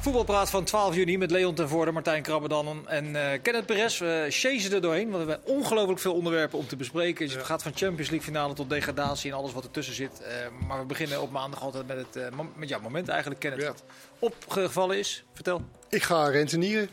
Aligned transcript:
Voetbalpraat 0.00 0.50
van 0.50 0.64
12 0.64 0.94
juni 0.94 1.18
met 1.18 1.30
Leon 1.30 1.54
ten 1.54 1.68
Voorde, 1.68 1.90
Martijn 1.92 2.22
Krabbedan 2.22 2.88
en 2.88 3.16
eh 3.16 3.42
Kenneth 3.42 3.66
Perez. 3.66 3.98
We 3.98 4.26
chasen 4.28 4.72
er 4.72 4.80
doorheen, 4.80 5.10
want 5.10 5.24
we 5.24 5.30
hebben 5.30 5.48
ongelooflijk 5.54 6.00
veel 6.00 6.14
onderwerpen 6.14 6.58
om 6.58 6.66
te 6.66 6.76
bespreken. 6.76 7.26
Dus 7.26 7.34
het 7.34 7.44
gaat 7.44 7.62
van 7.62 7.72
Champions 7.74 8.10
League 8.10 8.26
finale 8.26 8.54
tot 8.54 8.70
degradatie 8.70 9.30
en 9.30 9.36
alles 9.36 9.52
wat 9.52 9.64
ertussen 9.64 9.94
zit. 9.94 10.20
Eh, 10.20 10.66
maar 10.66 10.78
we 10.78 10.84
beginnen 10.84 11.22
op 11.22 11.30
maandag 11.30 11.62
altijd 11.62 11.86
met, 11.86 11.96
het, 11.96 12.16
eh, 12.16 12.38
met 12.56 12.68
jouw 12.68 12.80
moment 12.80 13.08
eigenlijk, 13.08 13.40
Kenneth. 13.40 13.60
Ja. 13.60 13.66
Wat 13.66 13.82
opgevallen 14.18 14.98
is, 14.98 15.24
vertel. 15.32 15.62
Ik 15.88 16.02
ga 16.02 16.28
rentenieren. 16.28 16.88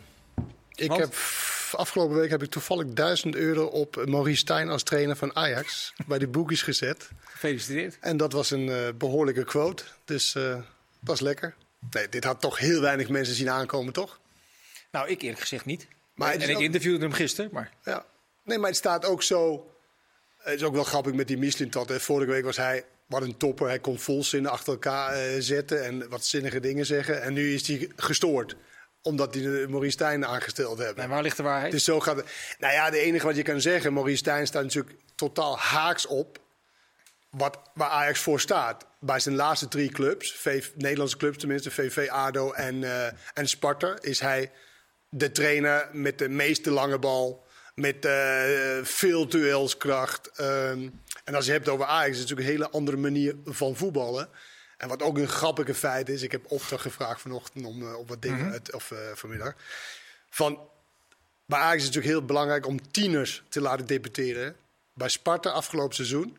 Ik 0.76 0.88
Want? 0.88 1.02
heb, 1.02 1.16
afgelopen 1.71 2.16
week 2.16 2.30
heb 2.30 2.44
ik 2.44 2.50
toevallig 2.50 2.86
1000 2.88 3.36
euro 3.36 3.66
op 3.66 4.05
Maurice 4.05 4.39
Stijn 4.39 4.70
als 4.70 4.84
trainer 4.84 5.16
van 5.16 5.36
Ajax 5.36 5.94
bij 6.08 6.17
de 6.17 6.28
boekies 6.28 6.62
gezet. 6.62 7.09
Gefeliciteerd. 7.20 7.98
En 8.00 8.17
dat 8.17 8.31
was 8.31 8.52
een 8.52 8.70
eh, 8.70 8.78
behoorlijke 8.98 9.44
quote. 9.44 9.84
Dus 10.05 10.36
eh, 10.36 10.58
dat 11.00 11.16
is 11.16 11.22
lekker. 11.22 11.55
Nee, 11.90 12.09
dit 12.09 12.23
had 12.23 12.41
toch 12.41 12.58
heel 12.58 12.82
weinig 12.82 13.09
mensen 13.09 13.36
zien 13.36 13.50
aankomen, 13.50 13.94
toch? 13.94 14.20
Nou, 14.91 15.09
ik 15.09 15.22
eerlijk 15.22 15.41
gezegd 15.41 15.66
niet. 15.66 15.88
Maar 16.14 16.34
en 16.34 16.50
ik 16.50 16.59
interviewde 16.59 17.00
hem 17.00 17.14
gisteren, 17.14 17.50
maar... 17.54 17.73
Ja. 17.84 18.05
Nee, 18.44 18.58
maar 18.58 18.70
het 18.70 18.78
staat 18.78 19.05
ook 19.05 19.23
zo. 19.23 19.72
Het 20.38 20.55
is 20.55 20.64
ook 20.64 20.73
wel 20.73 20.84
grappig 20.84 21.14
met 21.14 21.28
die 21.28 21.54
hè. 21.88 22.00
Vorige 22.00 22.31
week 22.31 22.44
was 22.44 22.58
hij 22.58 22.86
wat 23.05 23.22
een 23.22 23.38
topper. 23.38 23.68
Hij 23.68 23.80
kon 23.80 24.00
volzinnen 24.00 24.52
achter 24.52 24.73
elkaar 24.73 25.14
eh, 25.14 25.36
zetten 25.40 25.86
en 25.86 26.09
wat 26.09 26.26
zinnige 26.26 26.59
dingen 26.59 26.86
zeggen. 26.86 27.22
En 27.22 27.34
nu 27.34 27.54
is 27.54 27.68
hij 27.68 27.92
gestoord. 27.95 28.56
Omdat 29.02 29.34
de 29.34 29.66
Maurice 29.70 29.92
Stijn 29.92 30.26
aangesteld 30.26 30.78
hebben. 30.78 31.04
En 31.04 31.09
waar 31.09 31.22
ligt 31.22 31.38
de 31.38 31.44
waarheid? 31.44 31.72
Dus 31.72 31.84
zo 31.84 32.00
gaat 32.00 32.16
het. 32.16 32.26
Nou 32.59 32.73
ja, 32.73 32.90
de 32.90 33.00
enige 33.00 33.26
wat 33.26 33.36
je 33.36 33.42
kan 33.42 33.62
zeggen, 33.62 33.94
Maurice 33.94 34.17
Stijn 34.17 34.48
staat 34.48 34.64
natuurlijk 34.64 34.95
totaal 35.16 35.58
haaks 35.58 36.06
op 36.06 36.39
wat, 37.30 37.59
waar 37.73 37.89
Ajax 37.89 38.20
voor 38.20 38.39
staat. 38.39 38.86
Bij 39.08 39.19
zijn 39.19 39.36
laatste 39.36 39.67
drie 39.67 39.91
clubs, 39.91 40.45
Nederlandse 40.75 41.17
clubs 41.17 41.38
tenminste, 41.38 41.72
VV, 41.72 42.08
ADO 42.09 42.52
en, 42.52 42.83
eh, 42.83 43.05
en 43.33 43.47
Sparta, 43.47 43.97
is 44.02 44.19
hij 44.19 44.52
de 45.09 45.31
trainer 45.31 45.89
met 45.91 46.17
de 46.17 46.30
meeste 46.30 46.72
lange 46.72 46.99
bal, 46.99 47.45
met 47.75 48.05
eh, 48.05 48.83
veel 48.83 49.27
duelskracht. 49.27 50.31
Ehm, 50.36 50.89
en 51.23 51.36
als 51.36 51.45
je 51.45 51.52
hebt 51.52 51.69
over 51.69 51.86
Ajax, 51.86 52.09
is 52.09 52.19
het 52.19 52.30
natuurlijk 52.30 52.47
een 52.47 52.53
hele 52.53 52.69
andere 52.69 52.97
manier 52.97 53.36
van 53.45 53.75
voetballen. 53.75 54.30
En 54.77 54.88
wat 54.88 55.02
ook 55.02 55.17
een 55.17 55.27
grappige 55.27 55.73
feit 55.73 56.09
is, 56.09 56.21
ik 56.21 56.31
heb 56.31 56.52
opdracht 56.52 56.81
gevraagd 56.81 57.21
vanochtend 57.21 57.66
om 57.66 57.81
eh, 57.81 57.97
op 57.97 58.08
wat 58.08 58.21
dingen, 58.21 58.52
uit- 58.52 58.73
of 58.73 58.92
vanmiddag. 59.14 59.53
Van, 60.30 60.59
bij 61.45 61.59
Ajax 61.59 61.75
is 61.75 61.83
het 61.86 61.95
natuurlijk 61.95 62.14
heel 62.14 62.25
belangrijk 62.25 62.66
om 62.66 62.92
tieners 62.92 63.44
te 63.49 63.61
laten 63.61 63.86
debuteren. 63.86 64.55
Bij 64.94 65.09
Sparta 65.09 65.49
afgelopen 65.49 65.95
seizoen, 65.95 66.38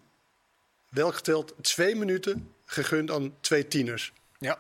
wel 0.89 1.13
geteld, 1.13 1.55
twee 1.61 1.97
minuten 1.97 2.57
gegund 2.71 3.11
aan 3.11 3.35
twee 3.41 3.69
tieners. 3.69 4.13
Ja. 4.39 4.59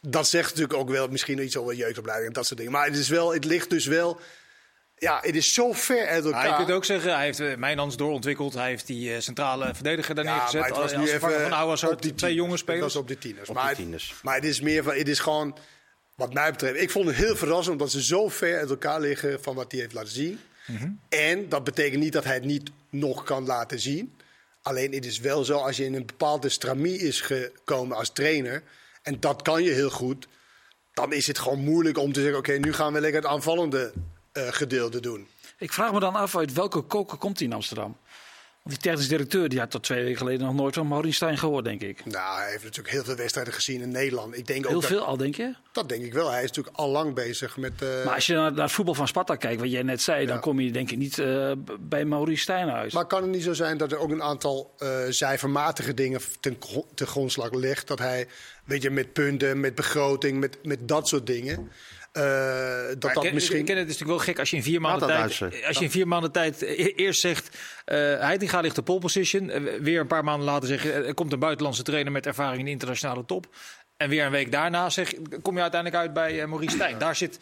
Dat 0.00 0.28
zegt 0.28 0.48
natuurlijk 0.48 0.78
ook 0.78 0.88
wel 0.90 1.08
misschien 1.08 1.42
iets 1.42 1.56
over 1.56 1.74
jeugdopleiding 1.74 2.28
en 2.28 2.34
dat 2.34 2.46
soort 2.46 2.58
dingen. 2.58 2.72
Maar 2.74 2.86
het, 2.86 2.96
is 2.96 3.08
wel, 3.08 3.32
het 3.32 3.44
ligt 3.44 3.70
dus 3.70 3.86
wel... 3.86 4.20
Ja, 4.96 5.18
het 5.22 5.34
is 5.36 5.54
zo 5.54 5.72
ver 5.72 6.06
uit 6.06 6.22
Nou, 6.24 6.34
elkaar. 6.34 6.50
je 6.50 6.56
kunt 6.56 6.70
ook 6.76 6.84
zeggen, 6.84 7.14
hij 7.14 7.24
heeft 7.24 7.40
uh, 7.40 7.56
Mijnans 7.56 7.96
doorontwikkeld. 7.96 8.54
Hij 8.54 8.68
heeft 8.68 8.86
die 8.86 9.14
eh, 9.14 9.20
centrale 9.20 9.74
verdediger 9.74 10.14
daar 10.14 10.24
Ja, 10.24 10.30
neergezet. 10.34 10.60
maar 10.60 10.68
het 10.70 10.78
was 10.78 10.96
nu 10.96 11.10
even 11.10 11.40
van 11.42 11.52
Ouwas 11.52 11.84
op 11.84 12.02
die 12.02 12.14
twee 12.14 12.34
jonge 12.34 12.50
Het 12.50 12.58
spelers. 12.60 12.82
was 12.82 12.96
op 12.96 13.08
de 13.08 13.18
tieners. 13.18 13.48
Op 13.48 13.54
maar, 13.54 13.74
tieners. 13.74 14.14
maar 14.22 14.34
het 14.34 14.44
is 14.44 14.60
meer 14.60 14.82
van, 14.82 14.94
het 14.94 15.08
is 15.08 15.18
gewoon, 15.18 15.56
wat 16.14 16.32
mij 16.34 16.50
betreft, 16.50 16.80
ik 16.80 16.90
vond 16.90 17.06
het 17.06 17.16
heel 17.16 17.36
verrassend 17.36 17.72
omdat 17.72 17.90
ze 17.90 18.02
zo 18.04 18.28
ver 18.28 18.58
uit 18.58 18.70
elkaar 18.70 19.00
liggen 19.00 19.42
van 19.42 19.54
wat 19.54 19.72
hij 19.72 19.80
heeft 19.80 19.92
laten 19.92 20.12
zien. 20.12 20.40
Mhm. 20.66 20.88
En 21.08 21.48
dat 21.48 21.64
betekent 21.64 22.02
niet 22.02 22.12
dat 22.12 22.24
hij 22.24 22.34
het 22.34 22.44
niet 22.44 22.70
nog 22.90 23.22
kan 23.24 23.46
laten 23.46 23.80
zien. 23.80 24.16
Alleen 24.62 24.92
het 24.92 25.04
is 25.04 25.18
wel 25.18 25.44
zo, 25.44 25.58
als 25.58 25.76
je 25.76 25.84
in 25.84 25.94
een 25.94 26.06
bepaalde 26.06 26.48
stramie 26.48 26.98
is 26.98 27.20
gekomen 27.20 27.96
als 27.96 28.10
trainer, 28.10 28.62
en 29.02 29.20
dat 29.20 29.42
kan 29.42 29.62
je 29.62 29.70
heel 29.70 29.90
goed, 29.90 30.28
dan 30.94 31.12
is 31.12 31.26
het 31.26 31.38
gewoon 31.38 31.58
moeilijk 31.58 31.98
om 31.98 32.12
te 32.12 32.20
zeggen, 32.20 32.38
oké, 32.38 32.52
nu 32.52 32.72
gaan 32.72 32.92
we 32.92 33.00
lekker 33.00 33.22
het 33.22 33.30
aanvallende 33.30 33.92
eh, 34.32 34.48
gedeelte 34.48 35.00
doen. 35.00 35.26
Ik 35.58 35.72
vraag 35.72 35.92
me 35.92 36.00
dan 36.00 36.14
af 36.14 36.36
uit 36.36 36.52
welke 36.52 36.80
koker 36.80 37.18
komt 37.18 37.38
hij 37.38 37.46
in 37.46 37.52
Amsterdam? 37.52 37.96
Die 38.64 38.76
technisch 38.76 39.08
directeur 39.08 39.48
die 39.48 39.58
had 39.58 39.70
tot 39.70 39.82
twee 39.82 40.02
weken 40.02 40.18
geleden 40.18 40.46
nog 40.46 40.54
nooit 40.54 40.74
van 40.74 40.88
Maurice 40.88 41.14
Stijn 41.14 41.38
gehoord, 41.38 41.64
denk 41.64 41.80
ik. 41.82 42.04
Nou, 42.04 42.40
hij 42.40 42.50
heeft 42.50 42.62
natuurlijk 42.64 42.94
heel 42.94 43.04
veel 43.04 43.14
wedstrijden 43.16 43.52
gezien 43.52 43.80
in 43.80 43.88
Nederland. 43.90 44.36
Ik 44.38 44.46
denk 44.46 44.64
ook 44.64 44.70
Heel 44.70 44.80
dat, 44.80 44.90
veel 44.90 45.04
al, 45.04 45.16
denk 45.16 45.34
je? 45.34 45.54
dat 45.72 45.88
denk 45.88 46.04
ik 46.04 46.12
wel. 46.12 46.30
Hij 46.30 46.42
is 46.42 46.48
natuurlijk 46.48 46.76
al 46.76 46.88
lang 46.88 47.14
bezig 47.14 47.56
met. 47.56 47.82
eh, 47.82 48.04
Maar 48.04 48.14
als 48.14 48.26
je 48.26 48.34
naar, 48.34 48.52
naar 48.52 48.62
het 48.62 48.72
voetbal 48.72 48.94
van 48.94 49.08
Sparta 49.08 49.36
kijkt, 49.36 49.60
wat 49.60 49.70
jij 49.70 49.82
net 49.82 50.02
zei, 50.02 50.26
dan 50.26 50.40
kom 50.40 50.60
je 50.60 50.70
denk 50.72 50.90
ik 50.90 50.98
niet 50.98 51.18
eh, 51.18 51.52
bij 51.80 52.04
Maurice 52.04 52.42
Stijn 52.42 52.70
uit. 52.70 52.92
Maar 52.92 53.06
kan 53.06 53.22
het 53.22 53.30
niet 53.30 53.42
zo 53.42 53.52
zijn 53.52 53.76
dat 53.76 53.92
er 53.92 53.98
ook 53.98 54.10
een 54.10 54.22
aantal 54.22 54.74
eh 54.78 54.98
cijfermatige 55.08 55.94
dingen 55.94 56.20
ten, 56.40 56.58
ten 56.94 57.06
grondslag 57.06 57.52
ligt? 57.52 57.86
Dat 57.88 57.98
hij, 57.98 58.26
weet 58.64 58.82
je, 58.82 58.90
met 58.90 59.12
punten, 59.12 59.60
met 59.60 59.74
begroting, 59.74 60.40
met, 60.40 60.58
met 60.64 60.88
dat 60.88 61.08
soort 61.08 61.26
dingen. 61.26 61.70
Eh, 62.12 62.22
dat 62.22 63.02
Maar 63.02 63.14
dat 63.14 63.22
Ken- 63.22 63.34
misschien. 63.34 63.58
Ik 63.58 63.64
ken 63.64 63.76
het 63.76 63.88
is 63.88 63.92
natuurlijk 63.92 64.18
wel 64.18 64.28
gek 64.28 64.38
als 64.38 64.50
je 64.50 64.56
in 64.56 64.62
vier 64.62 64.80
maanden 64.80 65.00
dat 65.00 65.08
tijd, 65.08 65.20
uitzien? 65.22 65.64
als 65.66 65.78
je 65.78 65.84
in 65.84 65.90
vier 65.90 66.08
maanden 66.08 66.32
tijd 66.32 66.62
e- 66.62 66.66
eerst 66.96 67.20
zegt, 67.20 67.58
eh 67.84 67.96
Heitinga 67.98 68.60
ligt 68.60 68.78
op 68.78 68.84
pole 68.84 69.00
position, 69.00 69.50
eh, 69.50 69.60
weer 69.80 70.00
een 70.00 70.06
paar 70.06 70.24
maanden 70.24 70.46
later 70.46 70.68
zeg 70.68 70.82
je, 70.82 70.92
er 70.92 71.14
komt 71.14 71.32
een 71.32 71.38
buitenlandse 71.38 71.82
trainer 71.82 72.12
met 72.12 72.26
ervaring 72.26 72.58
in 72.58 72.64
de 72.64 72.70
internationale 72.70 73.24
top, 73.24 73.46
en 73.96 74.08
weer 74.08 74.24
een 74.24 74.30
week 74.30 74.52
daarna 74.52 74.90
zeg, 74.90 75.12
kom 75.42 75.54
je 75.54 75.62
uiteindelijk 75.62 76.02
uit 76.02 76.12
bij 76.12 76.46
Maurice 76.46 76.74
Stijn. 76.74 76.98
Daar 76.98 77.16
zit, 77.16 77.38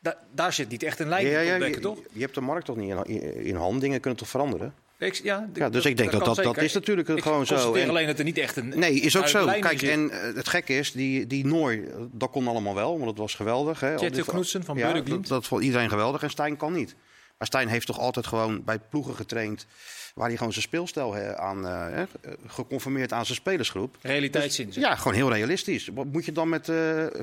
daar, 0.00 0.16
daar 0.34 0.52
zit 0.52 0.68
niet 0.68 0.82
echt 0.82 0.98
een 0.98 1.08
lijn 1.08 1.26
Ja, 1.26 1.40
ja, 1.40 1.54
ja, 1.56 1.64
je, 1.66 1.78
toch? 1.80 1.98
je 2.12 2.20
hebt 2.20 2.34
de 2.34 2.40
markt 2.40 2.64
toch 2.64 2.76
niet 2.76 2.90
in, 2.90 3.04
in, 3.04 3.34
in 3.44 3.54
hand. 3.54 3.80
Dingen 3.80 4.00
kunnen 4.00 4.18
toch 4.18 4.28
veranderen? 4.28 4.74
Ik, 4.98 5.14
ja, 5.14 5.48
Ja, 5.54 5.68
dus 5.68 5.84
ik 5.84 5.96
denk 5.96 6.10
dat 6.10 6.24
dat- 6.24 6.36
dat 6.36 6.56
is 6.56 6.72
natuurlijk 6.72 7.08
Ik 7.08 7.22
gewoon 7.22 7.46
zo. 7.46 7.74
En- 7.74 7.88
alleen 7.88 8.06
dat 8.06 8.18
er 8.18 8.24
niet 8.24 8.38
echt 8.38 8.56
een 8.56 8.68
Nee, 8.76 8.94
is 9.00 9.16
ook 9.16 9.28
zo. 9.28 9.46
Kijk, 9.46 9.78
zit. 9.78 9.90
en 9.90 10.10
eh, 10.10 10.34
het 10.34 10.48
gekke 10.48 10.76
is, 10.76 10.92
die, 10.92 11.26
die 11.26 11.46
Nooi, 11.46 11.80
eh, 11.84 11.94
dat 12.12 12.30
kon 12.30 12.48
allemaal 12.48 12.74
wel, 12.74 12.96
want 12.98 13.10
het 13.10 13.18
was 13.18 13.34
geweldig. 13.34 13.80
Hè? 13.80 13.90
Al 13.92 13.98
Tjetil 13.98 14.22
die- 14.24 14.32
Knudsen 14.32 14.64
van 14.64 14.76
ja, 14.76 14.92
dat, 14.92 15.26
dat 15.26 15.46
vond 15.46 15.62
iedereen 15.62 15.88
geweldig 15.88 16.22
en 16.22 16.30
Stijn 16.30 16.56
kan 16.56 16.72
niet. 16.72 16.94
Maar 17.38 17.46
Stijn 17.46 17.68
heeft 17.68 17.86
toch 17.86 17.98
altijd 17.98 18.26
gewoon 18.26 18.64
bij 18.64 18.78
ploegen 18.90 19.14
getraind... 19.14 19.66
waar 20.14 20.26
hij 20.28 20.36
gewoon 20.36 20.52
zijn 20.52 20.64
speelstijl 20.64 21.16
aan, 21.36 21.66
eh, 21.66 21.86
hè, 21.90 22.04
geconformeerd 22.46 23.12
aan 23.12 23.24
zijn 23.26 23.38
spelersgroep. 23.38 23.96
realiteitszin. 24.02 24.72
zeg. 24.72 24.82
Ja, 24.84 24.94
gewoon 24.96 25.14
heel 25.16 25.32
realistisch. 25.32 25.88
Wat 25.94 26.06
moet 26.06 26.24
je 26.24 26.32
dan 26.32 26.48
met 26.48 26.68
eh, 26.68 26.76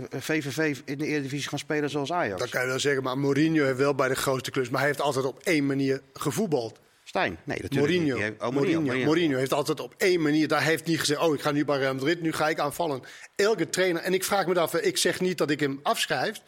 VVV 0.09 0.77
in 0.85 0.97
de 0.97 1.05
Eredivisie 1.05 1.49
gaan 1.49 1.59
spelen 1.59 1.89
zoals 1.89 2.11
Ajax? 2.11 2.39
Dat 2.39 2.49
kan 2.49 2.61
je 2.61 2.67
wel 2.67 2.79
zeggen, 2.79 3.03
maar 3.03 3.17
Mourinho 3.17 3.65
heeft 3.65 3.77
wel 3.77 3.95
bij 3.95 4.07
de 4.07 4.15
grootste 4.15 4.51
klus. 4.51 4.69
Maar 4.69 4.79
hij 4.79 4.89
heeft 4.89 5.01
altijd 5.01 5.25
op 5.25 5.39
één 5.43 5.65
manier 5.65 6.01
gevoetbald. 6.13 6.79
Stijn? 7.15 7.37
Nee, 7.43 7.57
natuurlijk 7.61 7.91
Mourinho. 7.93 8.17
heeft- 8.17 8.41
oh, 8.41 8.49
Mourinho. 8.49 8.81
Mourinho. 8.81 9.05
Mourinho 9.05 9.37
heeft 9.37 9.53
altijd 9.53 9.79
op 9.79 9.93
één 9.97 10.21
manier. 10.21 10.47
Daar 10.47 10.63
heeft 10.63 10.85
niet 10.85 10.99
gezegd: 10.99 11.19
Oh, 11.21 11.33
ik 11.33 11.41
ga 11.41 11.51
nu 11.51 11.65
bij 11.65 11.77
Real 11.77 11.93
Madrid, 11.93 12.21
nu 12.21 12.31
ga 12.33 12.49
ik 12.49 12.59
aanvallen. 12.59 13.01
Elke 13.35 13.69
trainer. 13.69 14.01
En 14.01 14.13
ik 14.13 14.23
vraag 14.23 14.45
me 14.47 14.59
af, 14.59 14.73
ik 14.73 14.97
zeg 14.97 15.19
niet 15.19 15.37
dat 15.37 15.49
ik 15.49 15.59
hem 15.59 15.79
afschrijf. 15.83 16.41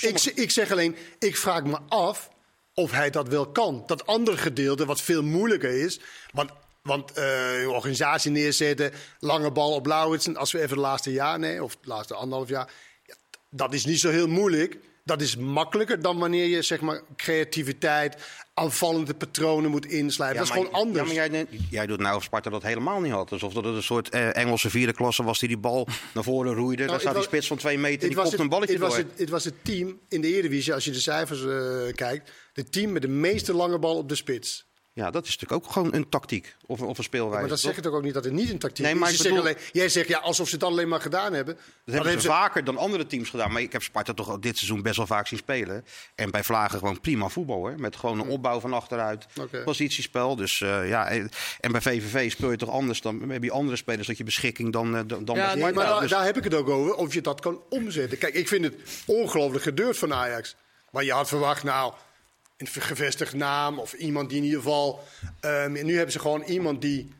Ik, 0.00 0.24
ik 0.24 0.50
zeg 0.50 0.70
alleen, 0.70 0.96
ik 1.18 1.36
vraag 1.36 1.64
me 1.64 1.78
af 1.88 2.30
of 2.74 2.90
hij 2.90 3.10
dat 3.10 3.28
wel 3.28 3.46
kan. 3.50 3.82
Dat 3.86 4.06
andere 4.06 4.36
gedeelte, 4.36 4.86
wat 4.86 5.00
veel 5.00 5.22
moeilijker 5.22 5.70
is. 5.84 6.00
Want, 6.32 6.50
want 6.82 7.12
eh, 7.12 7.68
organisatie 7.68 8.30
neerzetten, 8.30 8.92
lange 9.18 9.50
bal 9.52 9.74
op 9.74 9.86
Lauwitsen. 9.86 10.36
Als 10.36 10.52
we 10.52 10.58
even 10.58 10.70
het 10.70 10.78
laatste 10.78 11.12
jaar 11.12 11.38
nemen, 11.38 11.64
of 11.64 11.70
het 11.76 11.86
laatste 11.86 12.14
anderhalf 12.14 12.48
jaar. 12.48 12.72
Ja, 13.06 13.14
dat 13.50 13.74
is 13.74 13.84
niet 13.84 14.00
zo 14.00 14.10
heel 14.10 14.28
moeilijk. 14.28 14.76
Dat 15.08 15.20
is 15.20 15.36
makkelijker 15.36 16.02
dan 16.02 16.18
wanneer 16.18 16.46
je 16.46 16.62
zeg 16.62 16.80
maar, 16.80 17.02
creativiteit, 17.16 18.16
aanvallende 18.54 19.14
patronen 19.14 19.70
moet 19.70 19.86
inslijpen. 19.86 20.36
dat 20.36 20.46
is 20.46 20.52
gewoon 20.52 20.72
anders. 20.72 21.12
Ja, 21.12 21.28
maar 21.28 21.30
jij, 21.30 21.46
jij 21.70 21.86
doet 21.86 22.00
nou 22.00 22.16
of 22.16 22.22
Sparta 22.22 22.50
dat 22.50 22.62
helemaal 22.62 23.00
niet 23.00 23.12
had. 23.12 23.32
Alsof 23.32 23.52
dat 23.52 23.64
het 23.64 23.74
een 23.74 23.82
soort 23.82 24.08
eh, 24.08 24.36
Engelse 24.36 24.70
vierde 24.70 24.92
klasse 24.92 25.22
was 25.22 25.38
die 25.38 25.48
die 25.48 25.58
bal 25.58 25.86
naar 26.14 26.24
voren 26.24 26.54
roeide. 26.54 26.76
Daar 26.76 26.86
Nou, 26.86 27.00
staat 27.00 27.12
het 27.12 27.22
die 27.22 27.30
spits 27.30 27.46
van 27.46 27.56
twee 27.56 27.78
meter, 27.78 27.98
Het 27.98 28.06
die 28.08 28.16
was, 28.16 28.24
kopt 28.24 28.32
het, 28.36 28.40
een 28.42 28.48
balletje 28.48 28.72
het, 28.72 28.82
was 28.82 28.96
het, 28.96 29.06
het 29.16 29.30
was 29.30 29.44
het 29.44 29.54
team 29.62 29.98
in 30.08 30.20
de 30.20 30.28
Eredivisie, 30.28 30.74
als 30.74 30.84
je 30.84 30.90
de 30.90 31.00
cijfers 31.00 31.44
eh, 31.44 31.94
kijkt. 31.94 32.30
Het 32.52 32.72
team 32.72 32.92
met 32.92 33.02
de 33.02 33.08
meeste 33.08 33.54
lange 33.54 33.78
bal 33.78 33.96
op 33.96 34.08
de 34.08 34.14
spits. 34.14 34.67
Ja, 34.98 35.10
dat 35.10 35.26
is 35.26 35.36
natuurlijk 35.38 35.64
ook 35.66 35.72
gewoon 35.72 35.94
een 35.94 36.08
tactiek 36.08 36.56
of, 36.66 36.80
of 36.80 36.98
een 36.98 37.04
speelwijze. 37.04 37.40
Maar 37.40 37.48
dat 37.48 37.60
toch? 37.60 37.68
zeg 37.68 37.76
ik 37.76 37.82
toch 37.82 37.92
ook 37.94 38.02
niet 38.02 38.14
dat 38.14 38.24
het 38.24 38.32
niet 38.32 38.50
een 38.50 38.58
tactiek 38.58 38.84
Nee, 38.84 38.94
is. 38.94 39.00
maar 39.00 39.10
Ze 39.10 39.22
bedoel- 39.22 39.38
alleen, 39.38 39.56
jij 39.72 39.88
zegt 39.88 40.08
ja, 40.08 40.18
alsof 40.18 40.48
ze 40.48 40.54
het 40.54 40.64
alleen 40.64 40.88
maar 40.88 41.00
gedaan 41.00 41.32
hebben. 41.32 41.54
Dat 41.84 41.94
hebben 41.94 42.20
ze 42.20 42.28
vaker 42.28 42.64
dan 42.64 42.76
andere 42.76 43.06
teams 43.06 43.30
gedaan. 43.30 43.52
Maar 43.52 43.62
ik 43.62 43.72
heb 43.72 43.82
Sparta 43.82 44.14
toch 44.14 44.28
al 44.28 44.40
dit 44.40 44.56
seizoen 44.56 44.82
best 44.82 44.96
wel 44.96 45.06
vaak 45.06 45.26
zien 45.26 45.38
spelen. 45.38 45.84
En 46.14 46.30
bij 46.30 46.44
Vlagen 46.44 46.78
gewoon 46.78 47.00
prima 47.00 47.28
voetbal 47.28 47.56
hoor. 47.56 47.74
Met 47.80 47.96
gewoon 47.96 48.20
een 48.20 48.28
opbouw 48.28 48.60
van 48.60 48.72
achteruit. 48.72 49.26
Positiespel. 49.64 50.36
Dus 50.36 50.60
eh, 50.60 50.88
ja. 50.88 51.06
En 51.08 51.30
en 51.60 51.72
bij 51.72 51.80
VVV 51.80 52.30
speel 52.30 52.50
je 52.50 52.56
toch 52.56 52.70
anders. 52.70 53.00
Dan 53.00 53.30
heb 53.30 53.42
je 53.42 53.50
andere 53.50 53.76
spelers 53.76 54.06
tot 54.06 54.16
je 54.18 54.24
beschikking 54.24 54.72
dan, 54.72 54.96
eh, 54.96 55.02
dan 55.06 55.36
Ja, 55.36 55.54
nee, 55.54 55.62
Maar 55.62 55.72
daar, 55.86 56.00
Dus- 56.00 56.10
daar 56.10 56.24
heb 56.24 56.36
ik 56.36 56.44
het 56.44 56.54
ook 56.54 56.68
over, 56.68 56.94
of 56.94 57.14
je 57.14 57.20
dat 57.20 57.40
kan 57.40 57.60
omzetten. 57.68 58.18
Kijk, 58.18 58.34
ik 58.34 58.48
vind 58.48 58.64
het 58.64 58.74
ongelooflijk 59.06 59.62
gedurfd 59.64 59.98
van 59.98 60.14
Ajax. 60.14 60.56
Maar 60.90 61.04
je 61.04 61.12
had 61.12 61.28
verwacht, 61.28 61.62
nou, 61.62 61.92
een 62.58 62.66
gevestigd 62.82 63.34
naam 63.34 63.78
of 63.78 63.92
iemand 63.92 64.28
die 64.28 64.38
in 64.38 64.44
ieder 64.44 64.58
geval... 64.60 65.04
ehm, 65.40 65.76
en 65.76 65.86
nu 65.86 65.94
hebben 65.94 66.12
ze 66.12 66.18
gewoon 66.18 66.42
iemand 66.42 66.82
die 66.82 67.12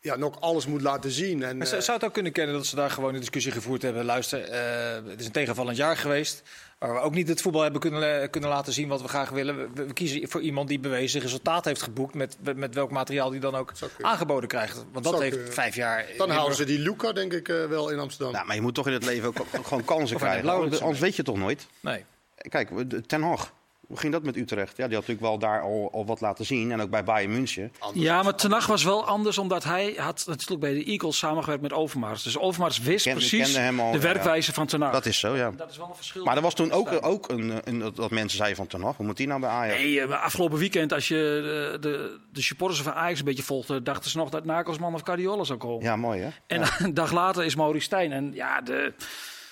ja, 0.00 0.16
nog 0.16 0.40
alles 0.40 0.66
moet 0.66 0.82
laten 0.82 1.10
zien. 1.10 1.42
En, 1.42 1.56
Maar 1.56 1.66
eh, 1.66 1.72
zou 1.72 1.82
zou 1.82 1.96
het 1.96 2.06
ook 2.06 2.12
kunnen 2.12 2.32
kennen 2.32 2.54
dat 2.54 2.66
ze 2.66 2.76
daar 2.76 2.90
gewoon 2.90 3.14
een 3.14 3.20
discussie 3.20 3.52
gevoerd 3.52 3.82
hebben? 3.82 4.04
Luister, 4.04 4.42
eh, 4.42 5.10
het 5.10 5.20
is 5.20 5.26
een 5.26 5.32
tegenvallend 5.32 5.76
jaar 5.76 5.96
geweest. 5.96 6.42
Waar 6.78 6.92
we 6.94 7.00
ook 7.00 7.14
niet 7.14 7.28
het 7.28 7.42
voetbal 7.42 7.62
hebben 7.62 7.80
kunnen, 7.80 8.30
kunnen 8.30 8.50
laten 8.50 8.72
zien 8.72 8.88
wat 8.88 9.02
we 9.02 9.08
graag 9.08 9.30
willen. 9.30 9.56
We, 9.74 9.86
we 9.86 9.92
kiezen 9.92 10.28
voor 10.28 10.40
iemand 10.40 10.68
die 10.68 10.78
bewezen 10.80 11.20
resultaat 11.20 11.64
heeft 11.64 11.82
geboekt. 11.82 12.14
Met, 12.14 12.36
met 12.56 12.74
welk 12.74 12.90
materiaal 12.90 13.30
die 13.30 13.40
dan 13.40 13.54
ook 13.54 13.72
aangeboden 14.00 14.48
krijgt. 14.48 14.76
Want 14.76 15.04
dat 15.04 15.12
Zou 15.12 15.22
heeft 15.22 15.34
kunnen. 15.36 15.52
vijf 15.52 15.74
jaar. 15.74 16.06
dan 16.16 16.30
houden 16.30 16.56
ze 16.56 16.64
die 16.64 16.78
Luca, 16.78 17.12
denk 17.12 17.32
ik, 17.32 17.48
eh, 17.48 17.64
wel 17.66 17.90
in 17.90 17.98
Amsterdam. 17.98 18.32
Nou, 18.32 18.46
maar 18.46 18.54
je 18.54 18.62
moet 18.62 18.74
toch 18.74 18.86
in 18.86 18.92
het 18.92 19.04
leven 19.04 19.28
ook, 19.28 19.46
gewoon 19.62 19.84
kansen 19.94 20.16
krijgen. 20.16 20.48
Anders, 20.48 21.00
weet 21.00 21.16
je 21.16 21.22
toch 21.22 21.36
nooit. 21.36 21.66
Nee. 21.80 22.04
Kijk, 22.48 22.70
Ten 23.06 23.22
Hag. 23.22 23.52
Hoe 23.92 24.00
ging 24.00 24.12
dat 24.12 24.22
met 24.22 24.36
Utrecht? 24.36 24.76
Ja, 24.76 24.86
die 24.86 24.96
had 24.96 25.06
natuurlijk 25.06 25.20
wel 25.20 25.38
daar 25.38 25.62
al, 25.62 25.88
al 25.92 26.06
wat 26.06 26.20
laten 26.20 26.44
zien. 26.44 26.72
En 26.72 26.80
ook 26.80 26.90
bij 26.90 27.04
Bayern 27.04 27.32
München. 27.32 27.72
Anders. 27.78 28.04
Ja, 28.04 28.22
maar 28.22 28.34
Tenag 28.34 28.66
was 28.66 28.84
wel 28.84 29.06
anders, 29.06 29.38
omdat 29.38 29.64
hij 29.64 29.94
had 29.96 30.24
natuurlijk 30.26 30.60
bij 30.60 30.72
de 30.74 30.84
Eagles 30.84 31.18
samengewerkt 31.18 31.62
met 31.62 31.72
Overmars. 31.72 32.22
Dus 32.22 32.38
Overmars 32.38 32.78
wist 32.78 33.04
Ken- 33.04 33.14
precies 33.14 33.42
kende 33.42 33.58
hem 33.58 33.80
al, 33.80 33.90
de 33.90 33.96
ja. 33.96 34.02
werkwijze 34.02 34.52
van 34.52 34.66
Tenag. 34.66 34.92
Dat 34.92 35.06
is 35.06 35.18
zo, 35.18 35.36
ja. 35.36 35.50
Dat 35.50 35.70
is 35.70 35.76
wel 35.76 35.88
een 35.88 35.94
verschil. 35.94 36.24
Maar 36.24 36.36
er 36.36 36.42
was 36.42 36.54
toen 36.54 36.70
ook, 36.70 36.98
ook 37.00 37.28
een, 37.28 37.60
een, 37.64 37.92
dat 37.94 38.10
mensen 38.10 38.36
zeiden 38.36 38.56
van 38.56 38.66
Ten 38.66 38.82
Hag. 38.82 38.96
Hoe 38.96 39.06
moet 39.06 39.16
die 39.16 39.26
nou 39.26 39.40
bij 39.40 39.50
Ajax? 39.50 39.78
Nee, 39.78 40.00
eh, 40.00 40.08
maar 40.08 40.18
afgelopen 40.18 40.58
weekend, 40.58 40.92
als 40.92 41.08
je 41.08 41.14
de, 41.14 41.78
de, 41.80 42.18
de 42.32 42.42
supporters 42.42 42.82
van 42.82 42.92
Ajax 42.94 43.18
een 43.18 43.24
beetje 43.24 43.42
volgde, 43.42 43.82
dachten 43.82 44.10
ze 44.10 44.16
nog 44.16 44.30
dat 44.30 44.44
Nakelsman 44.44 44.94
of 44.94 45.00
Guardiola 45.04 45.44
zou 45.44 45.58
komen. 45.58 45.84
Ja, 45.84 45.96
mooi 45.96 46.20
hè? 46.20 46.28
En 46.46 46.62
een 46.84 46.94
dag 46.94 47.12
later 47.12 47.44
is 47.44 47.54
Maurice 47.54 47.84
Stijn. 47.84 48.12
En 48.12 48.32
ja, 48.34 48.60
de, 48.60 48.92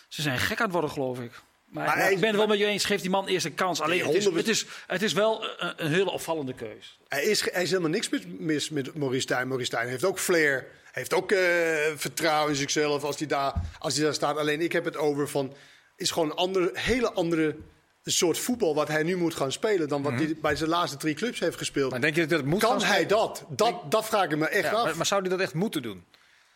ze 0.09 0.23
zijn 0.23 0.39
gek 0.39 0.59
aan 0.59 0.65
het 0.65 0.73
worden, 0.73 0.91
geloof 0.91 1.19
ik. 1.21 1.43
Maar, 1.71 1.97
hij- 1.97 2.13
ik 2.13 2.19
ben 2.21 2.29
het 2.29 2.37
wel 2.37 2.47
met 2.47 2.59
je 2.59 2.65
eens, 2.67 2.85
geef 2.85 3.01
die 3.01 3.11
man 3.11 3.27
eerst 3.27 3.47
een 3.47 3.55
kans. 3.55 3.81
Alleen, 3.81 4.05
het 4.07 4.15
is, 4.15 4.25
100%. 4.29 4.33
het 4.37 4.49
is, 4.49 4.67
het 4.87 5.03
is 5.03 5.13
wel 5.13 5.45
een, 5.59 5.73
een 5.77 5.91
hele 5.93 6.11
opvallende 6.11 6.55
keus. 6.55 6.99
Er 7.09 7.23
is, 7.23 7.41
er 7.43 7.61
is 7.63 7.69
helemaal 7.71 7.91
niks 7.91 8.09
mis, 8.09 8.21
mis 8.39 8.71
met 8.71 8.95
Maurice 8.95 9.21
Stijn. 9.21 9.47
Maurice 9.49 9.71
Stijn 9.71 9.89
heeft 9.89 10.05
ook 10.05 10.19
flair. 10.19 10.67
Heeft 10.93 11.15
ook 11.15 11.33
eh, 11.33 11.39
vertrouwen 11.97 12.51
in 12.51 12.57
zichzelf 12.57 13.05
als 13.05 13.19
hij, 13.19 13.27
daar, 13.27 13.53
als 13.79 13.95
hij 13.95 14.05
daar 14.05 14.15
staat. 14.15 14.37
Alleen 14.37 14.61
ik 14.61 14.73
heb 14.73 14.85
het 14.85 14.97
over 14.97 15.29
van... 15.29 15.55
is 15.97 16.11
gewoon 16.11 16.31
een 16.31 16.37
andere, 16.37 16.71
hele 16.73 17.13
andere 17.13 17.57
soort 18.05 18.39
voetbal... 18.39 18.75
wat 18.75 18.89
hij 18.89 19.03
nu 19.03 19.17
moet 19.17 19.35
gaan 19.35 19.53
spelen... 19.53 19.89
dan 19.89 20.03
wat 20.03 20.13
hij 20.13 20.37
bij 20.43 20.57
zijn 20.57 20.71
laatste 20.71 20.97
drie 20.97 21.15
clubs 21.15 21.41
heeft 21.41 21.57
gespeeld. 21.57 21.91
Mhm. 21.91 22.01
Maar 22.01 22.01
denk 22.01 22.15
je 22.15 22.27
dat 22.27 22.39
het 22.39 22.49
moet 22.49 22.61
kan 22.61 22.81
gaan 22.81 22.91
hij 22.91 23.07
dat? 23.07 23.45
Dat, 23.49 23.91
dat 23.91 24.07
vraag 24.07 24.25
ik 24.31 24.37
me 24.39 24.47
echt 24.49 24.65
Ja, 24.65 24.71
af. 24.77 24.85
maar, 24.85 24.97
maar 24.97 25.07
zou 25.07 25.21
hij 25.21 25.31
dat 25.31 25.41
echt 25.41 25.55
moeten 25.55 25.83
doen? 25.83 26.05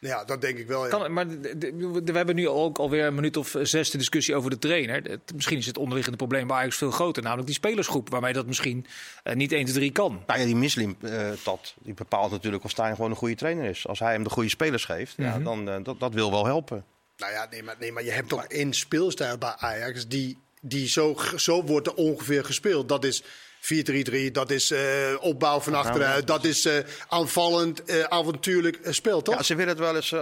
Ja, 0.07 0.25
dat 0.25 0.41
denk 0.41 0.59
ik 0.59 0.67
wel. 0.67 0.85
Ja. 0.85 0.91
Kan, 0.91 1.13
maar 1.13 1.29
we 1.29 2.13
hebben 2.13 2.35
nu 2.35 2.49
ook 2.49 2.79
alweer 2.79 3.05
een 3.05 3.15
minuut 3.15 3.37
of 3.37 3.55
zes 3.63 3.91
de 3.91 3.99
discussie 3.99 4.35
over 4.35 4.51
de 4.51 4.59
trainer. 4.59 5.03
Het- 5.03 5.33
misschien 5.35 5.59
is 5.59 5.67
het 5.67 5.79
onderliggende 5.79 6.19
probleem 6.19 6.47
bij 6.47 6.57
Ajax 6.57 6.77
veel 6.77 6.91
groter. 6.91 7.23
Namelijk 7.23 7.47
die 7.47 7.57
spelersgroep, 7.57 8.11
waarmee 8.11 8.33
dat 8.33 8.47
misschien 8.47 8.87
eh, 9.23 9.35
niet 9.35 9.53
1, 9.53 9.63
2, 9.65 9.75
3 9.75 9.91
kan. 9.93 10.23
Nou 10.27 10.41
ja, 10.41 10.45
die 10.47 10.57
Mislim, 10.57 10.97
eh 11.03 11.29
dat, 11.45 11.75
die 11.83 11.95
bepaalt 11.95 12.31
natuurlijk 12.31 12.65
of 12.65 12.71
Stijn 12.71 12.95
gewoon 12.95 13.11
een 13.11 13.17
goede 13.17 13.35
trainer 13.35 13.65
is. 13.71 13.87
Als 13.87 13.99
hij 13.99 14.13
hem 14.13 14.23
de 14.23 14.31
goede 14.31 14.49
spelers 14.49 14.85
geeft, 14.85 15.15
ja, 15.17 15.39
dan 15.39 15.69
uh, 15.69 15.77
dat, 15.83 16.01
dat 16.01 16.15
wil 16.15 16.31
wel 16.31 16.45
helpen. 16.47 16.85
Nou 17.17 17.33
ja, 17.33 17.47
nee 17.51 17.63
maar, 17.63 17.77
nee, 17.79 17.93
maar 17.93 18.05
je 18.05 18.11
hebt 18.11 18.29
toch 18.29 18.45
één 18.45 18.73
speelstijl 18.73 19.39
bij 19.39 19.55
Ajax... 19.57 20.09
die, 20.09 20.39
die 20.61 20.89
zo, 20.89 21.17
zo 21.37 21.65
wordt 21.65 21.87
er 21.87 21.95
ongeveer 21.95 22.45
gespeeld. 22.45 22.89
Dat 22.89 23.05
is 23.05 23.23
4-3-3, 23.65 24.31
dat 24.33 24.51
is 24.51 24.71
uh, 24.71 24.79
opbouw 25.21 25.61
van 25.61 25.75
achteruit... 25.75 26.27
dat 26.27 26.45
is 26.45 26.67
uh, 26.67 26.73
aanvallend, 27.09 27.91
uh, 27.91 28.03
avontuurlijk 28.03 28.79
spel, 28.83 29.23
toch? 29.23 29.35
Ja, 29.35 29.43
ze 29.43 29.55
willen 29.55 29.73
het 29.73 29.79
wel 29.79 29.97
eens 29.97 30.15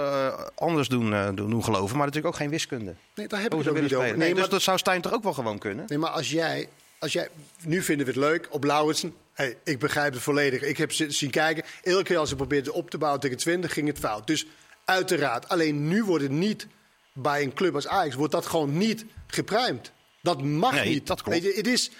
anders 0.54 0.88
doen, 0.88 1.34
doen, 1.34 1.50
doen, 1.50 1.64
geloven, 1.64 1.96
maar 1.96 2.06
natuurlijk 2.06 2.34
ook 2.34 2.40
geen 2.40 2.50
wiskunde. 2.50 2.94
Nee, 3.14 3.28
daar 3.28 3.40
heb 3.40 3.52
ik 3.52 3.58
het 3.58 3.68
ook 3.68 3.80
niet 3.80 3.94
over. 3.94 4.08
Nee, 4.08 4.16
nee, 4.16 4.34
dus 4.34 4.48
dat 4.48 4.62
zou 4.62 4.78
Stijn 4.78 5.00
toch 5.00 5.12
ook 5.12 5.22
wel 5.22 5.32
gewoon 5.32 5.58
kunnen? 5.58 5.84
Nee, 5.88 5.98
maar 5.98 6.10
als 6.10 6.30
jij... 6.30 6.68
Als 6.98 7.12
jij 7.12 7.28
nu 7.64 7.82
vinden 7.82 8.06
we 8.06 8.12
het 8.12 8.20
leuk 8.20 8.46
op 8.50 8.64
Lauritsen. 8.64 9.14
Hey, 9.32 9.56
ik 9.64 9.78
begrijp 9.78 10.12
het 10.12 10.22
volledig. 10.22 10.62
Ik 10.62 10.76
heb 10.76 10.92
zien 10.92 11.30
kijken. 11.30 11.64
Elke 11.82 12.02
keer 12.02 12.18
als 12.18 12.28
ze 12.28 12.36
probeerden 12.36 12.72
op 12.72 12.90
te 12.90 12.98
bouwen 12.98 13.20
tegen 13.20 13.36
Twente, 13.36 13.68
ging 13.68 13.86
het 13.86 13.98
fout. 13.98 14.26
Dus 14.26 14.46
uiteraard. 14.84 15.48
Alleen 15.48 15.88
nu 15.88 16.04
wordt 16.04 16.22
het 16.22 16.32
niet 16.32 16.66
bij 17.12 17.42
een 17.42 17.54
club 17.54 17.74
als 17.74 17.86
Ajax... 17.86 18.14
wordt 18.14 18.32
dat 18.32 18.46
gewoon 18.46 18.78
niet 18.78 19.04
gepruimd. 19.26 19.92
Dat 20.20 20.42
mag 20.42 20.72
nee, 20.72 20.88
niet. 20.88 21.06
dat 21.06 21.22
klopt. 21.22 21.40
Weet 21.40 21.52
je, 21.52 21.58
het 21.58 21.66
is... 21.66 21.90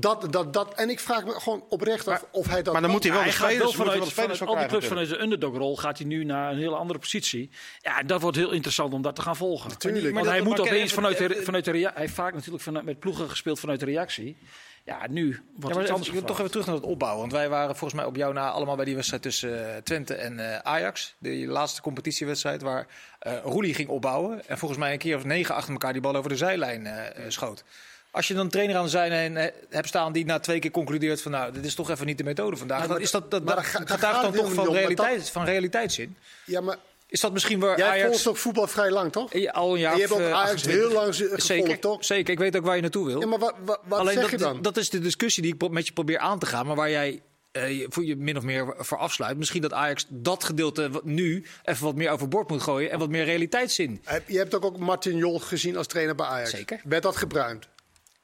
Dat, 0.00 0.32
dat, 0.32 0.52
dat, 0.52 0.74
en 0.74 0.90
ik 0.90 1.00
vraag 1.00 1.24
me 1.24 1.32
gewoon 1.40 1.64
oprecht 1.68 2.08
af 2.08 2.24
of 2.30 2.46
hij 2.48 2.62
dat. 2.62 2.72
Maar 2.72 2.82
dan 2.82 2.90
moet 2.90 3.02
hij 3.02 3.12
wel 3.12 3.20
hij 3.20 3.30
de 3.30 3.36
gaat 3.36 3.50
spelers, 3.50 3.76
wel 3.76 3.86
vanuit, 3.86 4.12
vanuit 4.12 4.40
al 4.46 4.56
die 4.56 4.66
clubs 4.66 4.86
vanuit 4.86 5.08
de 5.08 5.20
underdogrol 5.20 5.76
gaat 5.76 5.98
hij 5.98 6.06
nu 6.06 6.24
naar 6.24 6.52
een 6.52 6.58
hele 6.58 6.76
andere 6.76 6.98
positie. 6.98 7.50
Ja, 7.80 8.02
dat 8.02 8.20
wordt 8.20 8.36
heel 8.36 8.50
interessant 8.52 8.92
om 8.92 9.02
dat 9.02 9.14
te 9.14 9.22
gaan 9.22 9.36
volgen. 9.36 9.68
Natuurlijk. 9.70 10.02
Want 10.14 10.24
Maar 10.26 10.34
hij 10.34 10.42
moet 10.42 10.60
opeens 10.60 10.92
vanuit 10.92 11.18
de, 11.18 11.30
even- 11.30 11.44
vanuit 11.44 11.64
de 11.64 11.70
rea- 11.70 11.90
hij 11.92 12.02
heeft 12.02 12.14
vaak 12.14 12.34
natuurlijk 12.34 12.62
vanuit, 12.62 12.84
met 12.84 12.98
ploegen 12.98 13.30
gespeeld 13.30 13.60
vanuit 13.60 13.80
de 13.80 13.86
reactie. 13.86 14.36
Ja, 14.84 15.06
nu 15.10 15.24
wordt 15.26 15.40
Ja, 15.40 15.68
het 15.68 15.74
maar 15.76 15.88
anders 15.90 16.06
ik 16.06 16.12
wil 16.12 16.22
toch 16.24 16.38
even 16.38 16.50
terug 16.50 16.66
naar 16.66 16.74
het 16.74 16.84
opbouwen. 16.84 17.20
Want 17.20 17.32
wij 17.32 17.48
waren 17.48 17.76
volgens 17.76 18.00
mij 18.00 18.04
op 18.08 18.16
jou 18.16 18.32
na 18.34 18.50
allemaal 18.50 18.76
bij 18.76 18.84
die 18.84 18.94
wedstrijd 18.94 19.22
tussen 19.22 19.74
eh, 19.74 19.82
Twente 19.82 20.14
en 20.14 20.52
eh, 20.52 20.58
Ajax. 20.58 21.14
Die 21.18 21.46
laatste 21.46 21.80
competitiewedstrijd 21.80 22.62
waar 22.62 22.86
eh 23.18 23.32
Roelie 23.42 23.74
ging 23.74 23.88
opbouwen. 23.88 24.48
En 24.48 24.58
volgens 24.58 24.80
mij 24.80 24.92
een 24.92 24.98
keer 24.98 25.16
of 25.16 25.24
negen 25.24 25.54
achter 25.54 25.72
elkaar 25.72 25.92
die 25.92 26.02
bal 26.02 26.16
over 26.16 26.30
de 26.30 26.36
zijlijn 26.36 26.86
eh, 26.86 27.06
eh, 27.06 27.30
schoot. 27.30 27.64
Als 28.10 28.28
je 28.28 28.34
dan 28.34 28.44
een 28.44 28.50
trainer 28.50 28.76
aan 28.76 28.84
de 28.84 28.90
zijlijn 28.90 29.36
eh, 29.36 29.52
hebt 29.68 29.88
staan 29.88 30.12
die 30.12 30.24
na 30.24 30.38
twee 30.38 30.58
keer 30.58 30.70
concludeert 30.70 31.22
van 31.22 31.32
nou, 31.32 31.52
dit 31.52 31.64
is 31.64 31.74
toch 31.74 31.90
even 31.90 32.06
niet 32.06 32.18
de 32.18 32.24
methode 32.24 32.56
vandaag. 32.56 32.78
maar 32.78 32.88
dan 32.88 33.00
is 33.00 33.10
dat, 33.10 33.30
dat, 33.30 33.44
maar 33.44 33.54
dat, 33.54 33.64
gaat 33.64 34.22
dan 34.22 34.32
toch 34.32 34.52
van, 34.52 34.68
om, 34.68 34.74
realiteit, 34.74 35.30
van 35.30 35.44
realiteitszin. 35.44 36.16
Ja, 36.44 36.60
maar 36.60 36.76
Is 37.06 37.20
dat 37.20 37.32
misschien 37.32 37.60
waar 37.60 37.78
jij 37.78 37.88
Ajax 37.88 38.06
volgt 38.06 38.22
toch 38.22 38.38
voetbal 38.38 38.66
vrij 38.66 38.90
lang, 38.90 39.12
toch? 39.12 39.32
al 39.52 39.74
een 39.74 39.80
jaar 39.80 39.92
En 39.92 39.98
je 39.98 40.02
hebt 40.06 40.14
ook 40.14 40.20
eh, 40.20 40.32
Ajax 40.32 40.50
28. 40.50 40.82
heel 40.82 40.92
lang 40.92 41.16
gevolgd, 41.16 41.42
zeker, 41.42 41.78
toch? 41.78 42.04
Zeker, 42.04 42.32
ik 42.32 42.38
weet 42.38 42.56
ook 42.56 42.64
waar 42.64 42.76
je 42.76 42.82
naartoe 42.82 43.06
wil. 43.06 43.20
Ja, 43.20 43.26
maar 43.26 43.38
wat, 43.38 43.54
wat, 43.64 43.80
wat 43.84 43.98
Alleen 43.98 44.14
zeg 44.14 44.22
dat, 44.22 44.30
je 44.30 44.36
dan? 44.36 44.62
dat 44.62 44.76
is 44.76 44.90
de 44.90 44.98
discussie 44.98 45.42
die 45.42 45.54
ik 45.54 45.70
met 45.70 45.86
je 45.86 45.92
probeer 45.92 46.18
aan 46.18 46.38
te 46.38 46.46
gaan, 46.46 46.66
maar 46.66 46.76
waar 46.76 46.90
jij 46.90 47.22
eh, 47.52 47.78
je, 47.78 47.86
voor 47.88 48.04
je 48.04 48.16
min 48.16 48.36
of 48.36 48.42
meer 48.42 48.74
voor 48.78 48.98
afsluit. 48.98 49.36
Misschien 49.36 49.62
dat 49.62 49.72
Ajax 49.72 50.06
dat 50.08 50.44
gedeelte 50.44 50.90
nu 51.02 51.46
even 51.64 51.84
wat 51.84 51.94
meer 51.94 52.10
overboord 52.10 52.48
moet 52.48 52.62
gooien 52.62 52.90
en 52.90 52.98
wat 52.98 53.08
meer 53.08 53.24
realiteitszin. 53.24 54.02
Je 54.26 54.38
hebt 54.38 54.54
ook, 54.54 54.64
ook 54.64 54.78
Martin 54.78 55.16
Jol 55.16 55.38
gezien 55.38 55.76
als 55.76 55.86
trainer 55.86 56.14
bij 56.14 56.26
Ajax. 56.26 56.50
Zeker. 56.50 56.80
Werd 56.84 57.02
dat 57.02 57.16
gebruind? 57.16 57.68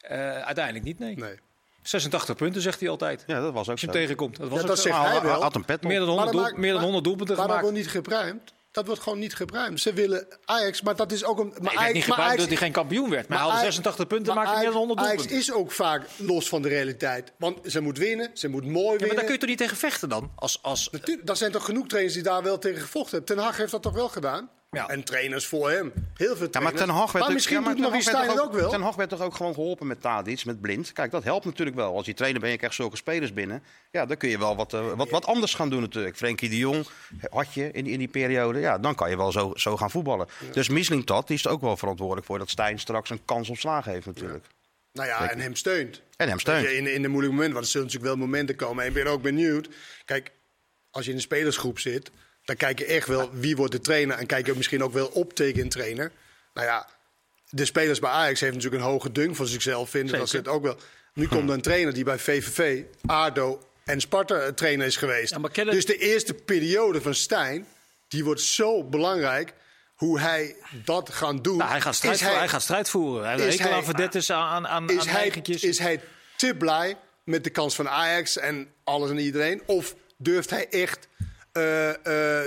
Eh, 0.09 0.41
uiteindelijk 0.43 0.85
niet, 0.85 0.99
nee. 0.99 1.17
Nee. 1.17 1.39
86 1.83 2.37
punten 2.37 2.63
zegt 2.63 2.81
hij 2.81 2.89
altijd. 2.89 3.25
Ja, 3.27 3.41
dat 3.41 3.53
was 3.53 3.65
ook 3.67 3.71
Als 3.71 3.81
je 3.81 3.87
zo. 3.87 3.93
tegenkomt. 3.93 4.37
Dat 4.37 4.49
was 4.49 4.57
Ja, 4.57 4.63
ook 4.63 4.69
dat 4.71 4.79
zegt 4.79 4.97
hij 4.97 5.21
wel. 5.23 5.43
Had 5.43 5.55
een 5.55 5.65
pet 5.65 5.77
op. 5.77 5.85
meer 5.85 5.99
dan 5.99 6.09
100, 6.09 6.33
dat 6.33 6.49
doel- 6.49 6.53
meer 6.59 6.63
dan 6.63 6.73
maar- 6.75 6.83
100 6.83 7.05
doelpunten 7.05 7.37
Maar 7.37 7.47
dat 7.47 7.57
gemaakt. 7.57 7.73
wordt 7.73 7.87
niet 7.87 7.95
gebruikt. 8.05 8.53
Dat 8.73 8.87
wordt 8.87 9.03
gewoon 9.03 9.19
niet 9.19 9.35
gebruikt. 9.35 9.81
Ze 9.81 9.93
willen 9.93 10.27
Ajax, 10.45 10.83
maar 10.83 10.97
dat 10.97 11.13
is 11.13 11.25
ook 11.25 11.39
een. 11.39 11.49
Maar 11.49 11.61
Nee, 11.61 11.79
Ajax, 11.79 11.93
niet 11.95 12.07
maar 12.07 12.19
Ajax- 12.19 12.37
dat 12.39 12.49
hij 12.49 12.57
geen 12.57 12.73
kampioen 12.73 13.11
werd. 13.11 13.29
Maar 13.29 13.39
hij 13.39 13.47
haalde 13.47 13.53
Ajax- 13.61 13.65
86 13.75 14.07
punten 14.07 14.35
maar 14.35 14.45
maakte 14.45 14.61
meer 14.61 14.71
dan 14.73 14.75
Ajax- 14.83 14.87
100 14.89 15.09
Ajax 15.09 15.23
doelpunten. 15.29 15.55
is 15.55 15.61
ook 15.61 15.73
vaak 15.73 16.07
los 16.17 16.49
van 16.49 16.63
de 16.63 16.69
realiteit. 16.69 17.33
Want 17.39 17.59
ze 17.67 17.81
moet 17.81 17.99
winnen, 17.99 18.31
ze 18.35 18.49
moet 18.49 18.65
mooi 18.65 18.75
Ja, 18.75 18.89
maar 18.89 18.99
winnen. 18.99 19.17
daar 19.17 19.25
kun 19.25 19.33
je 19.35 19.41
toch 19.41 19.49
niet 19.49 19.59
tegen 19.59 19.77
vechten 19.77 20.09
dan? 20.09 20.31
Als, 20.35 20.59
als, 20.63 20.89
Natuurlijk, 20.93 21.29
er 21.29 21.37
zijn 21.37 21.53
toch 21.53 21.65
genoeg 21.65 21.87
trainers 21.87 22.15
die 22.15 22.23
daar 22.23 22.43
wel 22.43 22.59
tegen 22.59 22.81
gevochten 22.81 23.17
hebben. 23.19 23.37
Ten 23.37 23.45
Hag 23.45 23.57
heeft 23.57 23.71
dat 23.71 23.83
toch 23.83 23.95
wel 23.95 24.09
gedaan? 24.09 24.51
Ja. 24.75 24.89
En 24.89 25.05
trainers 25.05 25.47
voor 25.47 25.71
hem. 25.71 25.93
Heel 25.95 26.37
veel 26.37 26.45
Ja, 26.45 26.51
trainers. 26.51 26.61
maar 26.61 26.73
Ten 26.87 26.89
Hag 26.95 27.13
werd, 27.13 27.25
maar 27.25 27.35
misschien 27.35 27.57
ja, 27.57 27.63
maar 27.63 27.73
doet 27.73 27.81
Maurice 27.81 28.09
Stijn 28.09 28.29
het 28.31 28.41
ook 28.41 28.53
wel. 28.53 28.71
Ten 28.71 28.83
Hag 28.83 28.95
werd 28.95 29.11
toch 29.11 29.21
ook 29.21 29.35
gewoon 29.35 29.55
geholpen 29.55 29.87
met 29.87 30.01
Tadic, 30.01 30.45
met 30.45 30.61
Blind. 30.61 30.93
Kijk, 30.93 31.11
dat 31.11 31.25
helpt 31.25 31.45
natuurlijk 31.45 31.77
wel. 31.77 31.97
Als 31.97 32.07
je 32.07 32.15
trainer 32.15 32.41
ben 32.41 32.51
je 32.51 32.57
krijgt 32.57 32.75
zulke 32.77 32.97
spelers 32.97 33.33
binnen. 33.33 33.63
Ja, 33.91 34.07
dan 34.07 34.17
kun 34.17 34.29
je 34.29 34.39
wel 34.39 34.57
wat, 34.57 34.73
eh, 34.75 34.93
wat, 34.93 35.11
wat 35.11 35.27
anders 35.27 35.55
gaan 35.55 35.71
doen 35.71 35.81
natuurlijk. 35.81 36.17
Frenkie 36.17 36.49
de 36.49 36.59
Jong 36.59 36.87
had 37.31 37.55
je 37.55 37.71
in, 37.73 37.85
die- 37.85 37.93
in 37.93 37.99
die 37.99 38.09
periode. 38.09 38.59
Ja, 38.61 38.79
dan 38.79 38.95
kan 38.95 39.11
je 39.11 39.17
wel 39.17 39.33
zo, 39.33 39.53
zo 39.55 39.77
gaan 39.77 39.91
voetballen. 39.91 40.29
Dus 40.53 40.69
Mislintat 40.69 41.27
die 41.27 41.37
is 41.37 41.45
er 41.45 41.51
ook 41.51 41.61
wel 41.61 41.77
verantwoordelijk 41.77 42.27
voor 42.27 42.39
dat 42.39 42.51
Stijn 42.51 42.79
straks 42.79 43.11
een 43.11 43.25
kans 43.25 43.49
op 43.49 43.57
slagen 43.57 43.93
heeft 43.93 44.07
natuurlijk. 44.07 44.45
Nou 44.93 45.09
ja, 45.09 45.31
en 45.31 45.39
hem 45.41 45.55
steunt. 45.57 46.01
En 46.17 46.29
hem 46.29 46.39
steunt. 46.39 46.69
Je, 46.69 46.77
In, 46.77 46.87
in 46.95 47.03
de 47.03 47.09
moeilijke 47.09 47.35
momenten, 47.37 47.53
want 47.55 47.65
er 47.65 47.71
zullen 47.71 47.87
natuurlijk 47.87 48.15
wel 48.17 48.27
momenten 48.27 48.57
komen. 48.57 48.83
En 48.83 48.89
ik 48.89 48.95
ben 48.95 49.07
ook 49.07 49.23
benieuwd. 49.23 49.69
Kijk, 50.05 50.31
als 50.91 51.05
je 51.05 51.11
in 51.11 51.17
een 51.17 51.23
spelersgroep 51.23 51.79
zit, 51.79 52.11
dan 52.45 52.57
kijk 52.57 52.79
je 52.79 52.85
echt 52.85 53.07
wel 53.07 53.31
wie 53.33 53.57
wordt 53.57 53.73
de 53.73 53.81
trainer. 53.81 54.19
En 54.19 54.27
kijk 54.27 54.47
je 54.47 54.55
misschien 54.57 54.83
ook 54.83 54.93
wel 54.93 55.07
op 55.07 55.35
tegen 55.35 55.61
een 55.61 55.69
trainer. 55.69 56.13
Nou 56.55 56.67
ja, 56.67 56.89
de 57.51 57.65
spelers 57.65 57.99
bij 57.99 58.11
Ajax 58.11 58.41
heeft 58.41 58.55
natuurlijk 58.55 58.83
een 58.83 58.89
hoge 58.89 59.13
dunk 59.13 59.37
van 59.37 59.47
zichzelf. 59.47 59.91
Vinden 59.91 60.19
dat 60.19 60.29
ze 60.29 60.37
het 60.37 60.49
ook 60.49 60.63
wel. 60.63 60.77
Nu 61.15 61.29
komt 61.29 61.49
er 61.49 61.55
een 61.55 61.61
trainer 61.61 61.95
die 61.95 62.05
bij 62.05 62.19
VVV, 62.19 62.83
ADO 63.07 63.69
en 63.85 64.01
Sparta 64.01 64.39
eh, 64.39 64.49
trainer 64.49 64.87
is 64.87 64.97
geweest. 64.97 65.37
Ja, 65.53 65.65
Dus 65.65 65.87
de 65.87 65.97
eerste 65.97 66.35
periode 66.35 67.01
van 67.01 67.15
Stijn, 67.15 67.67
die 68.09 68.25
wordt 68.25 68.41
zo 68.41 68.85
belangrijk. 68.85 69.53
Hoe 69.95 70.21
hij 70.21 70.57
dat 70.85 71.11
gaat 71.13 71.45
doen. 71.45 71.57
Nou, 71.57 71.71
hij, 71.71 71.81
gaat 71.81 71.95
strijd 71.95 72.19
voeren, 72.19 72.39
hij 72.39 72.49
gaat 72.49 72.63
strijd 72.63 72.89
voeren. 72.91 73.27
Hij 73.29 73.47
is 73.47 73.59
hij- 73.59 73.71
aan 73.73 73.85
verdettes, 73.85 74.31
aan, 74.31 74.69
aan, 74.69 74.91
is 74.91 75.01
aan 75.01 75.07
hij, 75.07 75.29
is 75.45 75.79
hij 75.79 76.01
te 76.37 76.55
blij 76.59 76.97
met 77.25 77.45
de 77.45 77.51
kans 77.51 77.75
van 77.75 77.89
Ajax 77.89 78.39
en 78.39 78.73
alles 78.85 79.11
en 79.11 79.19
iedereen? 79.19 79.63
Of 79.67 79.95
durft 80.17 80.51
hij 80.51 80.69
echt 80.69 81.09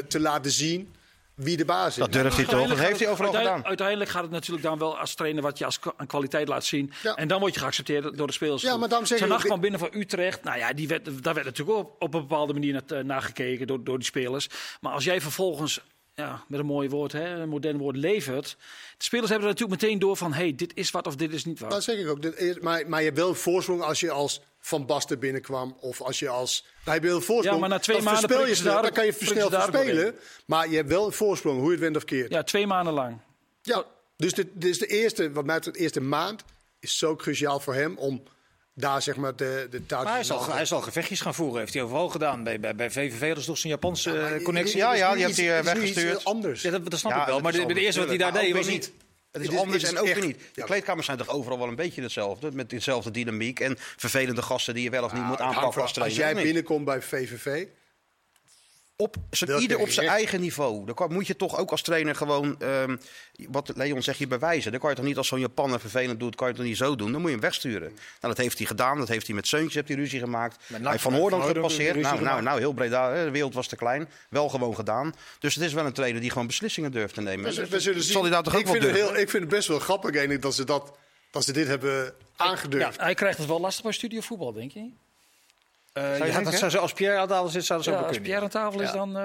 te 0.07 0.17
laten 0.19 0.51
zien 0.51 0.95
wie 1.35 1.57
de 1.57 1.65
baas 1.65 1.87
is? 1.87 1.95
Dat 1.95 2.11
durft 2.11 2.35
hij 2.35 2.45
toch? 2.45 2.53
Dat 2.53 2.59
Uiteindelijk 2.59 2.87
heeft 2.87 2.99
hij 2.99 3.07
gaat 3.07 3.17
het- 3.17 3.27
overal 3.27 3.33
uiteindelijk- 3.33 3.55
gedaan. 3.55 3.67
Uiteindelijk 3.69 4.09
gaat 4.09 4.21
het 4.21 4.31
natuurlijk 4.31 4.65
dan 4.65 4.77
wel 4.79 4.97
als 4.99 5.15
trainer 5.15 5.43
wat 5.43 5.57
je 5.57 5.65
als 5.65 5.79
aan 5.97 6.07
kwaliteit 6.07 6.47
laat 6.47 6.65
zien. 6.65 6.91
Ja. 7.03 7.15
En 7.15 7.27
dan 7.27 7.39
word 7.39 7.53
je 7.53 7.59
geaccepteerd 7.59 8.17
door 8.17 8.27
de 8.27 8.33
spelers. 8.33 8.61
Ja, 8.61 8.77
maar 8.77 8.89
ik- 9.11 9.19
Hag 9.19 9.43
kwam 9.43 9.59
binnen 9.59 9.79
van 9.79 9.89
Utrecht. 9.93 10.43
Nou 10.43 10.57
ja, 10.57 10.73
die 10.73 10.87
werd, 10.87 11.23
daar 11.23 11.33
werd 11.33 11.45
natuurlijk 11.45 11.77
ook 11.77 11.95
op 11.99 12.13
een 12.13 12.21
bepaalde 12.21 12.53
manier 12.53 12.83
naar, 12.87 13.05
naar 13.05 13.21
gekeken 13.21 13.67
door, 13.67 13.83
door 13.83 13.97
die 13.97 14.05
spelers. 14.07 14.47
Maar 14.81 14.91
als 14.93 15.03
jij 15.03 15.21
vervolgens 15.21 15.79
ja, 16.17 16.43
met 16.47 16.59
een 16.59 16.65
mooi 16.65 16.89
woord, 16.89 17.11
hè, 17.11 17.25
een 17.29 17.49
modern 17.49 17.77
woord, 17.77 17.95
levert. 17.95 18.57
De 18.97 19.03
spelers 19.03 19.29
hebben 19.29 19.47
er 19.47 19.53
natuurlijk 19.53 19.81
meteen 19.81 19.99
door 19.99 20.17
van, 20.17 20.33
hey, 20.33 20.55
dit 20.55 20.71
is 20.75 20.91
wat 20.91 21.07
of 21.07 21.15
dit 21.15 21.33
is 21.33 21.45
niet 21.45 21.59
wat. 21.59 21.71
Dat 21.71 21.83
zeg 21.83 21.97
ik 21.97 22.07
ook. 22.07 22.21
Dit 22.21 22.37
is- 22.39 22.59
Maar, 22.59 22.89
maar 22.89 22.99
je 22.99 23.05
hebt 23.05 23.17
wel 23.17 23.29
een 23.29 23.35
voorsprong 23.35 23.81
als 23.81 23.99
je 23.99 24.11
als 24.11 24.41
Van 24.59 24.85
Basten 24.85 25.19
binnenkwam. 25.19 25.77
Of 25.79 26.01
als 26.01 26.19
je 26.19 26.29
als... 26.29 26.65
Je 26.85 26.99
wel 26.99 27.15
een 27.15 27.21
voorsprong. 27.21 27.43
Ja, 27.55 27.57
maar 27.57 27.69
na 27.69 27.79
twee 27.79 28.01
maanden 28.01 28.21
verspel 28.23 28.47
je 28.47 28.55
ze 28.55 28.63
daar 28.63 28.81
Dan 28.81 28.91
kan 28.91 29.05
je 29.05 29.13
verspelen. 29.13 30.15
Maar 30.45 30.69
je 30.69 30.75
hebt 30.75 30.89
wel 30.89 31.05
een 31.05 31.11
voorsprong, 31.11 31.57
hoe 31.57 31.65
je 31.65 31.71
het 31.71 31.79
went 31.79 31.95
of 31.95 32.03
keert. 32.05 32.29
Ja. 32.29 32.37
Ja, 32.37 32.43
twee 32.43 32.67
maanden 32.67 32.93
lang. 32.93 33.17
Dus 34.17 34.33
dit, 34.33 34.47
dit 34.53 34.69
is 34.69 34.77
de 34.79 34.85
eerste, 34.87 35.31
wat 35.31 35.45
mij 35.45 35.55
betreft, 35.55 35.77
de 35.77 35.83
eerste 35.83 36.01
maand 36.01 36.43
is 36.79 36.97
zo 36.97 37.15
cruciaal 37.15 37.59
voor 37.59 37.73
hem 37.73 37.97
om 37.97 38.23
daar 38.79 39.01
zeg 39.01 39.15
maar 39.15 39.35
de, 39.35 39.67
de 39.69 39.85
touwtjes 39.85 40.03
Maar 40.03 40.13
hij 40.13 40.23
zal, 40.23 40.53
hij 40.55 40.65
zal 40.65 40.81
gevechtjes 40.81 41.21
gaan 41.21 41.33
voeren, 41.35 41.59
heeft 41.59 41.73
hij 41.73 41.83
overal 41.83 42.09
gedaan. 42.09 42.43
Bij, 42.43 42.59
bij, 42.59 42.75
bij 42.75 42.91
VVV 42.91 43.19
hadden 43.25 43.41
ze 43.43 43.49
toch 43.49 43.57
zijn 43.57 43.73
Japanse 43.73 44.09
Maar 44.11 44.33
eh, 44.35 44.43
connectie. 44.43 44.77
Ja, 44.77 44.93
is 44.93 44.99
ja, 44.99 45.13
die 45.13 45.25
heeft 45.25 45.37
hij, 45.37 45.51
eh, 45.53 45.59
is 45.59 45.65
weggestuurd. 45.65 46.25
anders. 46.25 46.61
Ja, 46.61 46.71
dat, 46.71 46.89
dat 46.89 46.99
snap 46.99 47.11
Ja, 47.11 47.19
ik 47.19 47.25
wel. 47.25 47.33
dat 47.33 47.43
Maar 47.43 47.53
is 47.61 47.67
de, 47.67 47.73
de 47.73 47.79
eerste 47.79 47.99
wat 47.99 48.09
hij 48.09 48.17
daar 48.17 48.33
deed 48.33 48.53
was 48.53 48.67
niet. 48.67 48.85
Het 48.85 48.93
Het 49.31 49.41
is 49.41 49.49
is- 49.49 49.59
anders 49.59 49.81
het 49.83 49.91
en 49.91 49.95
is 49.97 50.01
ook 50.01 50.07
echt- 50.07 50.19
weer 50.19 50.27
niet. 50.27 50.37
De 50.39 50.45
ja. 50.53 50.65
kleedkamers 50.65 51.05
zijn 51.05 51.17
toch 51.17 51.29
overal 51.29 51.57
wel 51.59 51.67
een 51.67 51.75
beetje 51.75 52.01
hetzelfde. 52.01 52.51
Met 52.51 52.69
dezelfde 52.69 53.11
dynamiek 53.11 53.59
en 53.59 53.75
vervelende 53.97 54.41
gasten 54.41 54.73
die 54.73 54.83
je 54.83 54.89
wel 54.89 55.03
of 55.03 55.13
niet 55.13 55.23
moet 55.23 55.39
aanpakken 55.39 55.81
als 55.81 55.99
als 55.99 56.15
jij 56.15 56.33
binnenkomt 56.33 56.85
bij 56.85 57.01
VVV, 57.01 57.65
op 58.99 59.15
zijn, 59.29 59.61
ieder 59.61 59.77
op 59.77 59.89
zijn 59.89 60.07
eigen 60.07 60.41
niveau. 60.41 60.85
Dan 60.85 60.95
kan- 60.95 61.13
moet 61.13 61.27
je 61.27 61.35
toch 61.35 61.57
ook 61.57 61.71
als 61.71 61.81
trainer 61.81 62.15
gewoon, 62.15 62.61
ehm, 62.61 62.97
wat 63.49 63.71
Leon 63.75 64.01
zegt, 64.03 64.17
je 64.19 64.27
bewijzen. 64.27 64.71
Dan 64.71 64.79
kan 64.79 64.89
je 64.89 64.95
toch 64.95 65.05
niet 65.05 65.17
als 65.17 65.27
zo'n 65.27 65.39
Japaner 65.39 65.79
vervelend 65.79 66.19
doet, 66.19 66.35
kan 66.35 66.47
je 66.47 66.53
het 66.53 66.61
toch 66.61 66.69
niet 66.71 66.77
zo 66.79 66.95
doen. 66.95 67.11
Dan 67.11 67.15
moet 67.21 67.29
je 67.29 67.35
hem 67.35 67.41
wegsturen. 67.45 67.87
Nou, 67.89 67.97
dat 68.19 68.37
heeft 68.37 68.57
hij 68.57 68.67
gedaan. 68.67 68.97
Dat 68.97 69.07
heeft 69.07 69.25
hij 69.27 69.35
met 69.35 69.47
Seuntje, 69.47 69.75
heeft 69.77 69.87
hij 69.87 69.97
ruzie 69.97 70.19
gemaakt. 70.19 70.57
Met 70.67 70.81
Hij 70.81 70.91
heeft 70.91 71.03
Van 71.03 71.13
Hoorn 71.13 71.33
Hooydonk 71.33 71.55
gepasseerd. 71.55 71.95
Nou, 71.95 72.03
nou, 72.03 72.17
gemaakt. 72.17 72.43
nou, 72.43 72.59
heel 72.59 72.73
hè, 73.13 73.23
de 73.25 73.31
wereld 73.31 73.53
was 73.53 73.67
te 73.67 73.75
klein. 73.75 74.09
Wel 74.29 74.49
gewoon 74.49 74.75
gedaan. 74.75 75.13
Dus 75.39 75.55
het 75.55 75.63
is 75.63 75.73
wel 75.73 75.85
een 75.85 75.93
trainer 75.93 76.21
die 76.21 76.31
gewoon 76.31 76.47
beslissingen 76.47 76.91
durft 76.91 77.13
te 77.13 77.21
nemen. 77.21 77.45
we, 77.49 77.55
Dus 77.55 77.69
we 77.69 77.79
zullen 77.79 77.95
dat 77.97 78.03
zien. 78.03 78.13
zal 78.13 78.21
hij 78.21 78.31
daar 78.31 78.43
toch 78.43 78.53
ook 78.53 78.59
ik, 78.59 78.65
wel 78.65 78.73
vind 78.73 78.85
het 78.85 78.93
durven? 78.95 79.13
heel, 79.13 79.23
ik 79.23 79.29
vind 79.29 79.43
het 79.43 79.51
best 79.51 79.67
wel 79.67 79.79
grappig 79.79 80.09
eigenlijk, 80.11 80.41
dat 80.41 80.55
ze, 80.55 80.63
dat, 80.63 80.97
dat 81.31 81.43
ze 81.43 81.53
dit 81.53 81.67
hebben 81.67 82.13
aangedurfd. 82.35 82.95
Ja, 82.95 83.03
hij 83.03 83.13
krijgt 83.13 83.37
het 83.37 83.47
wel 83.47 83.59
lastig 83.59 83.83
bij 83.83 83.91
Studio 83.93 84.21
Voetbal, 84.21 84.53
denk 84.53 84.71
je? 84.71 84.89
Eh, 85.97 86.17
je 86.17 86.17
ja, 86.17 86.23
denken? 86.23 86.43
dat 86.43 86.53
zou, 86.59 86.71
ze- 86.71 86.77
als 86.79 86.93
Pierre 86.93 87.17
aan 87.17 87.27
tafel 87.27 87.47
zit, 87.47 87.65
zou 87.65 87.77
dat 87.83 87.87
zo 87.87 87.93
Ja, 87.93 87.97
wel 87.97 88.07
als 88.07 88.17
kunnen. 88.17 88.31
Pierre 88.31 88.43
aan 88.45 88.63
tafel 88.63 88.81
is, 88.81 88.87
Ja. 88.91 88.95
dan... 88.95 89.17
eh, 89.17 89.23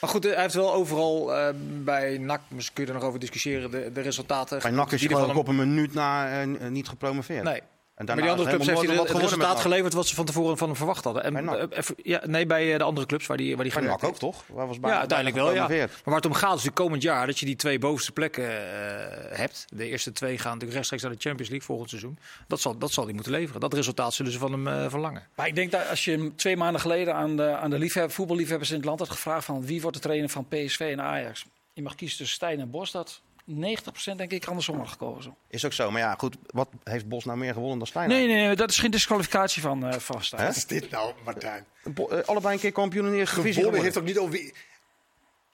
Maar 0.00 0.10
goed, 0.10 0.24
hij 0.24 0.40
heeft 0.42 0.54
wel 0.54 0.72
overal 0.74 1.34
eh, 1.36 1.48
bij 1.84 2.18
NAC, 2.18 2.40
misschien 2.48 2.74
kun 2.74 2.84
je 2.84 2.90
er 2.92 2.96
nog 2.98 3.06
over 3.08 3.20
discussiëren, 3.20 3.70
de, 3.70 3.92
de 3.92 4.00
resultaten. 4.00 4.58
Bij 4.62 4.70
NAC 4.70 4.92
is 4.92 5.02
gewoon 5.02 5.36
op 5.36 5.48
een 5.48 5.56
minuut 5.56 5.94
na 5.94 6.44
niet 6.44 6.88
gepromoveerd. 6.88 7.42
Nee. 7.44 7.62
En 8.08 8.14
Maar 8.14 8.24
die 8.24 8.30
andere 8.30 8.48
clubs 8.48 8.66
heeft 8.66 8.86
hij 8.86 8.96
het 8.96 9.10
resultaat 9.10 9.60
geleverd 9.60 9.92
wat 9.92 10.06
ze 10.06 10.14
van 10.14 10.24
tevoren 10.24 10.58
van 10.58 10.68
hem 10.68 10.76
verwacht 10.76 11.04
hadden. 11.04 11.22
En, 11.22 11.48
eh, 11.48 11.82
ja, 11.96 12.20
nee, 12.26 12.46
bij 12.46 12.72
eh, 12.72 12.78
de 12.78 12.84
andere 12.84 13.06
clubs 13.06 13.26
waar 13.26 13.36
die, 13.36 13.56
waar 13.56 13.64
die 13.64 13.80
NAC 13.80 14.04
ook, 14.04 14.18
toch? 14.18 14.44
Waar 14.48 14.66
was 14.66 14.76
Ja, 14.82 14.98
uiteindelijk 14.98 15.36
wel, 15.36 15.54
ja. 15.54 15.68
Maar 15.68 15.88
waar 16.04 16.14
het 16.14 16.26
om 16.26 16.32
gaat 16.32 16.58
is 16.58 16.72
komend 16.72 17.02
jaar 17.02 17.26
dat 17.26 17.38
je 17.38 17.46
die 17.46 17.56
twee 17.56 17.78
bovenste 17.78 18.12
plekken 18.12 18.48
eh, 18.48 19.38
hebt. 19.38 19.64
De 19.68 19.88
eerste 19.88 20.12
twee 20.12 20.38
gaan 20.38 20.52
natuurlijk 20.52 20.72
rechtstreeks 20.72 21.02
naar 21.02 21.12
de 21.12 21.18
Champions 21.20 21.50
League 21.50 21.66
volgend 21.66 21.88
seizoen. 21.88 22.18
Dat 22.46 22.60
zal, 22.60 22.78
dat 22.78 22.92
zal 22.92 23.04
hij 23.04 23.12
moeten 23.12 23.32
leveren. 23.32 23.60
Dat 23.60 23.74
resultaat 23.74 24.14
zullen 24.14 24.32
ze 24.32 24.38
van 24.38 24.52
hem 24.52 24.66
eh, 24.68 24.90
verlangen. 24.90 25.28
Maar 25.34 25.46
ik 25.46 25.54
denk 25.54 25.70
dat 25.70 25.88
als 25.88 26.04
je 26.04 26.10
hem 26.10 26.36
twee 26.36 26.56
maanden 26.56 26.80
geleden 26.80 27.14
aan 27.14 27.36
de, 27.36 27.56
aan 27.56 27.70
de 27.70 27.78
liefhebber, 27.78 28.14
voetballiefhebbers 28.14 28.70
in 28.70 28.76
het 28.76 28.84
land 28.84 28.98
had 28.98 29.10
gevraagd 29.10 29.44
van 29.44 29.66
wie 29.66 29.80
wordt 29.80 29.96
de 29.96 30.02
trainer 30.02 30.28
van 30.28 30.48
PSV 30.48 30.80
en 30.80 31.00
Ajax. 31.00 31.44
Je 31.72 31.82
mag 31.82 31.94
kiezen 31.94 32.18
tussen 32.18 32.36
Stijn 32.36 32.60
en 32.60 32.70
Bos. 32.70 32.90
Dat 32.90 33.20
90% 33.46 34.16
denk 34.16 34.30
ik 34.32 34.46
andersom 34.46 34.78
had 34.78 34.88
gekozen. 34.88 35.36
Is 35.48 35.64
ook 35.64 35.72
zo. 35.72 35.90
Maar 35.90 36.00
ja, 36.00 36.14
goed. 36.18 36.36
Wat 36.46 36.68
heeft 36.84 37.08
Bos 37.08 37.24
nou 37.24 37.38
meer 37.38 37.52
gewonnen 37.52 37.78
dan 37.78 37.86
Stijn? 37.86 38.08
Nee, 38.08 38.26
nee, 38.26 38.46
nee, 38.46 38.56
dat 38.56 38.70
is 38.70 38.78
geen 38.78 38.90
disqualificatie 38.90 39.62
van, 39.62 39.86
eh 39.86 39.98
van 39.98 40.22
Stijn. 40.24 40.40
Hè? 40.40 40.46
Wat 40.46 40.56
is 40.56 40.66
dit 40.66 40.90
nou, 40.90 41.12
Martijn? 41.24 41.66
Bo- 41.84 42.08
eh, 42.08 42.28
allebei 42.28 42.54
een 42.54 42.60
keer 42.60 42.72
kampioen 42.72 43.04
in 43.06 43.10
de 43.12 43.16
eerste 43.18 43.34
divisie 43.36 43.54
Gewonnen 43.56 43.82
heeft 43.82 43.98
ook 43.98 44.04
niet 44.04 44.18
over... 44.18 44.32
wie- 44.32 44.52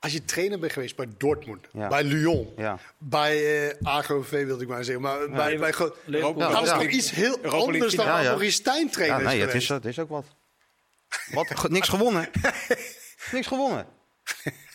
Als 0.01 0.13
je 0.13 0.25
trainer 0.25 0.59
bent 0.59 0.73
geweest 0.73 0.97
bij 0.97 1.07
Dortmund, 1.19 1.67
Ja. 1.73 1.89
bij 1.89 2.05
Lyon, 2.05 2.53
Ja. 2.57 2.79
bij 2.99 3.67
eh 3.69 3.75
AGOV 3.83 4.31
wilde 4.31 4.63
ik 4.63 4.69
maar 4.69 4.85
zeggen, 4.85 5.03
maar 5.03 5.31
bij, 5.31 5.59
bij 5.59 5.73
Go- 5.73 5.95
dat 6.07 6.63
is 6.63 6.69
toch 6.71 6.83
iets 6.89 7.11
heel 7.11 7.39
Europa 7.43 7.57
anders 7.73 7.95
dan. 7.95 8.07
Ja, 8.07 8.21
ja. 8.21 8.29
Maurice 8.29 8.53
Stijn 8.53 8.85
Ja, 8.87 8.93
trainer 8.93 9.23
nee, 9.23 9.37
is 9.39 9.45
het 9.45 9.55
is, 9.55 9.69
het 9.69 9.85
is 9.85 9.99
ook 9.99 10.09
wat. 10.09 10.25
wat? 11.33 11.69
Niks 11.69 11.89
gewonnen. 11.89 12.29
Niks 13.33 13.47
gewonnen. 13.47 13.87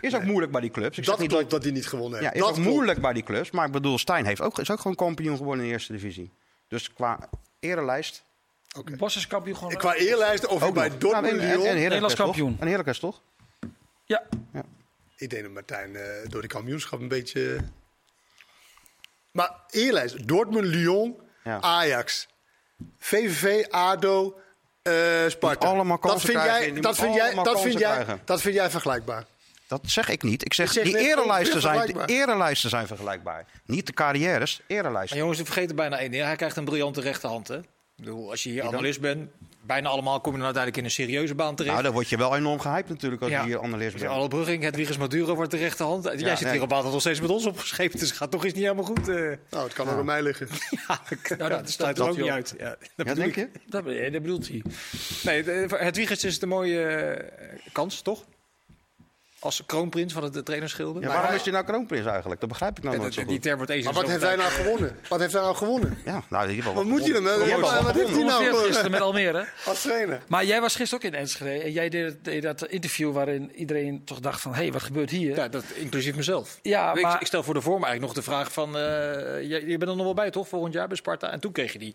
Is 0.00 0.14
ook 0.14 0.22
moeilijk 0.24 0.52
bij 0.52 0.60
die 0.60 0.70
clubs. 0.70 0.98
Ik 0.98 1.04
zeg 1.04 1.12
Dat 1.14 1.22
niet 1.22 1.32
klopt 1.32 1.50
dat 1.50 1.62
hij 1.62 1.72
niet 1.72 1.86
gewonnen 1.86 2.18
Ja, 2.18 2.24
heeft. 2.24 2.34
is 2.34 2.40
dat 2.40 2.48
ook 2.50 2.54
klopt. 2.56 2.70
moeilijk 2.70 3.00
bij 3.00 3.12
die 3.12 3.22
clubs. 3.22 3.50
Maar 3.50 3.66
ik 3.66 3.72
bedoel, 3.72 3.98
Stijn 3.98 4.26
heeft 4.26 4.40
ook, 4.40 4.58
is 4.58 4.70
ook 4.70 4.80
gewoon 4.80 4.96
kampioen 4.96 5.36
geworden 5.36 5.62
in 5.64 5.68
de 5.68 5.74
eerste 5.76 5.92
divisie. 5.92 6.30
Dus 6.68 6.92
qua 6.92 7.18
erelijst... 7.60 8.24
Oké. 8.78 8.96
Bos 8.96 9.16
is 9.16 9.26
kampioen 9.26 9.56
gewoon. 9.56 9.74
Qua 9.74 9.94
eerlijst 9.94 10.46
of 10.46 10.62
Ook 10.62 10.74
bij 10.74 10.88
nog. 10.88 10.98
Dortmund, 10.98 11.24
Nou, 11.36 11.38
en- 11.38 11.40
en- 11.40 11.56
Lyon... 11.56 11.66
en 11.66 11.66
Heracles, 11.66 11.82
Nederlands 11.82 12.14
toch? 12.14 12.24
kampioen. 12.24 12.56
En 12.60 12.68
Heracles, 12.68 12.98
toch? 12.98 13.20
Ja, 14.04 14.22
Ik 15.16 15.30
denk 15.30 15.42
dat 15.42 15.52
Martijn 15.52 15.96
eh, 15.96 16.28
door 16.28 16.40
de 16.42 16.48
kampioenschap 16.48 17.00
een 17.00 17.08
beetje... 17.08 17.58
Maar 19.30 19.50
eerlijst, 19.70 20.28
Dortmund, 20.28 20.66
Lyon, 20.66 21.16
Ja. 21.44 21.60
Ajax, 21.60 22.28
VVV, 22.98 23.64
ADO, 23.70 24.38
eh, 24.82 24.92
Sparta. 25.28 25.66
allemaal 25.66 25.98
dat 26.00 26.10
kansen 26.10 26.28
vind 26.28 26.40
krijgen. 26.42 26.62
jij, 26.64 26.72
Die 26.72 26.82
dat 26.82 26.96
vind 26.96 27.14
jij, 27.14 27.34
dat 27.34 27.60
vind 27.60 27.78
jij, 27.78 27.92
krijgen. 27.92 28.20
dat 28.24 28.40
vind 28.40 28.54
jij 28.54 28.70
vergelijkbaar. 28.70 29.24
Dat 29.68 29.80
zeg 29.84 30.08
ik 30.08 30.22
niet. 30.22 30.44
Ik 30.44 30.54
zeg, 30.54 30.72
die 30.72 30.98
erelijsten 30.98 31.60
zijn, 31.60 31.96
erelijsten 32.06 32.70
zijn 32.70 32.86
vergelijkbaar. 32.86 33.46
Niet 33.66 33.86
de 33.86 33.92
carrières, 33.92 34.60
Maar 34.68 34.78
erelijsten. 34.78 35.18
jongens, 35.18 35.38
we 35.38 35.44
vergeten 35.44 35.76
bijna 35.76 35.98
één 35.98 36.10
ding. 36.10 36.22
Hij 36.24 36.36
krijgt 36.36 36.56
een 36.56 36.64
briljante 36.64 37.00
rechterhand. 37.00 37.48
Hè? 37.48 37.56
Ik 37.58 37.64
bedoel, 38.04 38.30
als 38.30 38.42
je 38.42 38.50
hier 38.50 38.66
analist 38.66 39.00
bent, 39.00 39.30
bijna 39.62 39.88
allemaal 39.88 40.20
kom 40.20 40.32
je 40.32 40.36
dan 40.38 40.44
uiteindelijk 40.46 40.76
in 40.82 40.84
een 40.84 41.06
serieuze 41.06 41.34
baan 41.34 41.54
terecht. 41.54 41.72
Nou, 41.72 41.84
dan 41.86 41.94
word 41.94 42.08
je 42.08 42.16
wel 42.16 42.36
enorm 42.36 42.60
gehyped 42.60 42.88
natuurlijk 42.88 43.22
als 43.22 43.30
Ja. 43.30 43.40
je 43.40 43.46
hier 43.46 43.62
analist 43.62 43.96
bent. 43.98 44.10
Alle 44.10 44.28
Brugging, 44.28 44.62
Hedwiges 44.62 44.96
Maduro 44.96 45.34
wordt 45.34 45.50
de 45.50 45.56
rechterhand. 45.56 46.04
Jij 46.04 46.36
zit 46.36 46.40
nee. 46.40 46.52
hier 46.52 46.62
op 46.62 46.70
water 46.70 46.90
nog 46.90 47.00
steeds 47.00 47.20
met 47.20 47.30
ons 47.30 47.46
opgescheept, 47.46 47.92
dus 47.98 48.08
het 48.08 48.18
gaat 48.18 48.30
toch 48.30 48.44
eens 48.44 48.52
niet 48.52 48.62
helemaal 48.62 48.84
goed. 48.84 49.08
eh. 49.08 49.14
Nou, 49.50 49.64
het 49.64 49.72
kan 49.72 49.88
ook 49.88 49.98
aan 49.98 50.04
mij 50.04 50.22
liggen. 50.22 50.48
Ja, 50.88 51.00
dat, 51.38 51.50
dat 51.50 51.70
sluit 51.70 51.98
er 51.98 52.08
ook 52.08 52.16
niet 52.16 52.30
uit. 52.30 52.54
Ja, 52.58 52.76
dat 52.96 53.06
Ja, 53.06 53.14
denk 53.14 53.28
ik. 53.28 53.34
je? 53.36 53.48
dat, 53.66 53.86
eh, 53.86 54.12
dat 54.12 54.22
bedoelt 54.22 54.48
hij. 54.48 54.62
Nee, 55.22 55.42
Hedwiges 55.68 56.24
is 56.24 56.38
de 56.38 56.46
mooie 56.46 56.82
eh, 56.84 57.48
kans, 57.72 58.00
toch? 58.02 58.24
Als 59.44 59.62
kroonprins 59.66 60.12
van 60.12 60.22
het 60.22 60.44
trainerschilder. 60.44 61.02
Ja, 61.02 61.08
waarom 61.08 61.26
hij- 61.26 61.36
is 61.36 61.42
hij 61.42 61.52
nou 61.52 61.64
kroonprins 61.64 62.06
eigenlijk? 62.06 62.40
Dat 62.40 62.48
begrijp 62.48 62.76
ik 62.78 62.84
nou 62.84 63.10
zo 63.12 63.24
die, 63.24 63.38
term 63.38 63.56
wordt 63.56 63.70
eens 63.72 63.84
Maar 63.84 63.94
wat 63.94 64.08
heeft 64.08 64.22
hij 64.22 64.36
nou 64.36 64.50
gewonnen? 64.50 64.96
Wat 65.08 65.20
heeft 65.20 65.32
hij 65.32 65.42
nou 65.42 65.56
gewonnen? 65.56 65.98
Ja, 66.04 66.22
nou, 66.28 66.48
die 66.48 66.62
wel 66.62 66.74
Wat 66.74 66.84
moet 66.84 67.06
je 67.06 67.12
dan? 67.12 67.22
Wat, 67.22 67.32
gewonnen. 67.32 67.60
wat, 67.60 67.82
wat 67.82 67.94
heeft 67.94 68.08
hij 68.10 68.24
nou 68.24 68.42
Ongeveer 68.48 68.66
gisteren 68.66 68.90
met 68.90 69.00
Almere. 69.00 69.46
als 69.64 69.82
trainer? 69.82 70.22
Maar 70.28 70.44
jij 70.44 70.60
was 70.60 70.76
gisteren 70.76 71.04
ook 71.04 71.12
in 71.12 71.18
Enschede. 71.18 71.62
En 71.64 71.72
jij 71.72 71.88
deed, 71.88 72.16
deed 72.24 72.42
dat 72.42 72.66
interview 72.66 73.12
waarin 73.12 73.52
iedereen 73.54 74.04
toch 74.04 74.20
dacht 74.20 74.40
van... 74.40 74.52
hé, 74.54 74.62
hey, 74.62 74.72
wat 74.72 74.82
gebeurt 74.82 75.10
hier? 75.10 75.36
Ja, 75.36 75.48
dat, 75.48 75.64
inclusief 75.74 76.16
mezelf. 76.16 76.58
Ja, 76.62 76.94
ik, 76.94 77.02
maar- 77.02 77.20
ik 77.20 77.26
stel 77.26 77.42
voor 77.42 77.54
de 77.54 77.60
vorm 77.60 77.84
eigenlijk 77.84 78.14
nog 78.14 78.24
de 78.24 78.30
vraag 78.30 78.52
van... 78.52 78.76
eh, 78.76 78.82
je, 79.42 79.62
je 79.66 79.78
bent 79.78 79.90
er 79.90 79.96
nog 79.96 80.04
wel 80.04 80.14
bij, 80.14 80.30
toch? 80.30 80.48
Volgend 80.48 80.74
jaar 80.74 80.88
bij 80.88 80.96
Sparta. 80.96 81.30
En 81.30 81.40
toen 81.40 81.52
kreeg 81.52 81.72
je 81.72 81.78
die 81.78 81.94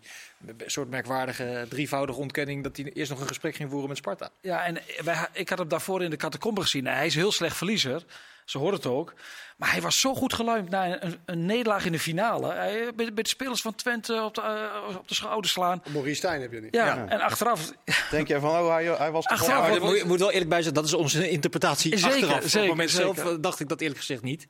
soort 0.66 0.90
merkwaardige 0.90 1.66
drievoudige 1.68 2.18
ontkenning... 2.18 2.62
dat 2.62 2.76
hij 2.76 2.90
eerst 2.94 3.10
nog 3.10 3.20
een 3.20 3.26
gesprek 3.28 3.54
ging 3.54 3.70
voeren 3.70 3.88
met 3.88 3.96
Sparta. 3.98 4.30
Ja, 4.40 4.64
en 4.64 4.78
wij, 5.04 5.26
ik 5.32 5.48
had 5.48 5.58
hem 5.58 5.68
daarvoor 5.68 6.02
in 6.02 6.10
de 6.10 6.16
catacombe 6.16 6.60
gezien. 6.60 6.86
Hij 6.86 7.06
is 7.06 7.14
heel 7.14 7.32
slecht 7.40 7.56
verliezer. 7.56 8.04
Ze 8.44 8.58
hoort 8.58 8.74
het 8.74 8.86
ook. 8.86 9.14
Maar 9.56 9.70
hij 9.72 9.80
was 9.80 10.00
zo 10.00 10.14
goed 10.14 10.32
geluimd 10.34 10.70
na 10.70 11.02
een, 11.02 11.18
een 11.24 11.46
nederlaag 11.46 11.84
in 11.84 11.92
de 11.92 11.98
finale. 11.98 12.52
Hij, 12.52 12.92
bij, 12.94 13.12
bij 13.12 13.22
de 13.22 13.28
spelers 13.28 13.60
van 13.60 13.74
Twente 13.74 14.22
op 14.22 14.34
de, 14.34 14.40
eh, 14.40 14.96
op 14.96 15.08
de 15.08 15.14
schouder 15.14 15.50
slaan. 15.50 15.82
Maurice 15.92 16.14
Stijn 16.16 16.40
heb 16.40 16.52
je 16.52 16.60
niet. 16.60 16.74
Ja, 16.74 16.86
Ja. 16.86 17.06
en 17.08 17.20
achteraf... 17.20 17.72
Denk 18.10 18.28
je 18.28 18.40
van, 18.40 18.50
oh, 18.50 18.72
hij, 18.72 18.84
hij 18.84 19.10
was 19.10 19.24
toch 19.24 19.38
Achteraf 19.38 19.68
dat 19.68 19.80
moet, 19.80 19.98
je 19.98 20.04
moet 20.04 20.18
wel 20.18 20.30
eerlijk 20.30 20.50
bij 20.50 20.62
zijn, 20.62 20.74
dat 20.74 20.84
is 20.84 20.94
onze 20.94 21.28
interpretatie 21.30 21.96
Zeker, 21.98 22.10
achteraf. 22.14 22.34
Op 22.36 22.42
zeker, 22.42 22.60
het 22.60 22.68
moment 22.68 22.90
zelf 22.90 23.16
zeker. 23.16 23.32
eh, 23.32 23.38
dacht 23.40 23.60
ik 23.60 23.68
dat 23.68 23.80
eerlijk 23.80 23.98
gezegd 23.98 24.22
niet. 24.22 24.46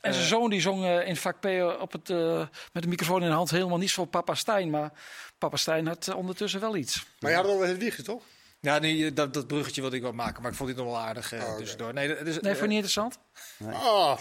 En 0.00 0.14
zijn 0.14 0.26
zoon 0.26 0.50
die 0.50 0.60
zong 0.60 0.84
eh, 0.84 1.08
in 1.08 1.16
vak 1.16 1.40
P 1.40 1.46
op 1.80 1.92
het, 1.92 2.10
eh, 2.10 2.46
met 2.72 2.82
de 2.82 2.88
microfoon 2.88 3.22
in 3.22 3.28
de 3.28 3.34
hand 3.34 3.50
helemaal 3.50 3.78
niet 3.78 3.92
voor 3.92 4.06
papa 4.06 4.34
Stijn. 4.34 4.70
Maar 4.70 4.90
papa 5.38 5.56
Stijn 5.56 5.86
had 5.86 6.08
eh, 6.08 6.16
ondertussen 6.16 6.60
wel 6.60 6.76
iets. 6.76 7.04
Maar 7.20 7.30
je 7.30 7.36
had 7.36 7.46
over 7.46 7.66
het 7.66 7.78
wiegen, 7.78 8.04
toch? 8.04 8.22
Ja, 8.66 8.78
nee, 8.78 9.12
dat, 9.12 9.34
dat 9.34 9.46
bruggetje 9.46 9.80
wilde 9.80 9.96
ik 9.96 10.02
wel 10.02 10.12
maken, 10.12 10.42
maar 10.42 10.50
ik 10.50 10.56
vond 10.56 10.68
dit 10.68 10.78
nog 10.78 10.86
wel 10.86 10.98
aardig 10.98 11.32
eh, 11.32 11.42
Oh, 11.42 11.56
tussendoor. 11.56 11.92
Nee, 11.92 12.08
dat 12.08 12.26
is, 12.26 12.38
Nee, 12.38 12.54
vond 12.54 12.70
je 12.70 12.76
niet 12.76 12.84
interessant? 12.84 13.18
Ah, 13.64 14.18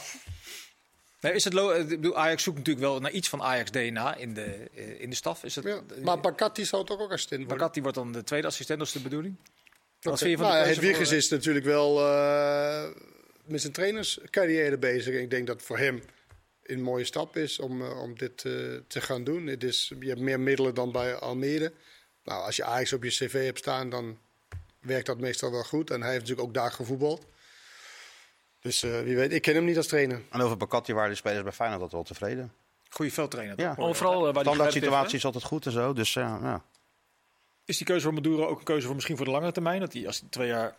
nee, 1.19 1.33
is 1.33 1.43
het 1.43 1.55
eh, 1.55 1.79
ik 1.79 1.87
bedoel, 1.87 2.17
Ajax 2.17 2.43
zoekt 2.43 2.57
natuurlijk 2.57 2.85
wel 2.85 2.99
naar 2.99 3.11
iets 3.11 3.29
van 3.29 3.41
Ajax 3.41 3.71
DNA 3.71 4.15
in 4.15 4.33
de, 4.33 4.69
eh, 4.75 5.01
in 5.01 5.09
de 5.09 5.15
staf. 5.15 5.43
Is 5.43 5.55
het, 5.55 5.65
ja. 5.65 5.81
Maar 6.03 6.19
Bakati 6.19 6.65
zou 6.65 6.85
toch 6.85 6.99
ook 6.99 7.11
assistent 7.11 7.39
worden? 7.39 7.57
Bakat, 7.57 7.73
die 7.73 7.83
wordt 7.83 7.97
dan 7.97 8.11
de 8.11 8.23
tweede 8.23 8.47
assistent, 8.47 8.79
dat 8.79 8.87
is 8.87 8.93
de 8.93 9.01
bedoeling. 9.01 9.37
Wat 10.05 10.19
vind 10.19 10.31
je 10.31 10.37
van 10.37 10.47
Nou, 10.47 10.63
de 10.63 10.69
het 10.69 10.79
Wiegers 10.79 11.11
is 11.11 11.29
natuurlijk 11.29 11.65
wel 11.65 11.99
eh, 11.99 12.87
met 13.45 13.61
zijn 13.61 13.73
trainerscarrière 13.73 14.77
bezig. 14.77 15.15
Ik 15.15 15.29
denk 15.29 15.47
dat 15.47 15.61
voor 15.61 15.77
hem 15.77 16.01
een 16.63 16.81
mooie 16.81 17.03
stap 17.03 17.37
is 17.37 17.59
om, 17.59 17.81
eh, 17.81 18.01
om 18.01 18.17
dit 18.17 18.45
eh, 18.45 18.51
te 18.87 19.01
gaan 19.01 19.23
doen. 19.23 19.47
Het 19.47 19.63
is, 19.63 19.93
je 19.99 20.07
hebt 20.07 20.19
meer 20.19 20.39
middelen 20.39 20.75
dan 20.75 20.91
bij 20.91 21.15
Almere. 21.15 21.73
Nou, 22.23 22.45
als 22.45 22.55
je 22.55 22.63
Ajax 22.63 22.93
op 22.93 23.03
je 23.03 23.09
cv 23.09 23.45
hebt 23.45 23.59
staan, 23.59 23.89
dan 23.89 24.17
werkt 24.85 25.05
dat 25.05 25.19
meestal 25.19 25.51
wel 25.51 25.63
goed. 25.63 25.89
En 25.91 26.01
hij 26.01 26.09
heeft 26.09 26.21
natuurlijk 26.21 26.47
ook 26.47 26.53
daar 26.53 26.71
gevoetbald. 26.71 27.25
Dus 28.61 28.83
eh, 28.83 29.01
wie 29.01 29.15
weet, 29.15 29.31
ik 29.33 29.41
ken 29.41 29.55
hem 29.55 29.65
niet 29.65 29.77
als 29.77 29.87
trainer. 29.87 30.21
En 30.29 30.41
over 30.41 30.57
Bakati 30.57 30.93
waren 30.93 31.09
de 31.09 31.15
spelers 31.15 31.43
bij 31.43 31.51
Feyenoord 31.51 31.81
altijd 31.81 32.07
wel 32.07 32.17
tevreden. 32.17 32.53
Goede 32.89 33.11
veldtrainer. 33.11 33.59
Ja. 33.59 33.75
Overal 33.77 34.15
eh, 34.17 34.23
waar 34.23 34.33
die 34.33 34.41
Standaard 34.41 34.73
situatie 34.73 35.17
is 35.17 35.25
altijd 35.25 35.43
goed 35.43 35.65
en 35.65 35.71
zo. 35.71 35.93
Dus 35.93 36.13
ja, 36.13 36.39
ja. 36.41 36.63
Is 37.65 37.77
die 37.77 37.85
keuze 37.85 38.03
voor 38.03 38.13
Maduro 38.13 38.45
ook 38.45 38.57
een 38.57 38.63
keuze 38.63 38.85
voor 38.85 38.95
misschien 38.95 39.17
voor 39.17 39.25
de 39.25 39.31
langere 39.31 39.51
termijn? 39.51 39.79
Dat 39.79 39.93
hij 39.93 40.07
als 40.07 40.19
hij 40.19 40.29
twee 40.29 40.47
jaar 40.47 40.75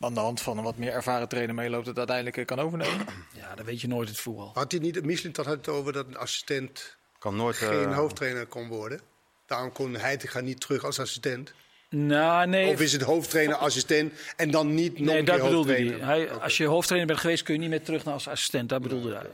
aan 0.00 0.14
de 0.14 0.20
hand 0.20 0.40
van 0.40 0.58
een 0.58 0.64
wat 0.64 0.76
meer 0.76 0.92
ervaren 0.92 1.28
trainer 1.28 1.54
meeloopt, 1.54 1.86
het 1.86 1.98
uiteindelijk 1.98 2.36
eh, 2.36 2.44
kan 2.44 2.58
overnemen. 2.58 3.06
Ja, 3.32 3.54
dan 3.54 3.64
weet 3.64 3.80
je 3.80 3.88
nooit 3.88 4.08
het 4.08 4.18
voetbal. 4.20 4.50
Had 4.54 4.72
hij 4.72 4.80
niet, 4.80 5.04
Michelin 5.04 5.34
had 5.36 5.46
het 5.46 5.68
over 5.68 5.92
dat 5.92 6.06
een 6.06 6.16
assistent 6.16 6.96
Kan 7.18 7.36
nooit... 7.36 7.58
eh, 7.58 7.68
geen 7.68 7.92
hoofdtrainer 7.92 8.46
kon 8.46 8.68
worden. 8.68 9.00
Daarom 9.46 9.72
kon 9.72 9.94
Heitinga 9.94 10.40
niet 10.40 10.60
terug 10.60 10.84
als 10.84 11.00
assistent. 11.00 11.52
Nou, 11.88 12.46
nee. 12.46 12.72
Of 12.72 12.80
is 12.80 12.92
het 12.92 13.02
hoofdtrainer, 13.02 13.56
assistent 13.56 14.12
en 14.36 14.50
dan 14.50 14.74
niet 14.74 14.98
nog 14.98 15.08
nee, 15.08 15.18
een 15.18 15.24
dat 15.24 15.42
bedoelde 15.42 15.74
hij. 16.00 16.30
Als 16.30 16.56
je 16.56 16.66
hoofdtrainer 16.66 17.08
bent 17.08 17.20
geweest, 17.20 17.42
kun 17.42 17.54
je 17.54 17.60
niet 17.60 17.68
meer 17.70 17.82
terug 17.82 18.04
naar 18.04 18.14
als 18.14 18.28
assistent. 18.28 18.68
Dat 18.68 18.82
bedoelde 18.82 19.14
hij. 19.14 19.26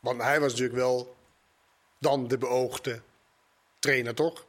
Want 0.00 0.22
hij 0.22 0.40
was 0.40 0.50
natuurlijk 0.50 0.78
wel 0.78 1.16
dan 1.98 2.28
de 2.28 2.38
beoogde 2.38 3.00
trainer, 3.78 4.14
toch? 4.14 4.46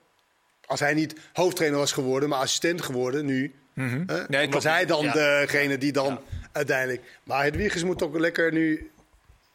Als 0.65 0.79
hij 0.79 0.93
niet 0.93 1.15
hoofdtrainer 1.33 1.79
was 1.79 1.91
geworden, 1.91 2.29
maar 2.29 2.39
assistent 2.39 2.81
geworden 2.81 3.25
nu... 3.25 3.53
Hè, 3.73 4.23
Nee, 4.27 4.49
was 4.49 4.63
hij 4.63 4.85
dan 4.85 5.03
Ja. 5.03 5.11
degene 5.11 5.77
die 5.77 5.91
dan 5.91 6.19
uiteindelijk... 6.51 7.19
Maar 7.23 7.43
Hedwiges 7.43 7.83
moet 7.83 8.03
ook 8.03 8.17
lekker 8.19 8.51
nu 8.51 8.91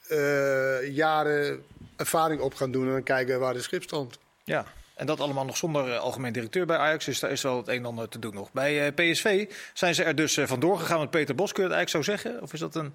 eh, 0.09 0.89
jaren 0.95 1.65
ervaring 1.97 2.41
op 2.41 2.55
gaan 2.55 2.71
doen... 2.71 2.87
en 2.87 2.93
dan 2.93 3.03
kijken 3.03 3.41
waar 3.41 3.55
de 3.55 3.63
schip 3.63 3.83
stond. 3.83 4.19
Ja, 4.45 4.67
en 4.95 5.07
dat 5.07 5.21
allemaal 5.21 5.45
nog 5.45 5.57
zonder 5.57 5.93
eh, 5.93 5.99
algemeen 5.99 6.33
directeur 6.33 6.67
bij 6.67 6.77
Ajax. 6.77 7.05
Dus 7.05 7.21
daar 7.21 7.31
is 7.31 7.43
wel 7.43 7.57
het 7.57 7.69
een 7.69 7.75
en 7.75 7.85
ander 7.85 8.09
te 8.09 8.19
doen 8.19 8.35
nog. 8.35 8.53
Bij 8.53 8.87
eh, 8.87 8.95
PSV 8.95 9.53
zijn 9.73 9.95
ze 9.95 10.05
er 10.05 10.15
dus 10.15 10.37
eh, 10.37 10.47
vandoor 10.47 10.79
gegaan 10.79 11.01
met 11.01 11.11
Peter 11.11 11.35
Bos. 11.35 11.53
Kun 11.53 11.63
je 11.63 11.69
dat 11.69 11.79
eigenlijk 11.79 12.07
zo 12.07 12.13
zeggen? 12.13 12.43
Of 12.43 12.53
is 12.53 12.61
dat 12.61 12.75
een... 12.75 12.95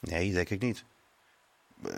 Nee, 0.00 0.32
denk 0.32 0.50
ik 0.50 0.62
niet. 0.62 0.84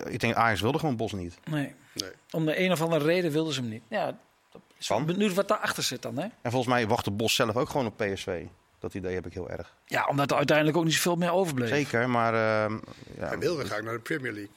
Ik 0.04 0.20
denk 0.20 0.34
Ajax 0.34 0.60
wilde 0.60 0.78
gewoon 0.78 0.96
Bos 0.96 1.12
niet. 1.12 1.38
Nee. 1.44 1.74
Nee. 1.92 2.10
Om 2.30 2.44
de 2.46 2.60
een 2.60 2.72
of 2.72 2.82
andere 2.82 3.04
reden 3.04 3.30
wilden 3.32 3.54
ze 3.54 3.60
hem 3.60 3.68
niet. 3.68 3.82
Ja, 3.88 4.18
dat 4.52 4.60
is 4.78 4.86
Van? 4.86 5.06
benieuwd 5.06 5.34
wat 5.34 5.48
daarachter 5.48 5.82
zit 5.82 6.02
dan, 6.02 6.16
hè? 6.16 6.22
En 6.42 6.50
volgens 6.50 6.66
mij 6.66 6.86
wachtte 6.86 7.10
Bos 7.10 7.34
zelf 7.34 7.56
ook 7.56 7.68
gewoon 7.68 7.86
op 7.86 7.96
PSV. 7.96 8.44
Dat 8.78 8.94
idee 8.94 9.14
heb 9.14 9.26
ik 9.26 9.32
heel 9.32 9.50
erg. 9.50 9.74
Ja, 9.84 10.06
omdat 10.06 10.30
er 10.30 10.36
uiteindelijk 10.36 10.76
ook 10.76 10.84
niet 10.84 10.94
zoveel 10.94 11.16
meer 11.16 11.32
overbleef. 11.32 11.68
Zeker, 11.68 12.10
maar... 12.10 12.34
ehm, 12.34 12.78
ja, 13.18 13.26
Hij 13.26 13.38
wilde 13.38 13.64
graag 13.64 13.82
naar 13.82 13.94
de 13.94 14.00
Premier 14.00 14.32
League. 14.32 14.52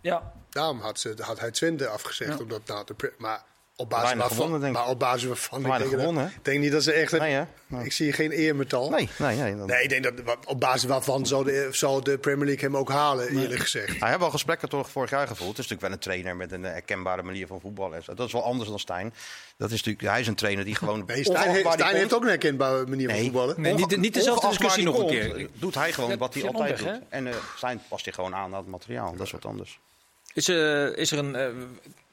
Ja, 0.00 0.32
Daarom 0.54 0.80
had, 0.80 1.00
ze, 1.00 1.14
had 1.20 1.40
hij 1.40 1.50
Twente 1.50 1.88
afgezegd. 1.88 2.30
Ja. 2.32 2.38
Omdat, 2.38 2.60
nou, 2.66 2.86
de, 2.96 3.12
maar, 3.18 3.42
op 3.76 3.90
basis 3.90 4.04
Weinig 4.04 4.22
waarvan, 4.26 4.36
gewonnen, 4.44 4.60
denk 4.60 4.74
ik. 4.74 4.80
maar 4.80 4.90
op 4.90 4.98
basis 4.98 5.24
waarvan... 5.24 5.66
ik 5.66 5.78
denk, 5.78 5.90
gewonnen, 5.90 6.32
niet 6.44 6.72
dat 6.72 6.82
ze 6.82 6.92
echt... 6.92 7.12
Nee, 7.12 7.32
hè? 7.32 7.42
Nee. 7.66 7.84
Ik 7.84 7.92
zie 7.92 8.12
geen 8.12 8.30
eermetal. 8.30 8.90
Nee, 8.90 9.08
nee, 9.18 9.36
nee. 9.36 9.56
dan- 9.56 9.66
Nee, 9.66 9.82
ik 9.82 9.88
denk 9.88 10.02
dat 10.26 10.36
op 10.46 10.60
basis 10.60 10.84
waarvan 10.84 11.26
zal 11.26 11.42
de, 11.42 11.68
zal 11.70 12.02
de 12.02 12.18
Premier 12.18 12.46
League 12.46 12.64
hem 12.64 12.76
ook 12.76 12.90
halen, 12.90 13.28
eerlijk 13.28 13.60
gezegd. 13.60 14.00
Hij 14.00 14.08
heeft 14.08 14.20
wel 14.20 14.30
gesprekken 14.30 14.68
toch 14.68 14.90
vorig 14.90 15.10
jaar 15.10 15.26
gevoeld. 15.26 15.56
Het 15.56 15.64
is 15.64 15.70
natuurlijk 15.70 15.80
wel 15.82 15.92
een 15.92 15.98
trainer 15.98 16.36
met 16.36 16.52
een 16.52 16.72
herkenbare 16.72 17.22
manier 17.22 17.46
van 17.46 17.60
voetballen. 17.60 18.02
Dat 18.14 18.26
is 18.26 18.32
wel 18.32 18.44
anders 18.44 18.68
dan 18.68 18.78
Stijn. 18.78 19.14
Dat 19.56 19.70
is 19.70 19.76
natuurlijk, 19.76 20.06
hij 20.06 20.20
is 20.20 20.26
een 20.26 20.34
trainer 20.34 20.64
die 20.64 20.74
gewoon. 20.74 21.04
Nee, 21.06 21.24
Stijn, 21.24 21.50
heeft, 21.50 22.14
ook 22.14 22.22
een 22.22 22.28
herkenbare 22.28 22.86
manier 22.86 23.06
van 23.06 23.14
Nee. 23.16 23.24
voetballen. 23.24 23.60
Nee, 23.60 23.74
niet, 23.74 23.96
niet 23.96 24.14
dezelfde 24.14 24.48
discussie 24.48 24.84
nog 24.84 24.98
een 24.98 25.06
keer. 25.06 25.48
Doet 25.54 25.74
hij 25.74 25.92
gewoon 25.92 26.10
Dat 26.10 26.18
wat 26.18 26.34
hij 26.34 26.46
altijd 26.46 26.78
doet. 26.78 27.00
En 27.08 27.26
eh 27.26 27.34
Stijn 27.56 27.82
past 27.88 28.04
hij 28.04 28.14
gewoon 28.14 28.34
aan 28.34 28.52
aan 28.54 28.60
het 28.60 28.66
materiaal. 28.66 29.16
Dat 29.16 29.26
is 29.26 29.32
wat 29.32 29.44
anders. 29.44 29.80
Is, 30.34 30.48
eh, 30.48 30.96
is 30.96 31.12
er 31.12 31.18
een... 31.18 31.34
eh, 31.34 31.46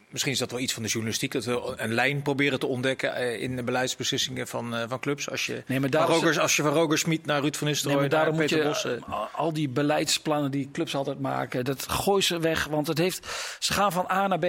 misschien 0.10 0.34
is 0.34 0.40
dat 0.40 0.52
wel 0.52 0.60
iets 0.60 0.74
van 0.74 0.84
de 0.84 0.90
journalistiek. 0.90 1.32
Dat 1.32 1.46
we 1.46 1.74
een 1.76 1.94
lijn 1.94 2.22
proberen 2.22 2.60
te 2.60 2.66
ontdekken 2.68 3.16
eh, 3.16 3.42
in 3.42 3.56
de 3.56 3.64
beleidsbeslissingen 3.64 4.48
van, 4.48 4.76
van 4.88 5.00
clubs. 5.00 5.30
Als 5.30 5.46
je, 5.46 5.64
Nee, 5.66 5.80
maar 5.80 5.90
van 5.90 6.06
Rogers, 6.06 6.40
als 6.40 6.56
je 6.56 6.62
van 6.62 6.74
Roger 6.74 6.98
Smit 6.98 7.26
naar 7.26 7.42
Ruud 7.42 7.56
van 7.56 7.64
nee, 7.64 7.74
Nistelrooy, 7.74 8.02
maar 8.02 8.10
daarom 8.10 8.36
naar 8.36 8.42
moet 8.42 8.50
je 8.50 8.64
Bos... 8.64 8.88
al 9.34 9.54
die 9.54 9.70
beleidsplannen 9.70 10.52
die 10.52 10.70
clubs 10.72 10.96
altijd 10.96 11.20
maken, 11.20 11.66
dat 11.66 11.90
gooi 11.90 12.22
ze 12.22 12.40
weg. 12.40 12.66
Want 12.66 12.88
het 12.88 12.98
heeft, 12.98 13.28
ze 13.60 13.74
gaan 13.74 13.92
van 13.92 14.06
A 14.12 14.28
naar 14.28 14.40
B. 14.40 14.46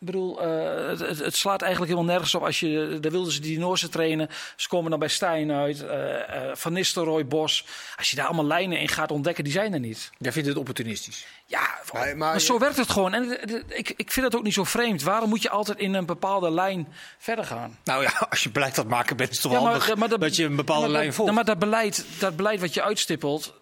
Ik 0.00 0.06
bedoel, 0.06 0.42
eh, 0.42 0.98
het, 0.98 1.36
slaat 1.36 1.62
eigenlijk 1.62 1.92
helemaal 1.92 2.12
nergens 2.12 2.34
op. 2.34 2.42
Als 2.44 2.60
je, 2.60 2.98
daar 3.00 3.10
wilden 3.10 3.32
ze 3.32 3.40
die 3.40 3.58
Noorse 3.58 3.88
trainen. 3.88 4.28
Ze 4.56 4.68
komen 4.68 4.90
dan 4.90 4.98
bij 4.98 5.08
Stijn 5.08 5.52
uit. 5.52 5.82
eh, 5.84 6.20
eh, 6.50 6.56
van 6.56 6.72
Nistelrooy, 6.72 7.26
Bos. 7.26 7.64
Als 7.96 8.10
je 8.10 8.16
daar 8.16 8.26
allemaal 8.26 8.44
lijnen 8.46 8.80
in 8.80 8.88
gaat 8.88 9.10
ontdekken, 9.10 9.44
die 9.44 9.52
zijn 9.52 9.72
er 9.72 9.80
niet. 9.80 10.10
Jij 10.18 10.32
vindt 10.32 10.48
het 10.48 10.56
opportunistisch. 10.56 11.26
Ja, 11.46 11.60
Maar- 11.92 12.02
maar, 12.06 12.16
maar- 12.16 12.40
zo 12.40 12.58
werkt 12.58 12.76
het 12.76 12.90
gewoon. 12.90 13.14
En 13.14 13.48
ik, 13.68 13.92
ik 13.96 14.12
vind 14.12 14.26
het 14.26 14.36
ook 14.36 14.42
niet 14.42 14.54
zo 14.54 14.64
vreemd. 14.64 15.02
Waarom 15.02 15.28
moet 15.28 15.42
je 15.42 15.50
altijd 15.50 15.78
in 15.78 15.94
een 15.94 16.06
bepaalde 16.06 16.50
lijn 16.50 16.88
verder 17.18 17.44
gaan? 17.44 17.78
Nou 17.84 18.02
ja, 18.02 18.26
als 18.30 18.42
je 18.42 18.50
beleid 18.50 18.76
het 18.76 18.88
maken 18.88 19.16
bent, 19.16 19.28
is 19.30 19.34
het 19.36 19.44
toch 19.44 19.52
Ja, 19.52 19.58
wel 19.58 19.66
maar- 19.70 19.80
handig 19.86 20.08
dat- 20.08 20.20
dat 20.20 20.36
je 20.36 20.44
een 20.44 20.56
bepaalde 20.56 20.86
dat- 20.86 20.90
lijn 20.96 21.12
volgt. 21.14 21.32
maar 21.32 21.44
dat 21.44 21.58
beleid, 21.58 22.04
dat 22.18 22.36
beleid 22.36 22.60
wat 22.60 22.74
je 22.74 22.82
uitstippelt, 22.82 23.54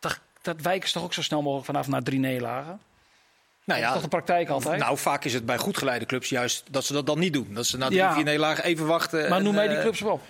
dat, 0.00 0.20
dat 0.42 0.60
wijken 0.60 0.88
ze 0.88 0.94
toch 0.94 1.02
ook 1.04 1.12
zo 1.14 1.22
snel 1.22 1.42
mogelijk 1.42 1.66
vanaf 1.66 1.86
naar 1.88 2.02
drie 2.02 2.18
nederlagen? 2.18 2.80
Nou 3.64 3.80
Dat 3.80 3.88
is 3.88 3.94
toch 3.94 4.02
de 4.02 4.08
praktijk 4.08 4.48
altijd? 4.48 4.78
Nou, 4.80 4.98
vaak 4.98 5.24
is 5.24 5.34
het 5.34 5.46
bij 5.46 5.58
goed 5.58 5.78
geleide 5.78 6.06
clubs 6.06 6.28
juist 6.28 6.64
dat 6.70 6.84
ze 6.84 6.92
dat 6.92 7.06
dan 7.06 7.18
niet 7.18 7.32
doen. 7.32 7.54
Dat 7.54 7.66
ze 7.66 7.76
na 7.78 7.86
drie, 7.86 7.98
Ja. 7.98 8.14
vier 8.14 8.24
nederlagen 8.24 8.64
even 8.64 8.86
wachten. 8.86 9.28
maar 9.28 9.38
en, 9.38 9.44
noem 9.44 9.54
mij 9.54 9.66
die 9.68 9.76
eh, 9.76 9.82
clubs 9.82 10.00
wel 10.00 10.12
op. 10.12 10.22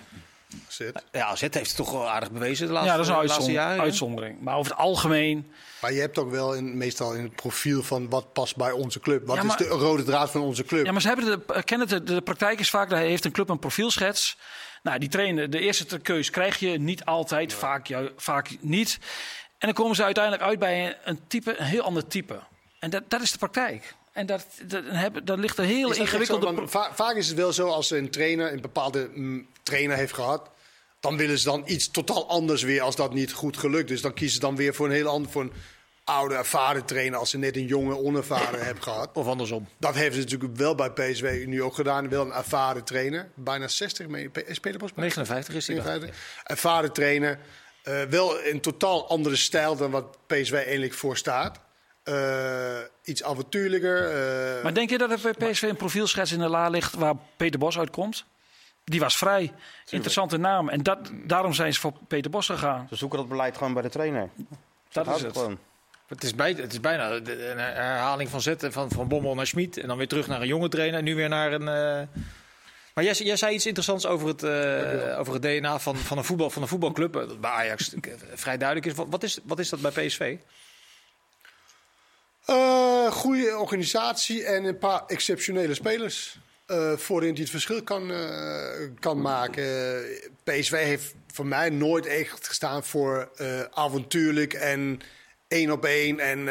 Zit. 0.67 1.03
Ja, 1.11 1.25
AZ 1.25 1.41
heeft 1.41 1.53
het 1.55 1.75
toch 1.75 1.91
wel 1.91 2.09
aardig 2.09 2.31
bewezen 2.31 2.67
de 2.67 2.73
laatste, 2.73 2.91
Ja, 2.91 3.21
dat 3.21 3.39
is 3.39 3.45
een 3.47 3.51
jaren. 3.53 3.81
uitzondering. 3.81 4.41
Maar 4.41 4.55
over 4.57 4.71
het 4.71 4.79
algemeen, 4.81 5.51
Maar 5.81 5.93
je 5.93 5.99
hebt 5.99 6.17
ook 6.17 6.31
wel 6.31 6.53
in, 6.53 6.77
meestal 6.77 7.13
in 7.13 7.23
het 7.23 7.35
profiel 7.35 7.83
van 7.83 8.09
wat 8.09 8.33
past 8.33 8.55
bij 8.55 8.71
onze 8.71 8.99
club. 8.99 9.27
Wat 9.27 9.35
Ja, 9.35 9.43
maar- 9.43 9.59
is 9.61 9.67
de 9.67 9.73
rode 9.73 10.03
draad 10.03 10.31
van 10.31 10.41
onze 10.41 10.63
club? 10.63 10.85
Ja, 10.85 10.91
maar 10.91 11.01
ze 11.01 11.07
hebben 11.07 11.25
de, 11.25 11.53
eh, 11.53 11.63
kennen 11.63 11.87
het, 11.89 12.07
de, 12.07 12.13
de 12.13 12.21
praktijk 12.21 12.59
is 12.59 12.69
vaak, 12.69 12.89
daar 12.89 12.99
heeft 12.99 13.25
een 13.25 13.31
club 13.31 13.49
een 13.49 13.59
profielschets. 13.59 14.37
Nou, 14.83 14.99
die 14.99 15.09
trainen, 15.09 15.51
de 15.51 15.59
eerste 15.59 15.99
keus 15.99 16.29
krijg 16.29 16.59
je 16.59 16.79
niet 16.79 17.05
altijd, 17.05 17.53
vaak, 17.53 17.87
ju- 17.87 18.11
vaak 18.17 18.49
niet. 18.59 18.97
En 19.57 19.67
dan 19.67 19.73
komen 19.73 19.95
ze 19.95 20.03
uiteindelijk 20.03 20.43
uit 20.43 20.59
bij 20.59 20.85
een, 20.87 20.95
een 21.03 21.19
type, 21.27 21.59
een 21.59 21.65
heel 21.65 21.81
ander 21.83 22.07
type. 22.07 22.39
En 22.83 22.89
dat, 22.89 23.03
dat 23.07 23.21
is 23.21 23.31
de 23.31 23.37
praktijk. 23.37 23.95
En 24.11 24.25
dat, 24.25 24.45
dat, 24.65 24.83
hebben, 24.87 25.25
dat 25.25 25.39
ligt 25.39 25.57
een 25.57 25.65
heel 25.65 25.93
zo? 25.93 26.67
va- 26.67 26.91
vaak 26.93 27.15
is 27.15 27.27
het 27.27 27.37
wel 27.37 27.53
zo 27.53 27.67
als 27.67 27.91
een 27.91 28.09
trainer 28.09 28.53
een 28.53 28.61
bepaalde 28.61 29.09
mm, 29.13 29.47
trainer 29.63 29.97
heeft 29.97 30.13
gehad. 30.13 30.49
Dan 30.99 31.17
willen 31.17 31.39
ze 31.39 31.45
dan 31.45 31.63
iets 31.65 31.91
totaal 31.91 32.29
anders 32.29 32.61
weer 32.61 32.81
als 32.81 32.95
dat 32.95 33.13
niet 33.13 33.31
goed 33.31 33.57
gelukt 33.57 33.91
is. 33.91 34.01
Dan 34.01 34.13
kiezen 34.13 34.35
ze 34.35 34.39
dan 34.39 34.55
weer 34.55 34.73
voor 34.73 34.85
een 34.85 34.91
heel 34.91 35.07
ander, 35.07 35.31
voor 35.31 35.41
een 35.41 35.53
oude 36.03 36.35
ervaren 36.35 36.85
trainer 36.85 37.19
als 37.19 37.29
ze 37.29 37.37
net 37.37 37.55
een 37.55 37.65
jonge 37.65 37.97
onervaren 37.97 38.63
hebben 38.65 38.83
gehad. 38.83 39.09
Of 39.13 39.27
andersom. 39.27 39.67
Dat 39.77 39.95
hebben 39.95 40.13
ze 40.13 40.19
natuurlijk 40.19 40.55
wel 40.57 40.75
bij 40.75 40.91
PSW 40.91 41.25
nu 41.45 41.63
ook 41.63 41.75
gedaan. 41.75 42.09
Wel 42.09 42.25
een 42.25 42.33
ervaren 42.33 42.83
trainer. 42.83 43.29
Bijna 43.35 43.67
60 43.67 44.07
mee. 44.07 44.29
Bij? 44.29 44.43
59 44.95 45.55
is. 45.55 45.67
59. 45.67 46.15
Ervaren 46.43 46.93
trainer. 46.93 47.39
Eh, 47.83 48.01
wel 48.01 48.45
een 48.45 48.61
totaal 48.61 49.09
andere 49.09 49.35
stijl 49.35 49.75
dan 49.75 49.91
wat 49.91 50.17
PSW 50.27 50.53
eigenlijk 50.53 50.93
voor 50.93 51.17
staat. 51.17 51.59
Eh, 52.03 52.79
iets 53.03 53.23
avontuurlijker. 53.23 54.09
eh, 54.57 54.63
Maar 54.63 54.73
denk 54.73 54.89
je 54.89 54.97
dat 54.97 55.11
er 55.11 55.19
bij 55.37 55.51
PSV 55.51 55.61
een 55.61 55.75
profielschets 55.75 56.31
in 56.31 56.39
de 56.39 56.47
la 56.49 56.69
ligt 56.69 56.93
waar 56.95 57.13
Peter 57.37 57.59
Bos 57.59 57.77
uitkomt? 57.79 58.25
Die 58.83 58.99
was 58.99 59.17
vrij. 59.17 59.51
Interessante 59.89 60.37
naam. 60.37 60.69
En 60.69 60.83
dat, 60.83 60.99
daarom 61.25 61.53
zijn 61.53 61.73
ze 61.73 61.79
voor 61.79 61.93
Peter 62.07 62.31
Bos 62.31 62.45
gegaan. 62.45 62.87
Ze 62.89 62.95
zoeken 62.95 63.17
dat 63.17 63.27
beleid 63.27 63.57
gewoon 63.57 63.73
bij 63.73 63.81
de 63.81 63.89
trainer. 63.89 64.29
Dat 64.91 65.07
is 65.15 65.21
het. 65.21 65.31
Gewoon. 65.37 65.57
Het 66.07 66.23
is, 66.23 66.35
bij, 66.35 66.51
het 66.51 66.71
is 66.71 66.79
bijna 66.79 67.11
een 67.11 67.57
herhaling 67.59 68.29
van 68.29 68.41
zetten 68.41 68.71
van, 68.71 68.91
van 68.91 69.07
Bommel 69.07 69.35
naar 69.35 69.47
Schmid. 69.47 69.77
En 69.77 69.87
dan 69.87 69.97
weer 69.97 70.07
terug 70.07 70.27
naar 70.27 70.41
een 70.41 70.47
jonge 70.47 70.69
trainer. 70.69 70.97
En 70.99 71.05
nu 71.05 71.15
weer 71.15 71.29
naar 71.29 71.51
een... 71.53 71.67
eh, 71.67 72.07
Maar 72.93 73.03
jij, 73.03 73.13
jij 73.13 73.35
zei 73.35 73.53
iets 73.55 73.65
interessants 73.65 74.05
over 74.05 74.27
het, 74.27 74.43
eh, 74.43 75.19
over 75.19 75.33
het 75.33 75.41
DNA 75.41 75.79
van, 75.79 75.95
van, 75.95 76.17
een 76.17 76.23
voetbal, 76.23 76.49
van 76.49 76.61
een 76.61 76.67
voetbalclub. 76.67 77.13
Dat 77.13 77.41
bij 77.41 77.51
Ajax 77.51 77.93
vrij 78.33 78.57
duidelijk 78.57 78.87
is. 78.87 78.93
Wat- 78.93 79.07
Wat 79.09 79.23
is, 79.23 79.39
wat 79.43 79.59
is 79.59 79.69
dat 79.69 79.79
bij 79.81 79.91
PSV? 80.05 80.37
Eh, 82.45 83.11
goede 83.11 83.57
organisatie 83.57 84.43
en 84.43 84.63
een 84.63 84.77
paar 84.77 85.03
exceptionele 85.07 85.73
spelers. 85.73 86.41
eh 86.65 86.97
voorin 86.97 87.33
die 87.33 87.43
het 87.43 87.51
verschil 87.51 87.83
kan, 87.83 88.11
eh, 88.11 88.89
kan 88.99 89.21
maken. 89.21 89.63
PSV 90.43 90.71
heeft 90.71 91.13
voor 91.31 91.45
mij 91.45 91.69
nooit 91.69 92.05
echt 92.05 92.47
gestaan 92.47 92.83
voor 92.83 93.29
avontuurlijk 93.73 94.53
en 94.53 94.99
één 95.47 95.71
op 95.71 95.85
één. 95.85 96.19
En 96.19 96.45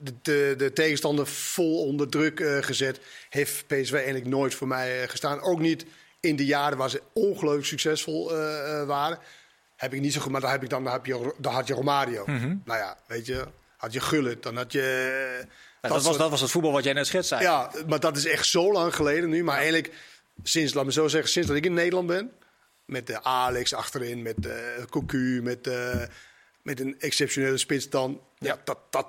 de, 0.00 0.14
de, 0.22 0.54
de 0.56 0.72
tegenstander 0.72 1.26
vol 1.26 1.86
onder 1.86 2.08
druk 2.08 2.42
gezet. 2.60 3.00
Heeft 3.28 3.66
PSV 3.66 3.92
eigenlijk 3.92 4.26
nooit 4.26 4.54
voor 4.54 4.68
mij 4.68 5.08
gestaan. 5.08 5.40
Ook 5.40 5.60
niet 5.60 5.84
in 6.20 6.36
de 6.36 6.46
jaren 6.46 6.78
waar 6.78 6.90
ze 6.90 7.02
ongelooflijk 7.12 7.66
succesvol 7.66 8.32
waren. 8.86 9.18
Heb 9.76 9.94
ik 9.94 10.00
niet 10.00 10.12
zo 10.12 10.20
goed, 10.20 10.32
maar 10.32 10.40
dan, 10.40 10.50
heb 10.50 10.62
ik 10.62 10.70
dan, 10.70 10.86
heb 10.86 11.06
je, 11.06 11.34
dan 11.38 11.52
had 11.52 11.66
je 11.66 11.74
Romario. 11.74 12.24
Nou 12.64 12.78
ja, 12.78 12.98
weet 13.06 13.26
je, 13.26 13.46
had 13.78 13.92
je 13.92 14.00
Gullit, 14.00 14.42
dan 14.42 14.56
had 14.56 14.72
je... 14.72 14.82
eh, 15.80 15.90
dat, 15.90 16.02
was, 16.02 16.16
dat 16.16 16.30
was 16.30 16.40
het 16.40 16.50
voetbal 16.50 16.72
wat 16.72 16.84
jij 16.84 16.92
net 16.92 17.06
schetste. 17.06 17.34
eigenlijk. 17.34 17.74
ja, 17.74 17.84
maar 17.86 18.00
dat 18.00 18.16
is 18.16 18.26
echt 18.26 18.46
zo 18.46 18.72
lang 18.72 18.94
geleden 18.94 19.28
nu. 19.28 19.44
Maar 19.44 19.56
eigenlijk, 19.56 19.92
sinds, 20.42 20.74
laat 20.74 20.84
me 20.84 20.92
zo 20.92 21.08
zeggen, 21.08 21.30
sinds 21.30 21.48
dat 21.48 21.56
ik 21.56 21.64
in 21.64 21.74
Nederland 21.74 22.06
ben. 22.06 22.32
Met 22.84 23.06
de 23.06 23.22
Alex 23.22 23.74
achterin, 23.74 24.22
met 24.22 24.34
de 24.42 24.84
Cocu, 24.90 25.40
met, 25.42 25.66
eh, 25.66 26.02
met 26.62 26.80
een 26.80 27.00
exceptionele 27.00 27.58
spits 27.58 27.88
dan. 27.90 28.20
Ja, 28.38 28.60
dat, 28.64 28.78
dat, 28.90 29.06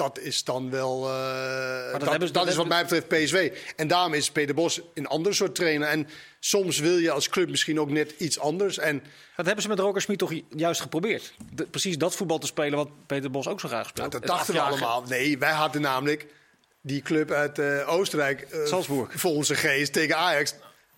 dat 0.00 0.18
is 0.18 0.44
dan 0.44 0.70
wel. 0.70 1.08
eh, 1.08 1.92
dat 1.92 2.00
hebben 2.00 2.18
dat 2.20 2.34
dat 2.34 2.46
is 2.48 2.54
wat 2.56 2.68
mij 2.68 2.82
betreft 2.82 3.08
PSV. 3.08 3.52
En 3.76 3.88
daarom 3.88 4.14
is 4.14 4.30
Peter 4.30 4.54
Bos 4.54 4.80
een 4.94 5.06
ander 5.06 5.34
soort 5.34 5.54
trainer. 5.54 5.88
En 5.88 6.08
soms 6.40 6.78
wil 6.78 6.96
je 6.98 7.10
als 7.10 7.28
club 7.28 7.48
misschien 7.50 7.80
ook 7.80 7.90
net 7.90 8.14
iets 8.18 8.38
anders. 8.38 8.78
En 8.78 9.02
Dat 9.36 9.46
hebben 9.46 9.62
ze 9.62 9.68
met 9.68 9.78
Roger 9.78 10.00
Smit 10.00 10.18
toch 10.18 10.32
ju- 10.32 10.44
juist 10.56 10.80
geprobeerd. 10.80 11.34
De- 11.52 11.66
precies 11.66 11.98
dat 11.98 12.16
voetbal 12.16 12.38
te 12.38 12.46
spelen 12.46 12.78
wat 12.78 12.88
Peter 13.06 13.30
Bos 13.30 13.48
ook 13.48 13.60
zo 13.60 13.68
graag 13.68 13.88
speelt. 13.88 14.12
dat 14.12 14.20
Het 14.20 14.30
dachten 14.30 14.54
we 14.54 14.60
allemaal. 14.60 15.02
Nee, 15.08 15.38
wij 15.38 15.52
hadden 15.52 15.80
namelijk 15.80 16.26
die 16.80 17.02
club 17.02 17.30
uit 17.30 17.58
eh, 17.58 17.92
Oostenrijk. 17.92 18.40
eh, 18.40 18.64
Salzburg. 18.66 19.12
Voor 19.20 19.30
onze 19.30 19.54
geest 19.54 19.92
tegen 19.92 20.16
Ajax. 20.16 20.54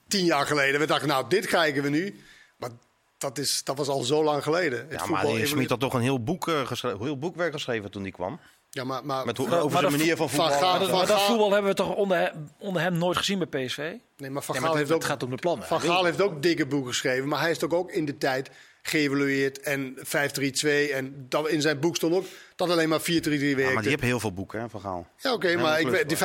Tien 0.09 0.25
jaar 0.25 0.47
geleden. 0.47 0.81
We 0.81 0.87
dachten, 0.87 1.09
nou, 1.09 1.25
dit 1.29 1.47
kijken 1.47 1.83
we 1.83 1.89
nu. 1.89 2.23
Maar 2.57 2.71
dat, 3.19 3.39
is, 3.39 3.61
dat 3.65 3.77
was 3.77 3.89
al 3.89 4.03
zo 4.03 4.25
lang 4.25 4.43
geleden. 4.43 4.79
Het 4.89 5.01
Ja, 5.01 5.07
maar 5.07 5.27
Smit 5.47 5.71
had 5.71 5.81
toch 5.81 5.95
een 5.95 6.01
heel, 6.01 6.23
boek, 6.23 6.49
eh, 6.49 6.67
geschreven, 6.67 7.01
heel 7.03 7.19
boekwerk 7.19 7.53
geschreven 7.53 7.91
toen 7.91 8.03
die 8.03 8.13
kwam. 8.13 8.41
Ja, 8.75 8.85
maar, 8.85 9.05
maar, 9.05 9.27
Met 9.27 9.37
hoe, 9.37 9.49
Maar- 9.49 9.59
over 9.59 9.71
maar 9.71 9.81
zijn 9.81 9.91
dat- 9.93 10.01
manier 10.01 10.17
van 10.17 10.31
Van 10.31 10.39
voetballen. 10.39 10.67
Gaal- 10.69 10.79
Maar 10.97 11.07
dat, 11.07 11.19
Van 11.19 11.27
voetbal 11.27 11.51
hebben 11.53 11.71
we 11.71 11.77
toch 11.77 11.95
onder, 11.95 12.17
hem- 12.19 12.51
onder 12.59 12.83
hem 12.83 12.99
nooit 12.99 13.17
gezien 13.17 13.39
bij 13.49 13.65
PSV? 13.67 13.79
nee, 14.17 14.31
maar 14.31 14.43
Van 14.43 14.55
Ja, 14.55 14.61
Gaal 14.61 14.69
maar 14.71 14.79
heeft 14.79 14.89
het, 14.89 14.93
ook 14.97 15.03
het 15.03 15.11
gaat 15.11 15.23
om 15.23 15.31
de 15.31 15.37
plannen. 15.37 15.67
Van 15.67 15.81
Gaal 15.81 16.05
heeft 16.05 16.21
ook 16.21 16.43
dikke 16.43 16.67
boeken 16.67 16.91
geschreven, 16.91 17.29
maar 17.29 17.41
hij 17.41 17.51
is 17.51 17.59
toch 17.59 17.73
ook 17.73 17.93
in 17.93 18.05
de 18.05 18.19
tijd 18.19 18.51
geëvalueerd 18.83 19.61
en 19.61 19.97
5-3-2. 20.03 20.93
En 20.93 21.27
dat, 21.29 21.49
in 21.49 21.61
zijn 21.61 21.81
boek 21.81 21.97
stond 21.97 22.15
ook 22.15 22.25
dat 22.57 22.71
alleen 22.71 22.89
maar 22.89 23.01
4-3-3 23.01 23.05
werkte. 23.05 23.63
Ja, 23.63 23.73
maar 23.73 23.83
die 23.83 23.91
heeft 23.91 24.03
heel 24.03 24.21
veel 24.21 24.33
boeken, 24.33 24.61
hè, 24.61 24.69
Van 24.69 24.81
Gaal. 24.81 25.07
Ja, 25.17 25.33
oké, 25.33 25.57
maar 25.57 25.81
ik, 25.81 26.09
die 26.09 26.17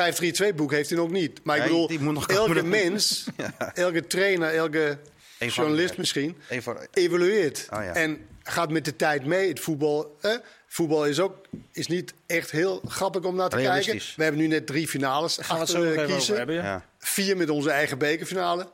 5-3-2 0.52 0.54
boek 0.54 0.70
heeft 0.70 0.90
hij 0.90 0.98
ook 0.98 1.10
niet. 1.10 1.40
Maar 1.44 1.56
ik 1.56 1.62
Nee, 1.62 1.70
bedoel, 1.70 1.86
die 1.88 2.00
moet 2.00 2.14
nog 2.14 2.26
elke 2.28 2.46
komen. 2.54 2.68
mens, 2.68 3.26
elke 3.74 4.06
trainer, 4.06 4.54
elke 4.54 4.98
journalist 5.38 5.96
misschien, 5.96 6.36
evalueert. 6.92 7.66
Oh, 7.70 7.82
ja. 7.84 7.94
En 7.94 8.26
gaat 8.42 8.70
met 8.70 8.84
de 8.84 8.96
tijd 8.96 9.24
mee. 9.24 9.48
Het 9.48 9.60
voetbal, 9.60 10.16
hè? 10.20 10.36
Voetbal 10.68 11.06
is 11.06 11.20
ook 11.20 11.36
is 11.72 11.86
niet 11.86 12.14
echt 12.26 12.50
heel 12.50 12.80
grappig 12.88 13.22
om 13.24 13.36
naar 13.36 13.48
te 13.48 13.56
kijken. 13.56 14.00
We 14.16 14.22
hebben 14.22 14.40
nu 14.40 14.46
net 14.46 14.66
drie 14.66 14.88
finales 14.88 15.38
Gaan 15.40 15.54
we 15.56 15.62
het 15.62 15.70
zo 15.70 15.82
eh, 15.82 16.04
kiezen. 16.04 16.14
over 16.20 16.36
hebben. 16.36 16.54
ja. 16.54 16.62
ja. 16.62 16.84
Vier 16.98 17.36
met 17.36 17.50
onze 17.50 17.70
eigen 17.70 17.98
bekerfinale. 17.98 18.68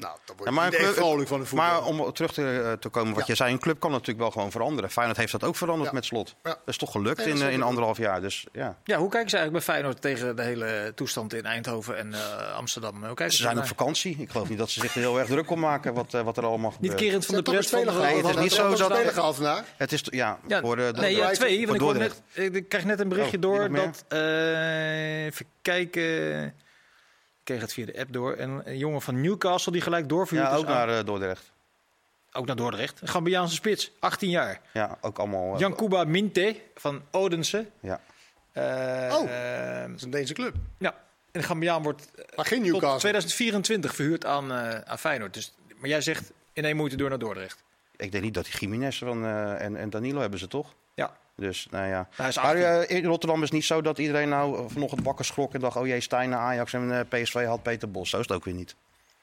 Nou, 0.00 0.16
dan 0.24 0.36
word 0.36 0.48
Ja, 0.48 0.54
maar, 0.54 0.70
niet 0.70 0.78
vrolijk 0.80 1.28
van 1.28 1.38
het 1.40 1.48
voetbal. 1.48 1.68
maar 1.68 1.84
om 1.84 2.12
terug 2.12 2.32
te, 2.32 2.60
eh, 2.64 2.72
te 2.72 2.88
komen 2.88 3.10
wat 3.14 3.18
Ja. 3.20 3.24
je 3.26 3.34
zei, 3.34 3.52
een 3.52 3.58
club 3.58 3.80
kan 3.80 3.90
natuurlijk 3.90 4.18
wel 4.18 4.30
gewoon 4.30 4.50
veranderen. 4.50 4.90
Feyenoord 4.90 5.18
heeft 5.18 5.32
dat 5.32 5.44
ook 5.44 5.56
veranderd 5.56 5.88
Ja. 5.88 5.94
met 5.94 6.04
slot. 6.04 6.34
Ja. 6.42 6.50
Dat 6.50 6.58
is 6.64 6.76
toch 6.76 6.90
gelukt 6.90 7.18
Nee, 7.24 7.34
in, 7.34 7.42
eh, 7.42 7.52
in 7.52 7.62
anderhalf 7.62 7.98
jaar. 7.98 8.20
Dus 8.20 8.46
ja, 8.52 8.76
Ja, 8.84 8.96
hoe 8.98 9.10
kijken 9.10 9.30
ze 9.30 9.36
eigenlijk 9.36 9.66
bij 9.66 9.74
Feyenoord 9.74 10.02
tegen 10.02 10.36
de 10.36 10.42
hele 10.42 10.92
toestand 10.94 11.34
in 11.34 11.44
Eindhoven 11.44 11.96
en 11.98 12.14
eh, 12.14 12.54
Amsterdam? 12.56 12.94
Hoe 12.94 13.02
kijken 13.14 13.30
ze 13.30 13.36
ze 13.36 13.42
zijn 13.42 13.58
op 13.58 13.66
vakantie. 13.66 14.16
Ik 14.18 14.30
geloof 14.30 14.48
niet 14.48 14.58
dat 14.58 14.70
ze 14.70 14.80
zich 14.80 14.94
er 14.94 15.00
heel 15.00 15.18
erg 15.18 15.28
druk 15.28 15.50
om 15.50 15.60
maken 15.60 15.94
wat, 15.94 16.12
wat 16.12 16.36
er 16.36 16.44
allemaal 16.46 16.70
Niet 16.70 16.78
gebeurt. 16.90 17.00
kerend 17.00 17.26
van 17.26 17.34
de 17.34 17.42
pres 17.42 17.70
Nee, 17.70 17.84
het 18.16 18.26
is 18.28 18.36
niet 18.36 18.52
zo 18.52 18.68
dat- 18.76 18.92
gehaald 18.92 19.34
vandaag. 19.34 19.64
Het 19.76 19.92
is 19.92 20.02
ja, 20.04 20.38
Ja, 20.48 20.60
voor 20.60 20.76
de, 20.76 20.82
nee, 20.82 21.30
twee. 21.32 22.50
Ik, 22.52 22.68
krijg 22.68 22.84
net 22.84 23.00
een 23.00 23.08
berichtje 23.08 23.36
Oh, 23.36 23.42
door 23.42 23.70
dat... 23.72 24.04
eh, 24.08 25.24
even 25.24 25.46
kijken... 25.62 26.54
Kreeg 27.50 27.62
het 27.62 27.72
via 27.72 27.86
de 27.86 27.98
app 27.98 28.12
door. 28.12 28.32
En 28.34 28.62
een 28.64 28.78
jongen 28.78 29.02
van 29.02 29.20
Newcastle 29.20 29.72
die 29.72 29.80
gelijk 29.80 30.08
doorvuurt. 30.08 30.42
Ja, 30.42 30.52
is 30.52 30.58
ook 30.58 30.66
naar 30.66 30.98
eh, 30.98 31.04
Dordrecht. 31.04 31.50
ook 32.32 32.46
naar 32.46 32.56
Dordrecht. 32.56 33.00
Een 33.00 33.08
Gambiaanse 33.08 33.54
spits, 33.54 33.90
18 33.98 34.30
jaar. 34.30 34.60
Ja, 34.72 34.98
ook 35.00 35.18
allemaal. 35.18 35.54
eh, 35.54 35.58
Jankuba 35.60 36.04
Minte 36.04 36.56
van 36.74 37.02
Odense. 37.10 37.66
ja. 37.80 38.00
Eh, 38.52 38.62
Oh. 39.18 39.30
eh, 39.30 39.80
Dat 39.86 39.96
is 39.96 40.02
een 40.02 40.10
Deense 40.10 40.34
club. 40.34 40.54
ja, 40.78 40.94
en 41.32 41.42
Gambiaan 41.42 41.82
wordt 41.82 42.10
eh, 42.14 42.24
Maar 42.36 42.44
geen 42.46 42.58
tot 42.62 42.70
Newcastle. 42.70 42.98
2024 42.98 43.94
verhuurd 43.94 44.24
aan, 44.24 44.52
eh, 44.52 44.80
aan 44.80 44.98
Feyenoord. 44.98 45.34
Dus, 45.34 45.54
maar 45.76 45.88
jij 45.88 46.00
zegt 46.00 46.32
in 46.52 46.64
één 46.64 46.76
moeite 46.76 46.96
door 46.96 47.08
naar 47.08 47.18
Dordrecht. 47.18 47.62
Ik 47.96 48.12
denk 48.12 48.24
niet 48.24 48.34
dat 48.34 48.44
die 48.44 48.54
Jiménez 48.58 48.98
van, 48.98 49.24
eh, 49.24 49.60
en, 49.60 49.76
en 49.76 49.90
Danilo 49.90 50.20
hebben 50.20 50.38
ze 50.38 50.48
toch? 50.48 50.74
Dus, 51.40 51.66
nou 51.70 51.88
ja. 51.88 52.08
hij 52.12 52.28
is 52.28 52.36
Maar 52.36 52.44
18. 52.44 52.62
eh, 52.64 52.96
in 52.96 53.04
Rotterdam 53.04 53.36
is 53.36 53.42
het 53.44 53.52
niet 53.52 53.64
zo 53.64 53.80
dat 53.80 53.98
iedereen 53.98 54.28
nou 54.28 54.58
eh, 54.58 54.64
vanochtend 54.68 55.04
wakker 55.04 55.24
schrok 55.24 55.54
en 55.54 55.60
dacht: 55.60 55.76
oh 55.76 55.86
jee, 55.86 56.00
Stijn 56.00 56.28
naar 56.30 56.38
Ajax 56.38 56.72
en 56.72 56.98
eh, 57.10 57.22
PSV 57.22 57.44
had 57.44 57.62
Peter 57.62 57.90
Bos. 57.90 58.10
Zo 58.10 58.16
is 58.18 58.26
het 58.26 58.36
ook 58.36 58.44
weer 58.44 58.54
niet. 58.54 58.74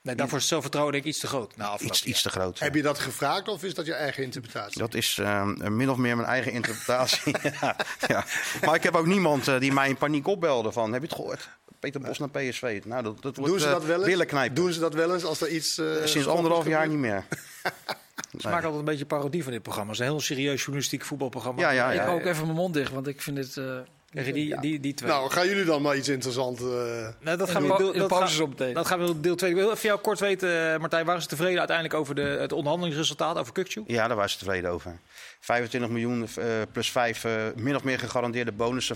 nee, 0.02 0.16
daarvoor 0.16 0.36
is 0.36 0.42
het 0.44 0.52
zelfvertrouwen 0.52 0.94
denk 0.94 1.06
ik 1.06 1.12
iets 1.12 1.22
te 1.22 1.28
groot. 1.28 1.58
Na 1.58 1.66
afloop. 1.66 1.90
Iets, 1.92 2.04
iets 2.04 2.22
te 2.22 2.30
groot. 2.30 2.60
Heb 2.60 2.76
je 2.76 2.82
dat 2.82 3.00
gevraagd 3.00 3.48
of 3.48 3.64
is 3.64 3.74
dat 3.74 3.86
je 3.86 3.94
eigen 3.94 4.24
interpretatie? 4.24 4.80
Dat 4.80 4.94
is 4.94 5.20
min 5.58 5.90
of 5.90 5.98
meer 5.98 6.16
mijn 6.16 6.28
eigen 6.28 6.52
interpretatie. 6.52 7.36
ja, 7.62 7.76
ja. 8.08 8.26
Maar 8.66 8.76
ik 8.76 8.84
heb 8.84 8.96
ook 8.96 9.06
niemand 9.06 9.60
die 9.60 9.74
mij 9.74 9.90
in 9.90 9.98
paniek 9.98 10.28
opbelde 10.28 10.72
van... 10.72 10.94
heb 10.94 11.02
je 11.02 11.08
het 11.08 11.16
gehoord? 11.16 11.50
Peter 11.80 12.02
Bos 12.02 12.20
naar 12.20 12.30
PSV. 12.30 12.82
Nou, 12.86 13.04
dat, 13.04 13.22
dat 13.22 13.36
wordt 13.36 13.52
Doen 13.52 13.60
ze 13.62 13.66
eh, 13.68 13.72
dat 13.72 13.84
wel 13.86 13.98
eens? 13.98 14.06
billen 14.06 14.28
knijpen. 14.28 14.56
Doen 14.56 14.74
ze 14.74 14.80
dat 14.80 14.94
wel 14.94 15.14
eens 15.14 15.24
als 15.24 15.42
er 15.42 15.50
iets... 15.50 15.82
Sinds 16.04 16.28
anderhalf 16.28 16.68
jaar 16.68 16.88
niet 16.88 16.98
meer. 16.98 17.24
Ze 18.40 18.48
maken 18.48 18.64
altijd 18.64 18.80
een 18.80 18.86
beetje 18.86 19.06
parodie 19.06 19.44
van 19.44 19.52
dit 19.52 19.62
programma. 19.62 19.92
Het 19.92 20.00
is 20.00 20.06
een 20.06 20.12
heel 20.12 20.22
serieus 20.22 20.60
journalistiek 20.60 21.04
voetbalprogramma. 21.06 21.62
Ja, 21.62 21.70
ja, 21.70 21.90
ik 21.92 21.98
ja. 21.98 22.06
hou 22.06 22.20
ook 22.20 22.26
even 22.26 22.44
mijn 22.44 22.56
mond 22.58 22.74
dicht, 22.74 22.92
want 22.92 23.08
ik 23.08 23.22
vind 23.22 23.38
het... 23.38 23.58
eh, 23.58 23.64
Krijg 24.12 24.28
je 24.28 24.34
die, 24.34 24.60
die, 24.60 24.80
die 24.80 24.94
twee. 24.94 25.10
Nou, 25.10 25.30
gaan 25.32 25.48
jullie 25.48 25.64
dan 25.66 25.82
maar 25.82 25.98
iets 25.98 26.10
interessants... 26.10 26.62
eh, 26.62 27.08
Nee, 27.20 27.36
dat 27.36 27.50
gaan 27.50 27.62
we 27.62 27.68
deel, 27.78 27.88
in 27.94 28.02
de 28.02 28.08
dat 28.08 28.18
gaan- 28.18 28.30
zo 28.30 28.48
meteen. 28.48 28.74
Dat 28.74 28.88
gaan 28.88 29.00
we 29.06 29.20
deel 29.20 29.36
2. 29.36 29.50
Ik 29.50 29.56
wil 29.56 29.66
even 29.66 29.78
van 29.78 29.90
jou 29.90 30.02
kort 30.02 30.20
weten, 30.20 30.74
eh, 30.74 30.80
Martijn. 30.80 31.06
Waren 31.06 31.22
ze 31.22 31.28
tevreden 31.28 31.58
uiteindelijk 31.58 32.00
over 32.00 32.16
de, 32.16 32.22
het 32.22 32.52
onderhandelingsresultaat 32.52 33.38
over 33.38 33.54
Kukcu? 33.54 33.84
Ja, 33.88 34.08
daar 34.08 34.16
waren 34.16 34.32
ze 34.32 34.38
tevreden 34.38 34.70
over. 34.72 35.00
25 35.40 35.90
miljoen 35.90 36.28
eh, 36.38 36.46
plus 36.72 36.92
5 36.92 37.24
eh, 37.24 37.32
min 37.56 37.76
of 37.76 37.84
meer 37.84 38.00
gegarandeerde 38.00 38.52
bonussen. 38.52 38.96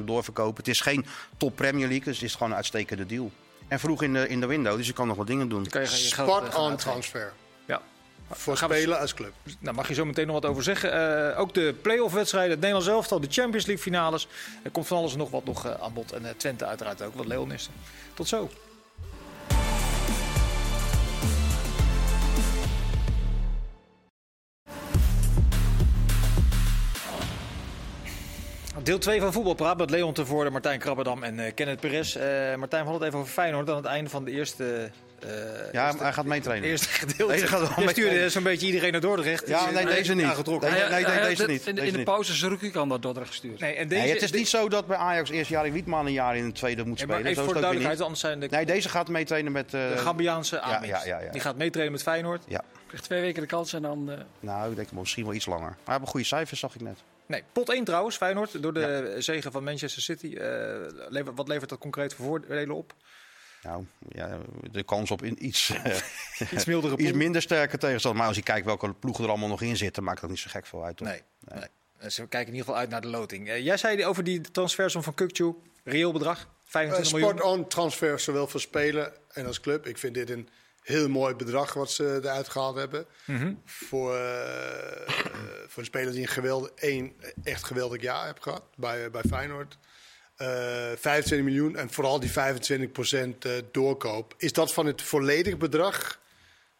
25% 0.00 0.04
doorverkopen. 0.04 0.56
Het 0.56 0.68
is 0.68 0.80
geen 0.80 1.06
top 1.36 1.56
Premier 1.56 1.86
League, 1.88 2.04
dus 2.04 2.14
het 2.16 2.24
is 2.24 2.32
gewoon 2.32 2.50
een 2.50 2.56
uitstekende 2.56 3.06
deal. 3.06 3.30
En 3.68 3.80
vroeg 3.80 4.02
in 4.02 4.12
de, 4.12 4.28
in 4.28 4.40
de 4.40 4.46
window, 4.46 4.76
dus 4.76 4.86
je 4.86 4.92
kan 4.92 5.06
nog 5.06 5.16
wat 5.16 5.26
dingen 5.26 5.48
doen. 5.48 5.58
On 5.58 5.72
uitgeven. 5.72 6.76
transfer. 6.76 7.32
Voor 8.30 8.56
Gaan 8.56 8.68
we- 8.68 8.74
spelen 8.74 8.98
als 9.00 9.14
club. 9.14 9.32
Nou, 9.58 9.76
mag 9.76 9.88
je 9.88 9.94
zo 9.94 10.04
meteen 10.04 10.26
nog 10.26 10.40
wat 10.40 10.50
over 10.50 10.62
zeggen. 10.62 10.92
Eh, 11.32 11.40
ook 11.40 11.54
de 11.54 11.74
play-off 11.82 12.14
wedstrijden, 12.14 12.50
het 12.50 12.60
Nederlands 12.60 12.88
elftal, 12.88 13.20
de 13.20 13.26
Champions 13.30 13.66
League 13.66 13.84
finales. 13.84 14.28
Er 14.62 14.70
komt 14.70 14.86
van 14.86 14.96
alles 14.98 15.12
en 15.12 15.18
nog 15.18 15.30
wat 15.30 15.44
nog 15.44 15.66
eh, 15.66 15.72
aan 15.82 15.92
bod. 15.92 16.12
En 16.12 16.24
eh, 16.24 16.30
Twente 16.36 16.64
uiteraard 16.66 17.02
ook, 17.02 17.14
wat 17.14 17.26
Leonissen. 17.26 17.72
Tot 18.14 18.28
zo. 18.28 18.50
Deel 28.82 28.98
2 28.98 29.20
van 29.20 29.32
Voetbalpraat 29.32 29.76
met 29.78 29.90
Leon 29.90 30.12
Tevoorde, 30.12 30.50
Martijn 30.50 30.78
Krabberdam 30.78 31.22
en 31.22 31.38
eh, 31.38 31.54
Kenneth 31.54 31.80
Perez. 31.80 32.14
Martijn, 32.56 32.84
we 32.84 32.90
hadden 32.90 32.92
het 32.94 33.02
even 33.02 33.18
over 33.18 33.32
Feyenoord 33.32 33.70
aan 33.70 33.76
het 33.76 33.84
einde 33.84 34.10
van 34.10 34.24
de 34.24 34.30
eerste... 34.30 34.90
eh, 35.20 35.72
Ja, 35.72 35.92
maar 35.92 36.02
hij 36.02 36.12
gaat 36.12 36.24
meetrainen. 36.24 36.68
Eerste 36.68 36.88
gedeelte. 37.00 37.32
Nee, 37.32 37.40
dat 37.40 37.48
gaat 37.48 37.58
wel 37.60 37.68
stuurde 37.88 37.92
trainen. 38.10 38.30
zo'n 38.30 38.42
beetje 38.42 38.66
iedereen 38.66 38.92
naar 38.92 39.00
Dordrecht. 39.00 39.48
Ja, 39.48 39.70
nee, 39.70 39.84
eh, 39.84 39.94
deze 39.94 40.14
niet. 40.14 40.24
aangetrokken. 40.24 40.70
Nee, 40.72 40.80
nee, 41.04 41.04
deze 41.04 41.46
niet, 41.46 41.66
In, 41.66 41.74
deze 41.74 41.86
in 41.86 41.92
de 41.92 42.02
pauze 42.02 42.32
is 42.32 42.76
aan 42.76 42.88
naar 42.88 43.00
Dordrecht 43.00 43.28
gestuurd. 43.30 43.60
Nee, 43.60 43.74
en 43.74 43.88
deze, 43.88 44.02
Nee, 44.02 44.12
het 44.12 44.22
is 44.22 44.32
niet 44.32 44.48
zo 44.48 44.68
dat 44.68 44.86
bij 44.86 44.96
Ajax 44.96 45.30
eerst 45.30 45.50
jaar 45.50 45.72
Wietman 45.72 46.06
een 46.06 46.12
jaar 46.12 46.36
in 46.36 46.44
het 46.44 46.54
tweede 46.54 46.84
moet 46.84 46.98
Ja, 47.00 47.06
maar 47.06 47.14
spelen. 47.14 47.32
even 47.32 47.44
voor 47.44 47.54
de 47.54 47.60
duidelijkheid, 47.60 48.00
anders 48.02 48.20
zijn 48.20 48.40
de. 48.40 48.46
Nee, 48.50 48.66
deze 48.66 48.88
gaat 48.88 49.08
meetrainen 49.08 49.52
met... 49.52 49.74
eh, 49.74 49.88
de 49.90 49.96
Gambiaanse 49.96 50.60
Amex. 50.60 50.86
ja, 50.86 51.04
ja, 51.04 51.20
ja. 51.20 51.30
Die 51.30 51.40
gaat 51.40 51.56
meetrainen 51.56 51.92
met 51.92 52.02
Feyenoord. 52.02 52.42
ja, 52.48 52.62
Krijgt 52.86 53.04
twee 53.04 53.20
weken 53.20 53.40
de 53.42 53.48
kans 53.48 53.72
en 53.72 53.82
dan... 53.82 54.10
eh, 54.10 54.18
nou, 54.40 54.70
ik 54.70 54.76
denk 54.76 54.92
misschien 54.92 55.24
wel 55.24 55.34
iets 55.34 55.46
langer. 55.46 55.68
Maar 55.68 55.76
hij 55.84 55.96
heeft 55.98 56.10
goede 56.10 56.26
cijfers, 56.26 56.60
zag 56.60 56.74
ik 56.74 56.80
net. 56.80 56.98
Nee, 57.26 57.42
pot 57.52 57.68
1 57.70 57.84
trouwens, 57.84 58.16
Feyenoord. 58.16 58.62
Door 58.62 58.72
de 58.72 59.14
zegen 59.18 59.52
van 59.52 59.64
Manchester 59.64 60.02
City. 60.02 60.36
Eh, 60.36 60.48
lever- 61.08 61.34
wat 61.34 61.48
levert 61.48 61.68
dat 61.70 61.78
concreet 61.78 62.14
voor 62.14 62.26
voordelen 62.26 62.74
op? 62.76 62.92
Nou, 63.66 63.84
ja, 64.08 64.38
de 64.70 64.82
kans 64.82 65.10
op 65.10 65.22
in 65.22 65.44
iets, 65.46 65.70
eh, 65.84 65.96
Iets 66.52 66.64
mildere 66.64 66.96
iets 66.96 67.12
minder 67.12 67.42
sterke 67.42 67.78
tegenstander. 67.78 68.18
Maar 68.20 68.28
als 68.28 68.36
je 68.36 68.42
kijkt 68.42 68.66
welke 68.66 68.92
ploegen 68.94 69.24
er 69.24 69.30
allemaal 69.30 69.48
nog 69.48 69.62
in 69.62 69.76
zitten, 69.76 70.02
maakt 70.04 70.20
dat 70.20 70.30
niet 70.30 70.38
zo 70.38 70.50
gek 70.50 70.66
veel 70.66 70.84
uit. 70.84 70.96
Toch? 70.96 71.08
Nee, 71.08 71.22
nee. 71.44 71.64
Eh, 71.98 72.08
Ze 72.08 72.20
kijken 72.20 72.38
in 72.40 72.46
ieder 72.54 72.64
geval 72.66 72.76
uit 72.80 72.90
naar 72.90 73.00
de 73.00 73.08
loting. 73.08 73.48
Eh, 73.48 73.64
jij 73.64 73.76
zei 73.76 74.04
over 74.04 74.24
die 74.24 74.40
transfersom 74.40 75.02
van 75.02 75.14
Kukcu. 75.14 75.54
Reëel 75.84 76.12
bedrag, 76.12 76.38
Eh, 76.40 76.44
25 76.64 77.12
miljoen. 77.12 77.38
spot 77.38 77.50
on 77.52 77.68
transfer, 77.68 78.20
zowel 78.20 78.46
voor 78.46 78.60
spelen 78.60 79.12
en 79.28 79.46
als 79.46 79.60
club. 79.60 79.86
Ik 79.86 79.98
vind 79.98 80.14
dit 80.14 80.30
een 80.30 80.48
heel 80.82 81.08
mooi 81.08 81.34
bedrag 81.34 81.72
wat 81.72 81.90
ze 81.90 82.18
eruit 82.22 82.48
gehaald 82.48 82.76
hebben. 82.76 83.06
Mhm. 83.26 83.54
Voor, 83.64 84.14
eh, 84.16 85.08
eh, 85.08 85.24
voor 85.66 85.78
een 85.82 85.84
speler 85.84 86.12
die 86.12 86.22
een 86.22 86.28
geweldig, 86.28 86.70
één 86.74 87.12
echt 87.42 87.64
geweldig 87.64 88.02
jaar 88.02 88.24
heeft 88.26 88.42
gehad 88.42 88.62
bij, 88.76 89.10
bij 89.10 89.22
Feyenoord. 89.28 89.78
Eh 90.36 90.46
25 90.98 91.42
miljoen 91.42 91.76
en 91.76 91.90
vooral 91.90 92.20
die 92.20 92.30
25% 92.30 92.32
eh, 92.32 93.50
doorkoop. 93.72 94.34
Is 94.38 94.52
dat 94.52 94.72
van 94.72 94.86
het 94.86 95.02
volledige 95.02 95.56
bedrag? 95.56 96.18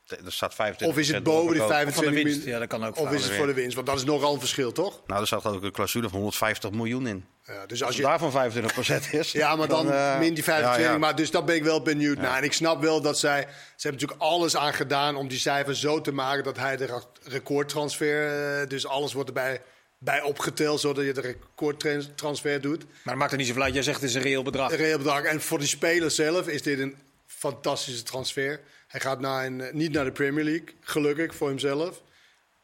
Er 0.07 0.33
staat 0.33 0.55
25 0.55 0.97
Of 0.97 1.03
is 1.03 1.09
het 1.13 1.23
boven 1.23 1.49
die 1.53 1.59
Van 1.59 1.69
de 1.69 1.75
25 1.75 2.15
winst. 2.15 2.37
miljoen? 2.39 2.53
Ja, 2.53 2.59
dat 2.59 2.69
kan 2.69 2.85
ook. 2.87 2.99
Of 2.99 3.13
is 3.13 3.25
het 3.25 3.33
voor 3.33 3.47
de 3.47 3.53
winst? 3.55 3.75
Want 3.75 3.87
dat 3.87 3.97
is 3.97 4.05
nogal 4.05 4.33
een 4.35 4.39
verschil, 4.41 4.73
toch? 4.73 5.03
Nou, 5.07 5.21
er 5.21 5.27
staat 5.27 5.45
ook 5.45 5.63
een 5.63 5.73
clausule 5.73 6.09
van 6.09 6.17
150 6.19 6.71
miljoen 6.71 7.07
in. 7.07 7.25
Ja, 7.47 7.67
dus 7.67 7.71
Als 7.71 7.83
als 7.83 7.97
je 7.97 8.03
daarvan 8.03 8.53
25% 8.53 9.11
is. 9.21 9.33
Ja, 9.33 9.57
maar 9.57 9.69
dan, 9.69 9.93
eh, 9.93 10.19
min 10.19 10.35
die 10.35 10.45
25. 10.45 10.85
ja, 10.87 10.93
ja. 10.93 10.99
Maar 10.99 11.17
dus 11.17 11.31
dat 11.31 11.47
ben 11.47 11.55
ik 11.57 11.63
wel 11.65 11.83
benieuwd 11.83 12.19
naar. 12.19 12.37
En 12.39 12.45
ik 12.45 12.53
snap 12.53 12.81
wel 12.83 13.01
dat 13.01 13.19
zij... 13.19 13.41
Ze 13.77 13.89
hebben 13.89 14.01
natuurlijk 14.01 14.31
alles 14.33 14.57
aan 14.57 14.75
gedaan 14.75 15.17
om 15.17 15.29
die 15.29 15.39
cijfers 15.39 15.81
zo 15.81 16.01
te 16.01 16.13
maken... 16.13 16.45
dat 16.45 16.57
hij 16.57 16.77
de 16.77 16.87
ra- 16.87 17.03
recordtransfer... 17.25 18.27
eh, 18.61 18.69
dus 18.69 18.87
alles 18.87 19.13
wordt 19.13 19.29
erbij 19.29 19.61
bij 19.99 20.23
opgeteld... 20.23 20.81
zodat 20.81 21.05
je 21.05 21.13
de 21.13 21.21
recordtransfer 21.21 22.61
doet. 22.61 22.85
Maar 22.85 22.97
dat 23.05 23.15
maakt 23.17 23.33
er 23.33 23.39
niet 23.39 23.47
zoveel 23.47 23.63
uit. 23.63 23.75
Jij 23.75 23.83
zegt 23.83 24.01
het 24.01 24.09
is 24.09 24.15
een 24.17 24.23
reëel 24.23 24.43
bedrag. 24.43 24.71
Een 24.71 24.77
reëel 24.77 24.97
bedrag. 24.99 25.23
En 25.23 25.41
voor 25.41 25.59
die 25.59 25.69
speler 25.69 26.11
zelf 26.11 26.49
is 26.49 26.63
dit 26.63 26.79
een 26.79 26.97
fantastische 27.27 28.03
transfer. 28.03 28.61
Hij 28.89 29.01
gaat 29.01 29.21
naar 29.21 29.47
een, 29.47 29.61
eh, 29.61 29.73
niet 29.73 29.93
naar 29.93 30.05
de 30.05 30.13
Premier 30.13 30.45
League, 30.45 30.67
gelukkig 30.81 31.35
voor 31.35 31.49
hemzelf. 31.49 32.03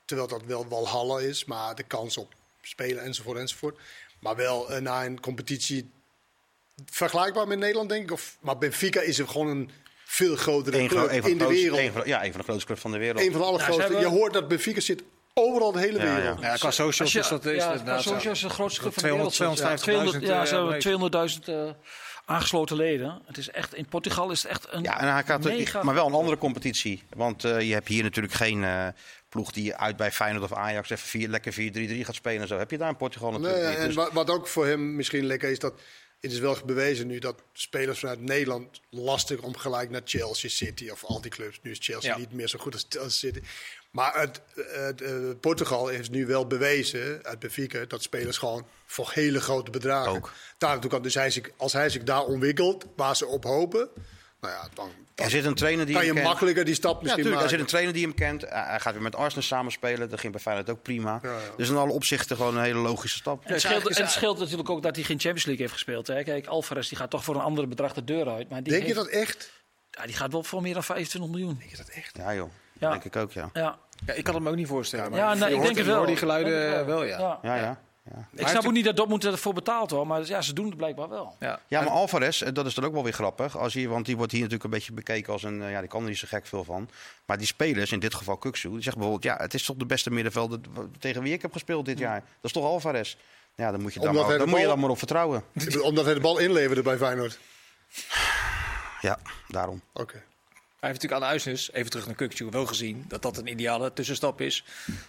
Terwijl 0.04 0.28
dat 0.28 0.42
wel 0.46 0.66
Walhalla 0.68 1.18
is, 1.20 1.44
maar 1.44 1.74
de 1.74 1.82
kans 1.82 2.16
op 2.16 2.34
spelen 2.62 3.02
enzovoort 3.02 3.38
enzovoort. 3.38 3.78
Maar 4.20 4.36
wel 4.36 4.70
eh, 4.70 4.80
naar 4.80 5.06
een 5.06 5.20
competitie 5.20 5.90
vergelijkbaar 6.90 7.48
met 7.48 7.58
Nederland, 7.58 7.88
denk 7.88 8.02
ik. 8.02 8.10
Of, 8.10 8.36
maar 8.40 8.58
Benfica 8.58 9.00
is 9.00 9.18
er 9.18 9.28
gewoon 9.28 9.46
een 9.48 9.70
veel 10.04 10.36
grotere 10.36 10.78
Eén 10.78 10.88
club 10.88 11.10
in 11.10 11.16
de 11.22 11.22
grootste- 11.44 11.46
wereld. 11.46 11.78
een 11.78 11.92
van- 11.92 12.02
ja, 12.06 12.24
een 12.24 12.30
van 12.30 12.40
de 12.40 12.46
grootste 12.46 12.66
clubs 12.66 12.80
van 12.80 12.92
de 12.92 12.98
wereld. 12.98 13.20
Een 13.24 13.30
van 13.32 13.40
de 13.40 13.46
allergrootste. 13.46 13.82
hebben- 13.82 14.00
Je 14.00 14.06
hoort 14.06 14.32
dat 14.32 14.48
Benfica 14.48 14.80
zit 14.80 15.02
overal 15.34 15.72
de 15.72 15.78
hele 15.78 15.98
Ja, 15.98 16.04
ja. 16.04 16.14
wereld. 16.16 16.40
Ja, 16.40 16.54
qua 16.56 16.70
socials 16.70 17.12
je- 17.12 17.18
is 17.18 17.28
dat... 17.28 17.44
Is 17.46 17.62
ja, 17.62 17.76
qua 17.78 17.98
socials 18.00 18.36
is 18.36 18.40
de 18.40 18.54
grootste 18.54 18.80
club 18.80 18.92
van 18.92 19.02
de 19.02 19.08
200, 19.08 19.38
wereld. 19.38 20.20
250.000 20.22 20.26
Ja, 20.28 20.46
ze 20.46 20.54
hebben 20.54 21.10
eh, 21.22 21.30
200.000 21.38 21.44
eh, 21.44 21.70
aangesloten 22.24 22.76
leden. 22.76 23.22
Het 23.26 23.36
is 23.38 23.50
echt, 23.50 23.74
in 23.74 23.86
Portugal 23.86 24.30
is 24.30 24.42
het 24.42 24.50
echt 24.50 24.66
een 24.70 24.82
Ja, 24.82 25.00
en 25.00 25.12
hij 25.12 25.22
gaat 25.24 25.44
mega... 25.44 25.82
maar 25.82 25.94
wel 25.94 26.06
een 26.06 26.12
andere 26.12 26.38
competitie. 26.38 27.02
Want 27.16 27.44
eh, 27.44 27.60
je 27.60 27.72
hebt 27.72 27.88
hier 27.88 28.02
natuurlijk 28.02 28.34
geen 28.34 28.64
eh, 28.64 28.86
ploeg 29.28 29.52
die 29.52 29.74
uit 29.74 29.96
bij 29.96 30.12
Feyenoord 30.12 30.44
of 30.44 30.52
Ajax 30.58 30.90
even 30.90 31.06
vier, 31.08 31.28
lekker 31.28 31.52
4-3-3 31.52 31.56
gaat 32.04 32.14
spelen. 32.14 32.40
En 32.42 32.48
zo 32.48 32.58
heb 32.58 32.70
je 32.70 32.78
daar 32.78 32.88
in 32.88 32.96
Portugal 32.96 33.30
natuurlijk 33.30 33.60
Nee, 33.60 33.68
niet. 33.70 33.78
en 33.78 33.86
Dus- 33.86 33.94
wat, 33.94 34.12
wat 34.12 34.30
ook 34.30 34.48
voor 34.48 34.66
hem 34.66 34.96
misschien 34.96 35.24
lekker 35.26 35.50
is, 35.50 35.58
dat 35.58 35.74
het 36.20 36.32
is 36.32 36.38
wel 36.38 36.56
bewezen 36.66 37.06
nu 37.06 37.18
dat 37.18 37.42
spelers 37.52 37.98
vanuit 37.98 38.20
Nederland 38.20 38.80
lastig 38.90 39.40
om 39.40 39.56
gelijk 39.56 39.90
naar 39.90 40.00
Chelsea, 40.04 40.50
City 40.50 40.88
of 40.90 41.04
al 41.04 41.20
die 41.20 41.30
clubs. 41.30 41.58
Nu 41.62 41.70
is 41.70 41.78
Chelsea 41.80 42.12
Ja. 42.12 42.18
niet 42.18 42.32
meer 42.32 42.48
zo 42.48 42.58
goed 42.58 42.72
als, 42.74 42.86
als 42.98 43.18
City. 43.18 43.40
Maar 43.92 44.20
het, 44.20 44.40
het, 44.54 45.00
eh, 45.00 45.12
Portugal 45.40 45.86
heeft 45.86 46.10
nu 46.10 46.26
wel 46.26 46.46
bewezen 46.46 47.20
uit 47.22 47.38
Benfica 47.38 47.84
dat 47.88 48.02
spelers 48.02 48.38
gewoon 48.38 48.66
voor 48.86 49.10
hele 49.14 49.40
grote 49.40 49.70
bedragen. 49.70 50.12
Ook. 50.12 50.32
Daar 50.58 50.70
naartoe 50.70 50.90
kan. 50.90 51.02
Dus 51.02 51.14
hij 51.14 51.30
zich, 51.30 51.50
als 51.56 51.72
hij 51.72 51.90
zich 51.90 52.02
daar 52.02 52.24
ontwikkelt, 52.24 52.86
waar 52.96 53.16
ze 53.16 53.26
op 53.26 53.44
hopen, 53.44 53.88
nou 54.40 54.54
ja, 54.54 54.68
dan, 54.74 54.90
dan 55.14 55.24
er 55.24 55.30
zit 55.30 55.44
een 55.44 55.54
trainer 55.54 55.86
die 55.86 55.94
kan 55.94 56.04
je 56.04 56.12
makkelijker 56.12 56.64
die 56.64 56.74
stap 56.74 56.94
Ja, 56.94 57.00
misschien 57.00 57.24
natuurlijk. 57.24 57.42
Er 57.42 57.48
zit 57.48 57.58
maken. 57.58 57.82
een 57.82 57.92
trainer 57.92 57.92
die 57.94 58.02
hem 58.04 58.14
kent. 58.14 58.68
Hij 58.70 58.80
gaat 58.80 58.92
weer 58.92 59.02
met 59.02 59.16
Arsenal 59.16 59.42
samenspelen. 59.42 60.10
Dat 60.10 60.20
ging 60.20 60.32
bij 60.32 60.40
Feyenoord 60.42 60.70
ook 60.70 60.82
prima. 60.82 61.18
Ja, 61.22 61.30
ja. 61.30 61.38
Dus 61.56 61.68
in 61.68 61.76
alle 61.76 61.92
opzichten 61.92 62.36
gewoon 62.36 62.56
een 62.56 62.62
hele 62.62 62.78
logische 62.78 63.16
stap. 63.18 63.44
En 63.44 63.52
het, 63.52 63.60
scheelt, 63.60 63.88
en 63.88 64.02
het 64.02 64.12
scheelt 64.12 64.38
natuurlijk 64.38 64.70
ook 64.70 64.82
dat 64.82 64.94
hij 64.94 65.04
geen 65.04 65.20
Champions 65.20 65.44
League 65.44 65.62
heeft 65.62 65.76
gespeeld. 65.76 66.06
Hè. 66.06 66.22
Kijk, 66.22 66.46
Alvarez 66.46 66.88
die 66.88 66.98
gaat 66.98 67.10
toch 67.10 67.24
voor 67.24 67.34
een 67.34 67.40
andere 67.40 67.66
bedrag 67.66 67.92
de 67.92 68.04
deur 68.04 68.28
uit. 68.28 68.48
Maar 68.48 68.62
die, 68.62 68.72
Denk 68.72 68.86
je 68.86 68.94
dat 68.94 69.06
echt? 69.06 69.52
ja, 69.90 70.06
die 70.06 70.14
gaat 70.14 70.32
wel 70.32 70.42
voor 70.42 70.62
meer 70.62 70.74
dan 70.74 70.84
25 70.84 71.30
miljoen. 71.30 71.56
Denk 71.58 71.70
je 71.70 71.76
dat 71.76 71.88
echt? 71.88 72.16
Ja 72.16 72.34
joh, 72.34 72.50
Ja. 72.82 72.90
denk 72.90 73.04
ik 73.04 73.16
ook 73.16 73.32
ja. 73.32 73.50
Ja, 73.52 73.78
Ja, 74.06 74.12
ik 74.12 74.24
kan 74.24 74.34
het 74.34 74.42
me 74.42 74.50
ook 74.50 74.56
niet 74.56 74.66
voorstellen. 74.66 75.10
maar 75.10 75.18
ja 75.18 75.46
je 75.48 75.54
ik 75.54 75.62
denk 75.62 75.76
het 75.76 75.86
wel. 75.86 76.06
die 76.06 76.16
geluiden 76.16 76.86
wel, 76.86 77.04
ja. 77.04 77.38
Ja, 77.42 77.54
ja. 77.54 77.78
ja. 78.04 78.28
Ik 78.34 78.48
snap 78.48 78.66
ook 78.66 78.72
niet 78.72 78.84
dat 78.84 78.96
Dortmund 78.96 79.24
ervoor 79.24 79.54
betaalt 79.54 79.90
hoor, 79.90 80.06
maar 80.06 80.26
ja, 80.26 80.42
ze 80.42 80.52
doen 80.52 80.66
het 80.66 80.76
blijkbaar 80.76 81.08
wel. 81.08 81.36
Ja. 81.38 81.60
Ja, 81.66 81.80
maar 81.80 81.90
Alvarez, 81.92 82.42
eh, 82.42 82.52
dat 82.52 82.66
is 82.66 82.74
dan 82.74 82.84
ook 82.84 82.92
wel 82.92 83.02
weer 83.02 83.12
grappig. 83.12 83.58
Als 83.58 83.74
hij, 83.74 83.88
want 83.88 84.06
die 84.06 84.16
wordt 84.16 84.32
hier 84.32 84.40
natuurlijk 84.40 84.64
een 84.64 84.78
beetje 84.78 84.92
bekeken 84.92 85.32
als 85.32 85.42
een... 85.42 85.62
eh, 85.62 85.70
Ja, 85.70 85.80
die 85.80 85.88
kan 85.88 86.02
er 86.02 86.08
niet 86.08 86.18
zo 86.18 86.26
gek 86.28 86.46
veel 86.46 86.64
van. 86.64 86.88
Maar 87.26 87.38
die 87.38 87.46
spelers, 87.46 87.92
in 87.92 88.00
dit 88.00 88.14
geval 88.14 88.36
Kuksu, 88.36 88.70
die 88.70 88.82
zegt 88.82 88.96
bijvoorbeeld... 88.96 89.24
Ja, 89.24 89.36
het 89.42 89.54
is 89.54 89.64
toch 89.64 89.76
de 89.76 89.86
beste 89.86 90.10
middenvelder 90.10 90.58
tegen 90.98 91.22
wie 91.22 91.32
ik 91.32 91.42
heb 91.42 91.52
gespeeld 91.52 91.84
dit 91.86 91.98
jaar. 91.98 92.20
Dat 92.20 92.26
is 92.40 92.52
toch 92.52 92.64
Alvarez? 92.64 93.16
Ja, 93.54 93.70
dan 93.70 93.80
moet 93.80 93.94
je, 93.94 94.00
Omdat 94.00 94.26
maar, 94.26 94.38
dan 94.38 94.48
moet 94.48 94.60
je 94.60 94.66
daar 94.66 94.78
maar 94.78 94.90
op 94.90 94.98
vertrouwen. 94.98 95.44
Omdat 95.82 96.04
hij 96.04 96.14
de 96.14 96.20
bal 96.20 96.38
inleverde 96.38 96.82
bij 96.82 96.96
Feyenoord. 96.96 97.38
Ja, 99.00 99.18
daarom. 99.48 99.80
Oké. 99.92 100.22
Hij 100.82 100.90
heeft 100.90 101.02
natuurlijk 101.02 101.30
aan 101.30 101.38
de 101.38 101.46
Uisnes, 101.46 101.72
even 101.72 101.90
terug 101.90 102.06
naar 102.06 102.14
Kukcu, 102.14 102.46
wel 102.50 102.66
gezien 102.66 103.04
dat 103.08 103.22
dat 103.22 103.38
een 103.38 103.46
ideale 103.46 103.92
tussenstap 103.92 104.40
is. 104.40 104.64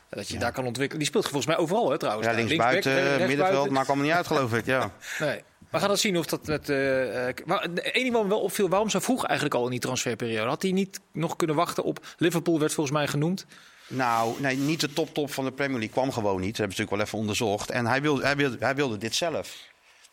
Dat 0.10 0.28
je 0.28 0.38
daar 0.38 0.52
kan 0.52 0.66
ontwikkelen. 0.66 1.00
Die 1.00 1.08
speelt 1.08 1.24
volgens 1.24 1.46
mij 1.46 1.58
overal 1.58 1.90
hè, 1.92 1.98
trouwens. 1.98 2.28
Ja, 2.28 2.34
linksbuiten, 2.34 2.94
Linksback, 2.94 3.20
eh, 3.20 3.28
middenveld, 3.28 3.70
maakt 3.70 3.88
allemaal 3.88 4.06
niet 4.06 4.16
uit 4.16 4.28
geloof 4.28 4.54
ik. 4.54 4.66
Ja. 4.66 4.92
Nee. 5.20 5.42
We 5.70 5.80
gaan 5.80 5.88
dat 5.88 6.00
zien 6.00 6.18
of 6.18 6.26
dat 6.26 6.46
met. 6.46 6.70
eh 6.70 7.28
eh, 7.28 7.36
maar 7.46 7.68
één 7.74 8.12
me 8.12 8.28
wel 8.28 8.40
opviel, 8.42 8.70
waarom 8.70 8.90
zo 8.90 9.00
vroeg 9.00 9.26
eigenlijk 9.26 9.56
al 9.58 9.66
in 9.66 9.72
die 9.72 9.80
transferperiode? 9.80 10.50
Had 10.50 10.62
hij 10.62 10.72
niet 10.72 11.00
nog 11.12 11.36
kunnen 11.36 11.56
wachten 11.56 11.84
op. 11.84 12.06
Liverpool 12.18 12.60
werd 12.60 12.74
volgens 12.74 12.96
mij 12.98 13.08
genoemd. 13.08 13.46
Nou, 13.88 14.42
nee, 14.42 14.58
niet 14.58 14.80
de 14.82 14.94
top-top 14.94 15.32
van 15.34 15.46
de 15.46 15.52
Premier 15.52 15.78
League 15.78 15.94
kwam 15.96 16.12
gewoon 16.12 16.42
niet. 16.42 16.50
Dat 16.50 16.58
hebben 16.58 16.76
ze 16.76 16.82
natuurlijk 16.82 16.90
wel 16.90 17.00
even 17.06 17.18
onderzocht. 17.20 17.70
En 17.72 17.86
hij 17.86 18.02
wilde, 18.02 18.24
hij 18.24 18.36
wilde, 18.36 18.58
hij 18.60 18.76
wilde 18.76 18.98
dit 18.98 19.16
zelf. 19.16 19.56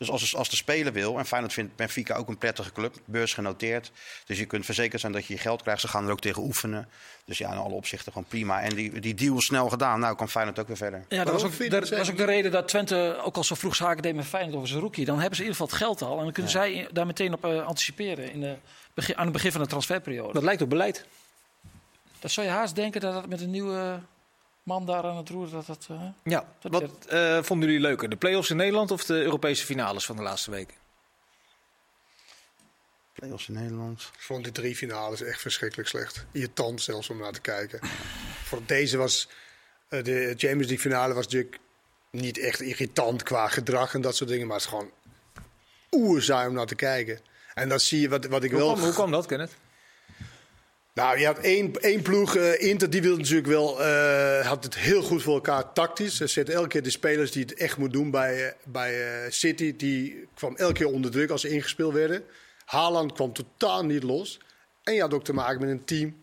Dus 0.00 0.10
als, 0.10 0.36
als 0.36 0.48
de 0.48 0.56
speler 0.56 0.92
wil, 0.92 1.18
en 1.18 1.26
Feyenoord 1.26 1.52
vindt 1.52 1.76
Benfica 1.76 2.14
ook 2.14 2.28
een 2.28 2.38
prettige 2.38 2.72
club, 2.72 2.94
beurs 3.04 3.34
genoteerd. 3.34 3.90
Dus 4.26 4.38
je 4.38 4.44
kunt 4.44 4.64
verzekerd 4.64 5.00
zijn 5.00 5.12
dat 5.12 5.26
je 5.26 5.34
je 5.34 5.40
geld 5.40 5.62
krijgt. 5.62 5.80
Ze 5.80 5.88
gaan 5.88 6.06
er 6.06 6.12
ook 6.12 6.20
tegen 6.20 6.42
oefenen. 6.42 6.88
Dus 7.24 7.38
ja, 7.38 7.52
in 7.52 7.58
alle 7.58 7.74
opzichten 7.74 8.12
gewoon 8.12 8.28
prima. 8.28 8.60
En 8.60 8.74
die, 8.74 9.00
die 9.00 9.14
deal 9.14 9.36
is 9.36 9.44
snel 9.44 9.68
gedaan. 9.68 10.00
Nou 10.00 10.16
kan 10.16 10.28
Feyenoord 10.28 10.58
ook 10.58 10.66
weer 10.66 10.76
verder. 10.76 11.04
Ja, 11.08 11.24
dat 11.24 11.32
was 11.32 11.44
ook, 11.44 11.58
dat 11.58 11.70
dat 11.70 11.88
was 11.88 12.10
ook 12.10 12.16
de 12.16 12.24
reden 12.24 12.50
dat 12.50 12.68
Twente 12.68 13.20
ook 13.24 13.36
al 13.36 13.44
zo 13.44 13.54
vroeg 13.54 13.76
zaken 13.76 14.02
deed 14.02 14.14
met 14.14 14.26
Feyenoord 14.26 14.56
over 14.56 14.68
zijn 14.68 14.80
rookie. 14.80 15.04
Dan 15.04 15.18
hebben 15.18 15.36
ze 15.36 15.42
in 15.42 15.48
ieder 15.48 15.66
geval 15.66 15.78
het 15.78 15.86
geld 15.86 16.10
al 16.10 16.18
en 16.18 16.24
dan 16.24 16.32
kunnen 16.32 16.52
zij 16.52 16.88
daar 16.92 17.06
meteen 17.06 17.32
op 17.32 17.44
eh, 17.44 17.66
anticiperen 17.66 18.32
in 18.32 18.40
de 18.40 18.56
begin, 18.94 19.16
aan 19.16 19.24
het 19.24 19.32
begin 19.32 19.52
van 19.52 19.60
de 19.60 19.66
transferperiode. 19.66 20.32
Dat 20.32 20.42
lijkt 20.42 20.62
op 20.62 20.68
beleid. 20.68 21.04
Dat 22.18 22.30
zou 22.30 22.46
je 22.46 22.52
haast 22.52 22.74
denken 22.74 23.00
dat 23.00 23.14
het 23.14 23.26
met 23.26 23.40
een 23.40 23.50
nieuwe 23.50 24.00
man 24.70 24.86
daar 24.86 25.04
aan 25.04 25.16
het 25.16 25.28
roer 25.28 25.50
dat 25.50 25.66
dat. 25.66 25.86
eh, 25.90 26.02
Ja. 26.24 26.52
Dat 26.60 26.72
Wat 26.72 27.06
eh, 27.06 27.42
vonden 27.42 27.68
jullie 27.68 27.82
leuker? 27.82 28.08
De 28.10 28.16
play-offs 28.16 28.50
in 28.50 28.56
Nederland 28.56 28.90
of 28.90 29.04
de 29.04 29.14
Europese 29.22 29.64
finales 29.64 30.04
van 30.06 30.16
de 30.16 30.22
laatste 30.22 30.50
weken? 30.50 30.74
Playoffs 33.12 33.48
in 33.48 33.54
Nederland. 33.54 34.00
Ik 34.14 34.20
vond 34.20 34.44
die 34.44 34.52
drie 34.52 34.76
finales 34.76 35.22
echt 35.22 35.40
verschrikkelijk 35.40 35.88
slecht. 35.88 36.24
Irritant 36.32 36.82
zelfs 36.82 37.10
om 37.10 37.18
naar 37.18 37.32
te 37.32 37.40
kijken. 37.40 37.80
Voor 38.44 38.60
deze 38.66 38.96
was 38.96 39.28
eh, 39.88 40.04
de 40.04 40.34
Champions 40.36 40.66
League 40.66 40.78
finale 40.78 41.14
was 41.14 41.24
natuurlijk 41.24 41.58
niet 42.10 42.38
echt 42.38 42.60
irritant 42.60 43.22
qua 43.22 43.48
gedrag 43.48 43.94
en 43.94 44.00
dat 44.00 44.16
soort 44.16 44.30
dingen. 44.30 44.46
Maar 44.46 44.56
het 44.56 44.64
is 44.64 44.70
gewoon 44.70 44.90
oerzaai 45.90 46.48
om 46.48 46.54
naar 46.54 46.66
te 46.66 46.74
kijken. 46.74 47.20
En 47.54 47.68
dat 47.68 47.82
zie 47.82 48.00
je 48.00 48.08
wat, 48.08 48.26
wat 48.26 48.42
ik 48.44 48.50
Hoe 48.50 48.58
wel... 48.60 48.72
kwam, 48.72 48.84
hoe 48.84 48.94
kwam 48.94 49.10
dat, 49.10 49.26
Kenneth? 49.26 49.52
Nou, 50.94 51.18
je 51.18 51.26
had 51.26 51.38
één, 51.38 51.72
één 51.80 52.02
ploeg, 52.02 52.36
eh, 52.36 52.68
Inter, 52.68 52.90
die 52.90 53.02
wilde 53.02 53.18
natuurlijk 53.18 53.46
wel, 53.48 53.82
eh, 53.82 54.46
had 54.46 54.64
het 54.64 54.78
heel 54.78 55.02
goed 55.02 55.22
voor 55.22 55.34
elkaar 55.34 55.72
tactisch. 55.72 56.16
Ze 56.16 56.26
zetten 56.26 56.54
elke 56.54 56.68
keer 56.68 56.82
de 56.82 56.90
spelers 56.90 57.30
die 57.30 57.42
het 57.42 57.54
echt 57.54 57.76
moet 57.76 57.92
doen 57.92 58.10
bij, 58.10 58.46
eh, 58.46 58.52
bij 58.64 59.26
City. 59.30 59.76
Die 59.76 60.28
kwam 60.34 60.56
elke 60.56 60.72
keer 60.72 60.86
onder 60.86 61.10
druk 61.10 61.30
als 61.30 61.40
ze 61.40 61.48
ingespeeld 61.48 61.92
werden. 61.92 62.24
Haaland 62.64 63.12
kwam 63.12 63.32
totaal 63.32 63.84
niet 63.84 64.02
los. 64.02 64.40
En 64.82 64.94
je 64.94 65.00
had 65.00 65.14
ook 65.14 65.24
te 65.24 65.32
maken 65.32 65.60
met 65.60 65.70
een 65.70 65.84
team. 65.84 66.16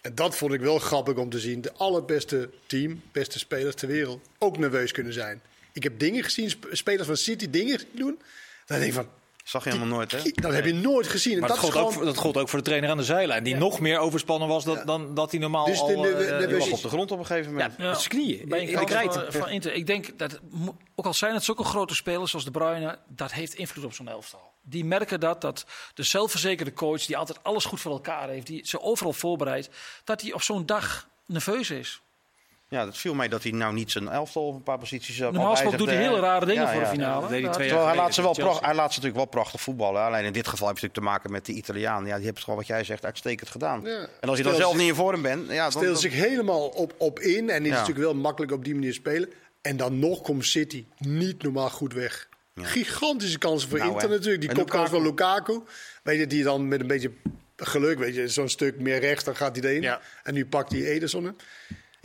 En 0.00 0.14
dat 0.14 0.36
vond 0.36 0.52
ik 0.52 0.60
wel 0.60 0.78
grappig 0.78 1.16
om 1.16 1.30
te 1.30 1.38
zien. 1.38 1.60
De 1.60 1.72
allerbeste 1.72 2.50
team, 2.66 3.02
beste 3.12 3.38
spelers 3.38 3.74
ter 3.74 3.88
wereld, 3.88 4.28
ook 4.38 4.58
nerveus 4.58 4.92
kunnen 4.92 5.12
zijn. 5.12 5.42
Ik 5.72 5.82
heb 5.82 5.98
dingen 5.98 6.24
gezien, 6.24 6.50
sp- 6.50 6.68
spelers 6.70 7.06
van 7.06 7.16
City 7.16 7.50
dingen 7.50 7.80
doen. 7.92 8.18
Dan 8.66 8.78
denk 8.78 8.88
ik 8.88 8.92
van, 8.92 9.08
Zag 9.48 9.64
je 9.64 9.70
helemaal 9.70 9.96
nooit, 9.96 10.10
hè? 10.12 10.18
dat 10.34 10.52
heb 10.52 10.64
je 10.64 10.74
nooit 10.74 11.06
gezien. 11.08 11.38
Maar 11.38 11.48
dat 11.48 11.56
dat, 11.60 11.66
is 11.66 11.72
gold 11.72 11.84
ook, 11.84 11.90
gewoon... 11.90 11.92
voor- 12.06 12.14
dat 12.14 12.22
gold 12.22 12.36
ook 12.36 12.48
voor 12.48 12.58
de 12.58 12.64
trainer 12.64 12.90
aan 12.90 12.96
de 12.96 13.04
zijlijn. 13.04 13.44
Die 13.44 13.56
nog 13.56 13.80
meer 13.80 13.98
overspannen 13.98 14.48
was 14.48 14.64
dan, 14.64 14.80
dan 14.84 15.14
dat 15.14 15.30
hij 15.30 15.40
normaal 15.40 15.64
Dus 15.64 15.78
de- 15.78 15.94
al... 15.94 16.02
de- 16.02 16.08
eh, 16.08 16.16
de- 16.28 16.36
Die 16.36 16.46
de- 16.46 16.58
lag 16.58 16.70
op 16.72 16.82
de 16.82 16.88
grond 16.88 17.10
op 17.10 17.18
een 17.18 17.26
gegeven 17.26 17.52
moment. 17.52 17.74
ja, 17.78 17.84
met 17.88 17.96
zijn 17.98 18.08
knieën. 18.08 18.48
bij 18.48 18.74
een 18.74 18.88
van, 19.12 19.32
van 19.32 19.48
Inter. 19.48 19.72
Ik 19.72 19.86
denk 19.86 20.18
dat, 20.18 20.40
ook 20.94 21.06
al 21.06 21.14
zijn 21.14 21.34
het 21.34 21.44
zulke 21.44 21.64
grote 21.64 21.94
spelers 21.94 22.30
zoals 22.30 22.44
De 22.44 22.50
Bruyne, 22.50 22.98
dat 23.08 23.32
heeft 23.32 23.54
invloed 23.54 23.84
op 23.84 23.92
zo'n 23.92 24.08
elftal. 24.08 24.52
Die 24.62 24.84
merken 24.84 25.20
dat, 25.20 25.40
dat 25.40 25.66
de 25.94 26.02
zelfverzekerde 26.02 26.72
coach, 26.72 27.04
die 27.06 27.16
altijd 27.16 27.38
alles 27.42 27.64
goed 27.64 27.80
voor 27.80 27.92
elkaar 27.92 28.28
heeft, 28.28 28.46
die 28.46 28.66
ze 28.66 28.80
overal 28.80 29.12
voorbereidt, 29.12 29.68
dat 30.04 30.20
hij 30.20 30.32
op 30.32 30.42
zo'n 30.42 30.66
dag 30.66 31.08
nerveus 31.26 31.70
is. 31.70 32.00
Ja, 32.70 32.84
dat 32.84 32.96
viel 32.98 33.14
mij 33.14 33.28
dat 33.28 33.42
hij 33.42 33.52
nou 33.52 33.74
niet 33.74 33.90
zijn 33.90 34.08
elftal 34.08 34.46
op 34.46 34.54
een 34.54 34.62
paar 34.62 34.78
posities 34.78 35.20
had 35.20 35.32
Normaal 35.32 35.50
gesproken 35.50 35.78
doet 35.78 35.88
hij 35.88 35.96
hele 35.96 36.20
rare 36.20 36.46
dingen 36.46 36.62
Ja, 36.62 36.68
voor 36.72 36.80
de 36.80 36.86
ja. 36.86 36.92
finale. 36.92 37.28
deed 37.28 37.56
hij 37.56 37.94
laat, 37.96 38.14
ze 38.14 38.22
wel 38.22 38.32
pracht- 38.32 38.64
hij 38.64 38.74
laat 38.74 38.92
ze 38.92 38.98
natuurlijk 39.00 39.14
wel 39.16 39.24
prachtig 39.24 39.60
voetballen. 39.60 40.02
Alleen 40.02 40.24
in 40.24 40.32
dit 40.32 40.48
geval 40.48 40.66
heb 40.68 40.78
je 40.78 40.82
natuurlijk 40.86 40.94
te 41.12 41.20
maken 41.20 41.32
met 41.32 41.46
de 41.46 41.52
Italiaan. 41.52 41.98
Ja, 41.98 42.04
die 42.04 42.12
hebben 42.12 42.34
het 42.34 42.42
gewoon, 42.42 42.58
wat 42.58 42.66
jij 42.66 42.84
zegt, 42.84 43.04
uitstekend 43.04 43.48
gedaan. 43.50 43.80
Ja. 43.84 44.06
En 44.20 44.28
als 44.28 44.38
je 44.38 44.44
dan 44.44 44.54
zelf 44.54 44.70
zich- 44.70 44.80
niet 44.80 44.88
in 44.88 44.94
vorm 44.94 45.22
bent... 45.22 45.50
Ja, 45.50 45.70
dan, 45.70 45.96
zich 45.96 46.12
helemaal 46.12 46.66
op, 46.68 46.94
op 46.98 47.18
in. 47.20 47.50
En 47.50 47.62
is 47.62 47.68
Ja. 47.68 47.74
natuurlijk 47.78 48.04
wel 48.04 48.14
makkelijk 48.14 48.52
op 48.52 48.64
die 48.64 48.74
manier 48.74 48.92
spelen. 48.94 49.28
En 49.62 49.76
dan 49.76 49.98
nog 49.98 50.20
komt 50.22 50.44
City 50.44 50.84
niet 50.98 51.42
normaal 51.42 51.70
goed 51.70 51.92
weg. 51.92 52.28
Gigantische 52.54 53.38
kansen 53.38 53.68
voor 53.68 53.78
Nou, 53.78 53.90
Inter 53.92 54.08
hè. 54.08 54.14
natuurlijk. 54.14 54.40
Die 54.40 54.54
kopkans 54.54 54.90
van 54.90 55.02
Lukaku. 55.02 55.60
Weet 56.02 56.18
je, 56.18 56.26
die 56.26 56.42
dan 56.44 56.68
met 56.68 56.80
een 56.80 56.86
beetje 56.86 57.10
geluk, 57.56 57.98
weet 57.98 58.14
je, 58.14 58.28
zo'n 58.28 58.48
stuk 58.48 58.80
meer 58.80 59.00
rechts, 59.00 59.24
dan 59.24 59.36
gaat 59.36 59.56
hij 59.56 59.68
erin. 59.70 59.82
Ja. 59.82 60.00
En 60.22 60.34
nu 60.34 60.46
pakt 60.46 60.72
hij 60.72 60.84
Ederson 60.84 61.24
hem. 61.24 61.36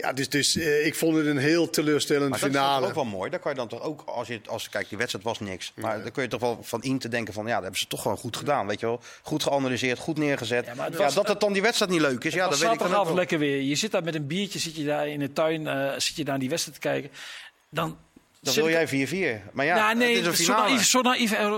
Ja, 0.04 0.12
dus, 0.12 0.28
dus 0.28 0.56
eh, 0.56 0.86
ik 0.86 0.94
vond 0.94 1.16
het 1.16 1.26
een 1.26 1.36
heel 1.38 1.70
teleurstellend 1.70 2.30
Maar 2.30 2.38
dat 2.40 2.48
is 2.48 2.54
finale. 2.54 2.86
ook 2.86 2.94
wel 2.94 3.04
mooi. 3.04 3.30
Dan 3.30 3.40
kan 3.40 3.50
je 3.50 3.56
dan 3.56 3.68
toch 3.68 3.82
ook, 3.82 4.02
als 4.06 4.28
je, 4.28 4.40
als, 4.46 4.68
kijk, 4.68 4.88
die 4.88 4.98
wedstrijd 4.98 5.24
was 5.24 5.40
niks. 5.40 5.72
Maar 5.74 6.02
dan 6.02 6.12
kun 6.12 6.22
je 6.22 6.28
toch 6.28 6.40
wel 6.40 6.58
van 6.62 6.82
in 6.82 6.98
te 6.98 7.08
denken 7.08 7.34
van, 7.34 7.46
ja, 7.46 7.52
dat 7.52 7.62
hebben 7.62 7.80
ze 7.80 7.86
toch 7.86 8.02
gewoon 8.02 8.16
goed 8.16 8.36
gedaan. 8.36 8.66
Weet 8.66 8.80
je 8.80 8.86
wel, 8.86 9.00
goed 9.22 9.42
geanalyseerd, 9.42 9.98
goed 9.98 10.18
neergezet. 10.18 10.64
Ja, 10.64 10.70
Ja, 10.70 10.76
maar 10.76 10.86
het 10.86 10.96
was- 10.96 11.14
dat 11.14 11.28
het 11.28 11.40
dan 11.40 11.52
die 11.52 11.62
wedstrijd 11.62 11.90
niet 11.90 12.00
leuk 12.00 12.24
is, 12.24 12.34
ja, 12.34 12.48
dat 12.48 12.58
weet 12.58 12.72
ik 12.72 12.78
dan 12.78 12.94
ook 12.94 13.10
lekker 13.14 13.38
weer. 13.38 13.60
Je 13.60 13.74
zit 13.74 13.90
daar 13.90 14.04
met 14.04 14.14
een 14.14 14.26
biertje, 14.26 14.58
zit 14.58 14.76
je 14.76 14.84
daar 14.84 15.08
in 15.08 15.18
de 15.18 15.32
tuin, 15.32 15.66
eh, 15.66 15.92
zit 15.92 16.06
je 16.16 16.22
daar 16.22 16.24
naar 16.24 16.38
die 16.38 16.48
wedstrijd 16.48 16.80
te 16.80 16.88
kijken. 16.88 17.10
Dan, 17.68 17.98
Dan 18.40 18.54
wil 18.54 18.68
jij 18.68 18.88
4-4. 18.88 19.42
Maar 19.52 19.64
ja, 19.66 19.76
Ja, 19.76 19.92
nee, 19.92 20.08
het 20.16 20.20
is 20.20 20.26
een 20.26 20.36
zo 20.36 20.42
finale. 20.52 20.68
naïef, 20.68 20.84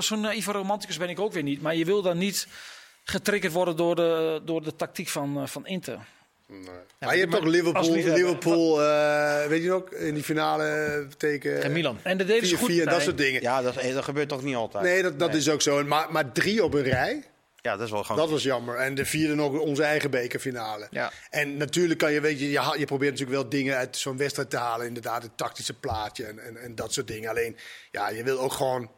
zo, 0.04 0.16
naïef, 0.16 0.46
eh, 0.46 0.52
romanticus 0.54 0.96
ben 0.96 1.08
ik 1.08 1.20
ook 1.20 1.32
weer 1.32 1.42
niet. 1.42 1.62
Maar 1.62 1.74
je 1.76 1.84
wil 1.84 2.02
dan 2.02 2.18
niet 2.18 2.46
getriggerd 3.04 3.52
worden 3.52 3.76
door 3.76 3.94
de, 3.96 4.40
door 4.44 4.62
de 4.62 4.76
tactiek 4.76 5.08
van, 5.08 5.40
eh, 5.40 5.46
van 5.46 5.66
Inter. 5.66 5.98
Maar 6.46 7.14
je 7.14 7.20
hebt 7.20 7.30
maar 7.30 7.40
toch 7.40 7.48
Liverpool, 7.48 7.92
Liverpool 7.92 8.82
eh, 8.82 9.46
weet 9.46 9.62
je 9.62 9.68
nog, 9.68 9.90
in 9.90 10.14
die 10.14 10.22
finale 10.22 11.06
tegen 11.16 11.62
En 11.62 11.72
Milan. 11.72 11.98
En 12.02 12.18
dat 12.18 12.26
deden 12.26 12.48
ze 12.48 12.56
4-4 12.56 12.58
goed. 12.58 12.70
en 12.70 12.84
dat 12.84 12.94
nee. 12.94 13.00
soort 13.00 13.18
dingen. 13.18 13.42
Ja, 13.42 13.62
dat, 13.62 13.74
dat 13.74 14.04
gebeurt 14.04 14.28
toch 14.28 14.42
niet 14.42 14.54
altijd? 14.54 14.84
Nee, 14.84 15.02
dat, 15.02 15.18
dat 15.18 15.34
is 15.34 15.48
ook 15.48 15.62
zo. 15.62 15.84
Maar, 15.84 16.12
maar 16.12 16.32
drie 16.32 16.64
op 16.64 16.74
een 16.74 16.82
rij, 16.82 17.22
Ja, 17.62 17.76
dat 17.76 17.86
is 17.86 17.90
wel 17.90 18.02
gewoon... 18.02 18.20
dat 18.20 18.30
was 18.30 18.42
jammer. 18.42 18.76
En 18.76 18.94
de 18.94 19.04
vierde 19.04 19.34
nog 19.34 19.58
onze 19.58 19.82
eigen 19.82 20.10
bekerfinale. 20.10 20.86
Ja. 20.90 21.12
En 21.30 21.56
natuurlijk 21.56 21.98
kan 21.98 22.12
je, 22.12 22.20
weet 22.20 22.40
je, 22.40 22.50
je, 22.50 22.84
probeert 22.84 23.10
natuurlijk 23.10 23.40
wel 23.40 23.48
dingen 23.48 23.76
uit 23.76 23.96
zo'n 23.96 24.16
wedstrijd 24.16 24.50
te 24.50 24.56
halen. 24.56 24.86
Inderdaad, 24.86 25.22
het 25.22 25.36
tactische 25.36 25.74
plaatje 25.74 26.24
en, 26.24 26.38
en, 26.38 26.56
en 26.56 26.74
dat 26.74 26.92
soort 26.92 27.08
dingen. 27.08 27.30
Alleen, 27.30 27.56
ja, 27.90 28.08
je 28.08 28.22
wil 28.22 28.38
ook 28.38 28.52
gewoon... 28.52 28.90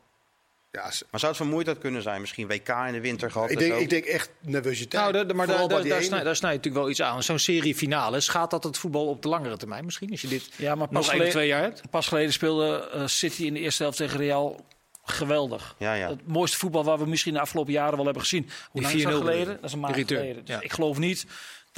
Ja, 0.71 0.83
Maar 0.83 1.21
zou 1.21 1.27
het 1.33 1.37
vermoeidheid 1.37 1.79
kunnen 1.79 2.03
zijn? 2.03 2.21
Misschien 2.21 2.47
WK 2.47 2.69
in 2.87 2.93
de 2.93 3.01
winter 3.01 3.31
gehad? 3.31 3.51
ik, 3.51 3.61
en 3.61 3.69
denk, 3.69 3.81
ik 3.81 3.91
denk 3.91 4.05
echt 4.05 4.31
nervositeit. 4.41 5.03
Nou, 5.03 5.13
de- 5.13 5.27
de- 5.27 5.35
maar 5.35 5.47
daar, 5.47 5.59
Vooral 5.59 5.69
bij 5.69 5.77
daar, 5.77 5.85
die 5.85 5.91
daar, 5.93 6.01
ene. 6.01 6.09
snij, 6.11 6.23
daar 6.25 6.37
snij 6.37 6.51
je 6.51 6.57
natuurlijk 6.57 6.83
wel 6.85 6.93
iets 6.93 7.03
aan. 7.03 7.23
Zo'n 7.23 7.39
serie 7.39 7.75
finales, 7.75 8.29
gaat 8.29 8.51
dat 8.51 8.65
het 8.65 8.79
voetbal 8.79 9.07
op 9.07 9.23
de 9.23 9.29
langere 9.29 9.57
termijn 9.57 9.85
misschien? 9.85 10.11
Als 10.11 10.21
je 10.21 10.29
dit 10.29 10.51
Ja, 10.57 10.75
maar 10.75 10.89
pas 10.89 11.09
geleden, 11.09 11.31
twee 11.33 11.47
jaar 11.47 11.63
hebt? 11.63 11.83
pas 11.91 12.07
geleden 12.09 12.33
speelde 12.33 12.89
eh, 12.93 13.07
City 13.07 13.45
in 13.45 13.55
de 13.55 13.61
eerste 13.61 13.83
helft 13.83 13.99
tegen 13.99 14.19
Real 14.19 14.67
geweldig. 15.05 15.75
Ja, 15.79 15.95
ja. 15.95 16.09
Het 16.09 16.27
mooiste 16.27 16.59
voetbal 16.59 16.85
waar 16.85 16.99
we 16.99 17.07
misschien 17.07 17.33
de 17.35 17.41
afgelopen 17.41 17.73
jaren 17.73 17.97
wel 17.97 18.05
hebben 18.05 18.23
gezien. 18.23 18.51
Hoe 18.71 18.83
lang 18.83 18.95
is 18.95 19.03
dat 19.03 19.13
4-0 19.13 19.17
geleden? 19.17 19.55
Dat 19.55 19.65
is 19.65 19.73
een 19.73 19.81
maand 19.81 19.95
geleden. 19.95 20.45
Dus 20.45 20.55
ja. 20.55 20.61
ik 20.61 20.73
geloof 20.73 20.99
niet 20.99 21.27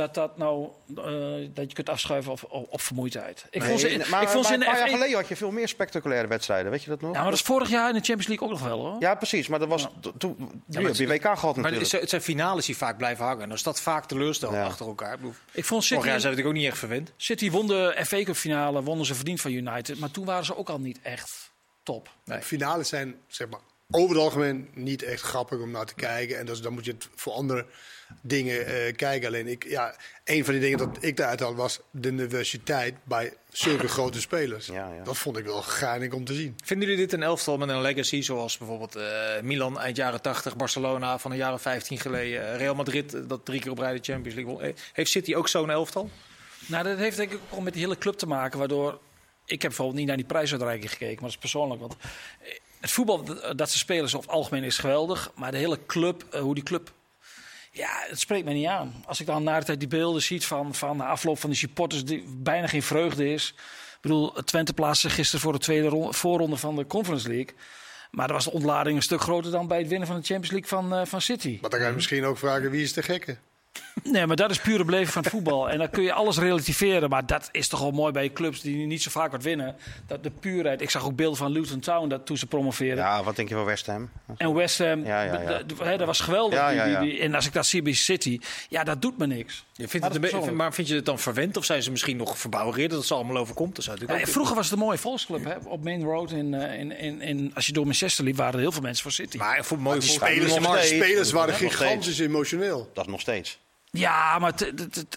dat 0.00 0.14
dat 0.14 0.36
nou 0.36 0.68
eh, 0.96 1.04
dat 1.54 1.68
je 1.68 1.72
kunt 1.72 1.88
afschuiven 1.88 2.32
op, 2.32 2.44
op, 2.48 2.66
op 2.72 2.80
vermoeidheid. 2.80 3.46
Ik 3.50 3.60
Nee, 3.60 3.68
vond 3.68 3.80
ze, 3.80 4.06
maar 4.10 4.22
ik 4.22 4.28
vond 4.28 4.46
ze 4.46 4.50
maar 4.50 4.60
in 4.60 4.66
een 4.66 4.72
paar 4.72 4.78
jaar 4.78 4.88
F1 4.88 4.92
geleden 4.92 5.16
had 5.16 5.28
je 5.28 5.36
veel 5.36 5.50
meer 5.50 5.68
spectaculaire 5.68 6.28
wedstrijden. 6.28 6.70
Weet 6.70 6.82
je 6.82 6.90
dat 6.90 7.00
nog? 7.00 7.12
Ja, 7.14 7.20
maar 7.20 7.30
dat 7.30 7.38
is 7.40 7.46
vorig 7.46 7.68
jaar 7.70 7.88
in 7.88 7.94
de 7.94 8.00
Champions 8.04 8.26
League 8.26 8.46
ook 8.46 8.52
nog 8.52 8.62
wel 8.62 8.78
hoor. 8.80 8.96
Ja, 9.00 9.14
precies. 9.14 9.48
Maar 9.48 9.58
dat 9.58 9.68
was 9.68 9.88
to- 10.00 10.12
toen. 10.18 10.62
nu 10.66 10.84
heb 10.86 10.94
je 10.94 11.06
WK 11.06 11.22
gehad 11.22 11.40
Maar 11.42 11.52
natuurlijk. 11.54 11.80
het 11.80 11.88
zijn- 11.88 12.00
het 12.00 12.10
zijn 12.10 12.22
finales 12.22 12.66
die 12.66 12.76
vaak 12.76 12.96
blijven 12.96 13.24
hangen. 13.24 13.42
En 13.42 13.50
als 13.50 13.62
dat 13.62 13.80
vaak 13.80 14.04
teleurstelt 14.06 14.52
Ja. 14.52 14.64
achter 14.64 14.86
elkaar. 14.86 15.12
Ik 15.14 15.20
Ik 15.52 15.64
vond 15.64 15.66
vorig 15.66 15.84
City, 15.84 15.94
jaar 15.94 16.04
zijn 16.04 16.22
we 16.22 16.28
natuurlijk 16.28 16.46
ook 16.46 16.54
niet 16.62 16.66
echt 16.70 16.78
verwend. 16.78 17.12
City 17.16 17.50
won 17.50 17.66
de 17.66 17.96
FA 18.06 18.22
Cup 18.22 18.36
finale, 18.36 18.82
wonnen 18.82 19.06
ze 19.06 19.14
verdiend 19.14 19.40
van 19.40 19.50
United. 19.52 19.98
Maar 19.98 20.10
toen 20.10 20.24
waren 20.24 20.44
ze 20.44 20.56
ook 20.56 20.68
al 20.68 20.78
niet 20.80 20.98
echt 21.02 21.50
top. 21.82 22.08
Nee. 22.24 22.40
Finales 22.42 22.88
zijn 22.88 23.14
zeg 23.26 23.48
maar, 23.48 23.60
over 23.90 24.14
het 24.16 24.24
algemeen 24.24 24.68
niet 24.74 25.02
echt 25.02 25.22
grappig 25.22 25.58
om 25.60 25.70
naar 25.70 25.86
te 25.86 25.94
kijken. 25.94 26.38
En 26.38 26.46
dus, 26.46 26.60
dan 26.60 26.72
moet 26.72 26.84
je 26.84 26.90
het 26.92 27.08
voor 27.14 27.32
andere 27.32 27.66
dingen 28.20 28.66
eh, 28.66 28.94
kijken. 28.96 29.28
Alleen 29.28 29.46
ik, 29.46 29.64
ja, 29.68 29.94
een 30.24 30.44
van 30.44 30.52
die 30.52 30.62
dingen 30.62 30.78
dat 30.78 30.88
ik 31.00 31.16
daaruit 31.16 31.40
had 31.40 31.54
was 31.54 31.80
de 31.90 32.12
nervositeit 32.12 32.94
bij 33.04 33.32
zulke 33.48 33.88
grote 33.96 34.20
spelers. 34.20 34.66
Ja, 34.66 34.92
ja. 34.94 35.04
Dat 35.04 35.18
vond 35.18 35.36
ik 35.36 35.44
wel 35.44 35.62
geinig 35.62 36.12
om 36.12 36.24
te 36.24 36.34
zien. 36.34 36.56
Vinden 36.64 36.88
jullie 36.88 37.02
dit 37.04 37.12
een 37.12 37.22
elftal 37.22 37.56
met 37.58 37.68
een 37.68 37.80
legacy 37.80 38.22
zoals 38.22 38.58
bijvoorbeeld 38.58 38.96
eh, 38.96 39.40
Milan 39.42 39.78
eind 39.80 39.96
jaren 39.96 40.22
80, 40.22 40.56
Barcelona 40.56 41.18
van 41.18 41.30
de 41.30 41.36
jaren 41.36 41.60
15 41.60 41.98
geleden, 41.98 42.52
eh, 42.52 42.56
Real 42.56 42.74
Madrid 42.74 43.28
dat 43.28 43.44
drie 43.44 43.60
keer 43.60 43.70
op 43.70 43.78
rij 43.78 43.92
de 43.92 44.12
Champions 44.12 44.38
League 44.38 44.54
won. 44.54 44.74
Heeft 44.92 45.10
City 45.10 45.34
ook 45.34 45.48
zo'n 45.48 45.70
elftal? 45.70 46.10
Nou, 46.66 46.84
dat 46.84 46.98
heeft 46.98 47.16
denk 47.16 47.32
ik 47.32 47.38
ook 47.50 47.60
met 47.62 47.72
die 47.72 47.82
hele 47.82 47.98
club 47.98 48.14
te 48.14 48.26
maken. 48.26 48.58
Waardoor 48.58 48.92
ik 49.44 49.62
heb 49.62 49.70
bijvoorbeeld 49.70 49.98
niet 49.98 50.06
naar 50.06 50.16
die 50.16 50.26
prijsuitreiking 50.26 50.90
gekeken, 50.90 51.14
maar 51.14 51.22
dat 51.22 51.30
is 51.30 51.36
persoonlijk. 51.36 51.80
Want 51.80 51.96
het 52.80 52.90
voetbal 52.90 53.24
dat- 53.56 53.70
ze 53.70 53.78
spelen 53.78 54.04
is 54.04 54.14
over 54.14 54.28
het 54.28 54.36
algemeen 54.38 54.64
is 54.64 54.78
geweldig. 54.78 55.30
Maar 55.34 55.50
de 55.50 55.56
hele 55.56 55.78
club, 55.86 56.24
hoe 56.40 56.54
die 56.54 56.64
club. 56.64 56.92
Ja, 57.70 57.88
het 58.08 58.20
spreekt 58.20 58.44
me 58.44 58.52
niet 58.52 58.66
aan. 58.66 59.02
Als 59.06 59.20
ik 59.20 59.26
dan 59.26 59.42
na 59.42 59.58
de 59.58 59.64
tijd 59.64 59.78
die 59.78 59.88
beelden 59.88 60.22
ziet 60.22 60.46
van, 60.46 60.74
van 60.74 60.96
de 60.96 61.04
afloop 61.04 61.38
van 61.38 61.50
die 61.50 61.58
supporters, 61.58 62.04
die 62.04 62.24
bijna 62.36 62.66
geen 62.66 62.82
vreugde 62.82 63.32
is. 63.32 63.54
Ik 63.94 63.98
bedoel, 64.00 64.32
Twente 64.32 64.72
plaatste 64.72 65.10
gisteren 65.10 65.40
voor 65.40 65.52
de 65.52 65.58
tweede 65.58 65.88
ron- 65.88 66.14
voorronde 66.14 66.56
van 66.56 66.76
de 66.76 66.86
Conference 66.86 67.28
League. 67.28 67.54
Maar 68.10 68.26
dan 68.26 68.36
was 68.36 68.44
de 68.44 68.50
ontlading 68.52 68.96
een 68.96 69.02
stuk 69.02 69.20
groter 69.20 69.50
dan 69.50 69.66
bij 69.66 69.78
het 69.78 69.88
winnen 69.88 70.06
van 70.08 70.16
de 70.20 70.26
Champions 70.26 70.50
League 70.50 70.68
van, 70.68 70.94
eh, 71.00 71.06
van 71.06 71.20
City. 71.20 71.58
Maar 71.60 71.70
dan 71.70 71.80
ga 71.80 71.86
je 71.86 71.92
misschien 71.94 72.24
ook 72.24 72.38
vragen 72.38 72.70
wie 72.70 72.82
is 72.82 72.92
de 72.92 73.02
gekke? 73.02 73.36
Nee, 74.04 74.26
maar 74.26 74.36
dat 74.36 74.50
is 74.50 74.58
pure 74.60 74.84
beleving 74.84 75.10
van 75.10 75.22
het 75.22 75.30
voetbal. 75.30 75.70
En 75.70 75.78
dan 75.78 75.90
kun 75.90 76.02
je 76.02 76.12
alles 76.12 76.38
relativeren. 76.38 77.08
Maar 77.08 77.26
dat 77.26 77.48
is 77.52 77.68
toch 77.68 77.80
wel 77.80 77.90
mooi 77.90 78.12
bij 78.12 78.32
clubs 78.32 78.60
die 78.60 78.86
niet 78.86 79.02
zo 79.02 79.10
vaak 79.10 79.30
wat 79.32 79.42
winnen. 79.42 79.76
Dat 80.06 80.22
de 80.22 80.30
puurheid. 80.30 80.80
Ik 80.80 80.90
zag 80.90 81.04
ook 81.04 81.16
beelden 81.16 81.36
van 81.38 81.50
Luton 81.52 81.80
Town 81.80 82.08
dat 82.08 82.26
toen 82.26 82.36
ze 82.36 82.46
promoveerden. 82.46 83.04
Ja, 83.04 83.22
wat 83.22 83.36
denk 83.36 83.48
je 83.48 83.54
van 83.54 83.64
West 83.64 83.86
Ham? 83.86 84.10
En 84.36 84.54
West 84.54 84.78
Ham, 84.78 85.04
Ja, 85.04 85.22
ja, 85.22 85.40
ja. 85.80 85.96
dat 85.96 86.06
was 86.06 86.20
geweldig. 86.20 86.58
Ja, 86.58 86.68
Die- 86.68 86.76
ja, 86.78 87.00
die- 87.00 87.10
die- 87.10 87.20
en 87.20 87.34
als 87.34 87.46
ik 87.46 87.52
dat 87.52 87.66
zie 87.66 87.82
bij 87.82 87.92
City, 87.92 88.38
ja, 88.68 88.84
dat 88.84 89.02
doet 89.02 89.18
me 89.18 89.26
niks. 89.26 89.64
Je 89.72 89.88
vindt 89.88 90.06
Maar 90.06 90.30
het 90.30 90.32
een 90.48 90.56
maar 90.56 90.74
vind 90.74 90.88
je 90.88 90.94
het 90.94 91.04
dan 91.04 91.18
verwend 91.18 91.56
of 91.56 91.64
zijn 91.64 91.82
ze 91.82 91.90
misschien 91.90 92.16
nog 92.16 92.38
verbouwereerd 92.38 92.90
dat 92.90 92.98
het 92.98 93.08
ze 93.08 93.14
allemaal 93.14 93.36
overkomt? 93.36 93.74
Dat 93.76 93.84
zou 93.84 93.98
ook 94.10 94.26
vroeger 94.26 94.54
was 94.56 94.64
het 94.70 94.78
een 94.78 94.84
mooie 94.84 94.98
volksclub. 94.98 95.44
Hè? 95.44 95.54
Op 95.64 95.84
Main 95.84 96.02
Road. 96.02 96.30
In, 96.30 96.54
eh, 96.54 96.78
in, 96.78 96.98
in, 96.98 97.20
in, 97.22 97.50
als 97.54 97.66
je 97.66 97.72
door 97.72 97.84
Manchester 97.84 98.24
liep, 98.24 98.36
waren 98.36 98.54
er 98.54 98.60
heel 98.60 98.72
veel 98.72 98.82
mensen 98.82 99.02
voor 99.02 99.12
City. 99.12 99.36
Maar 99.36 99.64
voor 99.64 99.78
mooie 99.78 99.98
Die 100.00 100.08
spelers, 100.08 100.58
maar 100.58 100.72
de 100.76 100.82
steeds. 100.86 101.04
spelers 101.04 101.30
waren 101.30 101.54
gigantisch 101.54 102.18
emotioneel. 102.18 102.90
Dat 102.94 103.06
nog 103.06 103.20
steeds. 103.20 103.58
Ja, 103.92 104.38
maar 104.38 104.52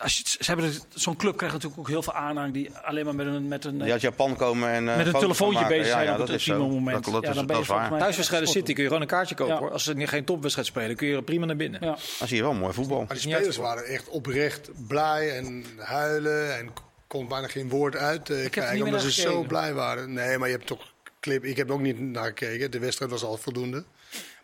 als 0.01 0.17
je, 0.17 0.23
ze 0.25 0.37
hebben 0.51 0.73
zo'n 0.93 1.15
club 1.15 1.37
krijgt 1.37 1.55
natuurlijk 1.55 1.81
ook 1.81 1.87
heel 1.87 2.03
veel 2.03 2.13
aanhang 2.13 2.53
die 2.53 2.77
alleen 2.77 3.05
maar 3.05 3.15
met 3.15 3.25
een, 3.25 3.47
met 3.47 3.65
een, 3.65 3.77
Die 3.77 3.91
uit 3.91 4.01
Japan 4.01 4.35
komen 4.35 4.69
en. 4.69 4.89
eh, 4.89 4.97
met 4.97 5.05
een 5.07 5.13
telefoontje 5.13 5.67
bezig 5.67 5.87
zijn 5.87 6.05
ja, 6.05 6.11
op 6.11 6.17
dat 6.17 6.27
het 6.27 6.37
ultieme 6.47 6.59
moment. 6.73 7.03
Dat, 7.03 7.13
dat 7.13 7.23
Ja, 7.23 7.29
is, 7.29 7.35
dan 7.35 7.45
ben 7.45 7.55
dat 7.55 7.65
je 7.65 7.73
waar. 7.73 7.97
Thuiswedstrijden. 7.97 8.49
City 8.49 8.73
kun 8.73 8.81
je 8.81 8.87
gewoon 8.87 9.01
een 9.01 9.07
kaartje 9.07 9.35
kopen 9.35 9.53
Ja. 9.53 9.59
hoor. 9.59 9.71
Als 9.71 9.83
ze 9.83 10.07
geen 10.07 10.25
topwedstrijd 10.25 10.67
spelen, 10.67 10.95
kun 10.95 11.07
je 11.07 11.15
er 11.15 11.23
prima 11.23 11.45
naar 11.45 11.55
binnen. 11.55 11.79
Ja. 11.85 11.97
Dan 12.19 12.27
zie 12.27 12.37
je 12.37 12.43
wel 12.43 12.53
mooi 12.53 12.73
voetbal. 12.73 12.97
Maar 13.07 13.17
die 13.17 13.19
spelers 13.31 13.57
waren 13.57 13.85
echt 13.85 14.09
oprecht 14.09 14.69
blij 14.87 15.37
en 15.37 15.65
huilen 15.77 16.57
en 16.57 16.69
kon 17.07 17.27
bijna 17.27 17.47
geen 17.47 17.69
woord 17.69 17.95
uit 17.95 18.29
niet 18.29 18.49
krijgen 18.49 18.73
meer 18.77 18.85
omdat 18.85 19.01
ze 19.01 19.11
zo 19.11 19.41
blij 19.43 19.73
waren. 19.73 20.13
Nee, 20.13 20.37
maar 20.37 20.47
je 20.49 20.55
hebt 20.55 20.67
toch 20.67 20.91
clip. 21.19 21.43
Ik 21.43 21.57
heb 21.57 21.71
ook 21.71 21.81
niet 21.81 21.99
naar 21.99 22.25
gekeken. 22.25 22.71
De 22.71 22.79
wedstrijd 22.79 23.11
was 23.11 23.23
al 23.23 23.37
voldoende. 23.37 23.83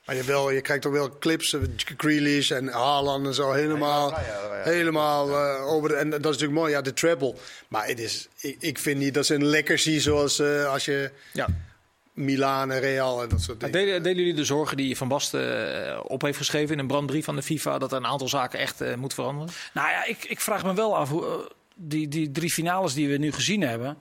Maar 0.10 0.18
je, 0.18 0.24
wel, 0.24 0.52
je 0.52 0.62
krijgt 0.62 0.84
toch 0.84 0.92
wel 0.92 1.18
clips, 1.20 1.54
eh, 1.54 1.62
Grealish 1.98 2.52
en 2.52 2.68
Haaland 2.68 3.26
en 3.26 3.34
zo 3.34 3.52
helemaal, 3.52 4.14
helemaal 4.64 5.30
eh, 5.30 5.68
over. 5.68 5.90
De, 5.90 5.96
en 5.96 6.10
dat 6.10 6.20
is 6.20 6.26
natuurlijk 6.26 6.60
mooi, 6.60 6.72
ja, 6.72 6.82
de 6.82 6.94
treble. 6.94 7.36
Maar 7.68 7.88
het 7.88 8.00
is, 8.00 8.28
ik, 8.38 8.56
ik 8.60 8.80
vind 8.80 9.00
niet 9.00 9.14
dat 9.14 9.26
ze 9.26 9.36
een 9.36 9.46
lekker 9.46 9.78
zien 9.78 10.02
zoals 10.02 10.40
eh, 10.40 10.72
als 10.72 10.86
je 10.86 11.12
Ja. 11.34 11.48
Milaan 12.20 12.72
en 12.72 12.80
Real 12.80 13.22
en 13.22 13.30
dat 13.30 13.42
soort 13.42 13.60
dingen. 13.60 13.74
Delen, 13.74 14.04
delen 14.04 14.18
jullie 14.18 14.34
de 14.34 14.46
zorgen 14.46 14.78
die 14.78 14.98
Van 14.98 15.08
Basten 15.08 15.86
eh, 15.86 16.00
op 16.04 16.22
heeft 16.22 16.38
geschreven 16.38 16.74
in 16.74 16.80
een 16.80 16.88
brandbrief 16.88 17.26
van 17.26 17.36
de 17.36 17.42
FIFA 17.42 17.78
dat 17.78 17.92
er 17.92 17.98
een 17.98 18.06
aantal 18.06 18.28
zaken 18.28 18.60
echt 18.60 18.82
eh, 18.82 18.96
moet 18.96 19.14
veranderen? 19.14 19.54
Nou 19.74 19.90
ja, 19.90 20.06
ik, 20.06 20.24
ik 20.24 20.40
vraag 20.40 20.64
me 20.64 20.74
wel 20.74 20.98
af 20.98 21.10
hoe 21.10 21.52
die, 21.76 22.08
die 22.08 22.32
drie 22.32 22.52
finales 22.52 22.94
die 22.94 23.10
we 23.10 23.18
nu 23.18 23.32
gezien 23.32 23.62
hebben. 23.62 23.98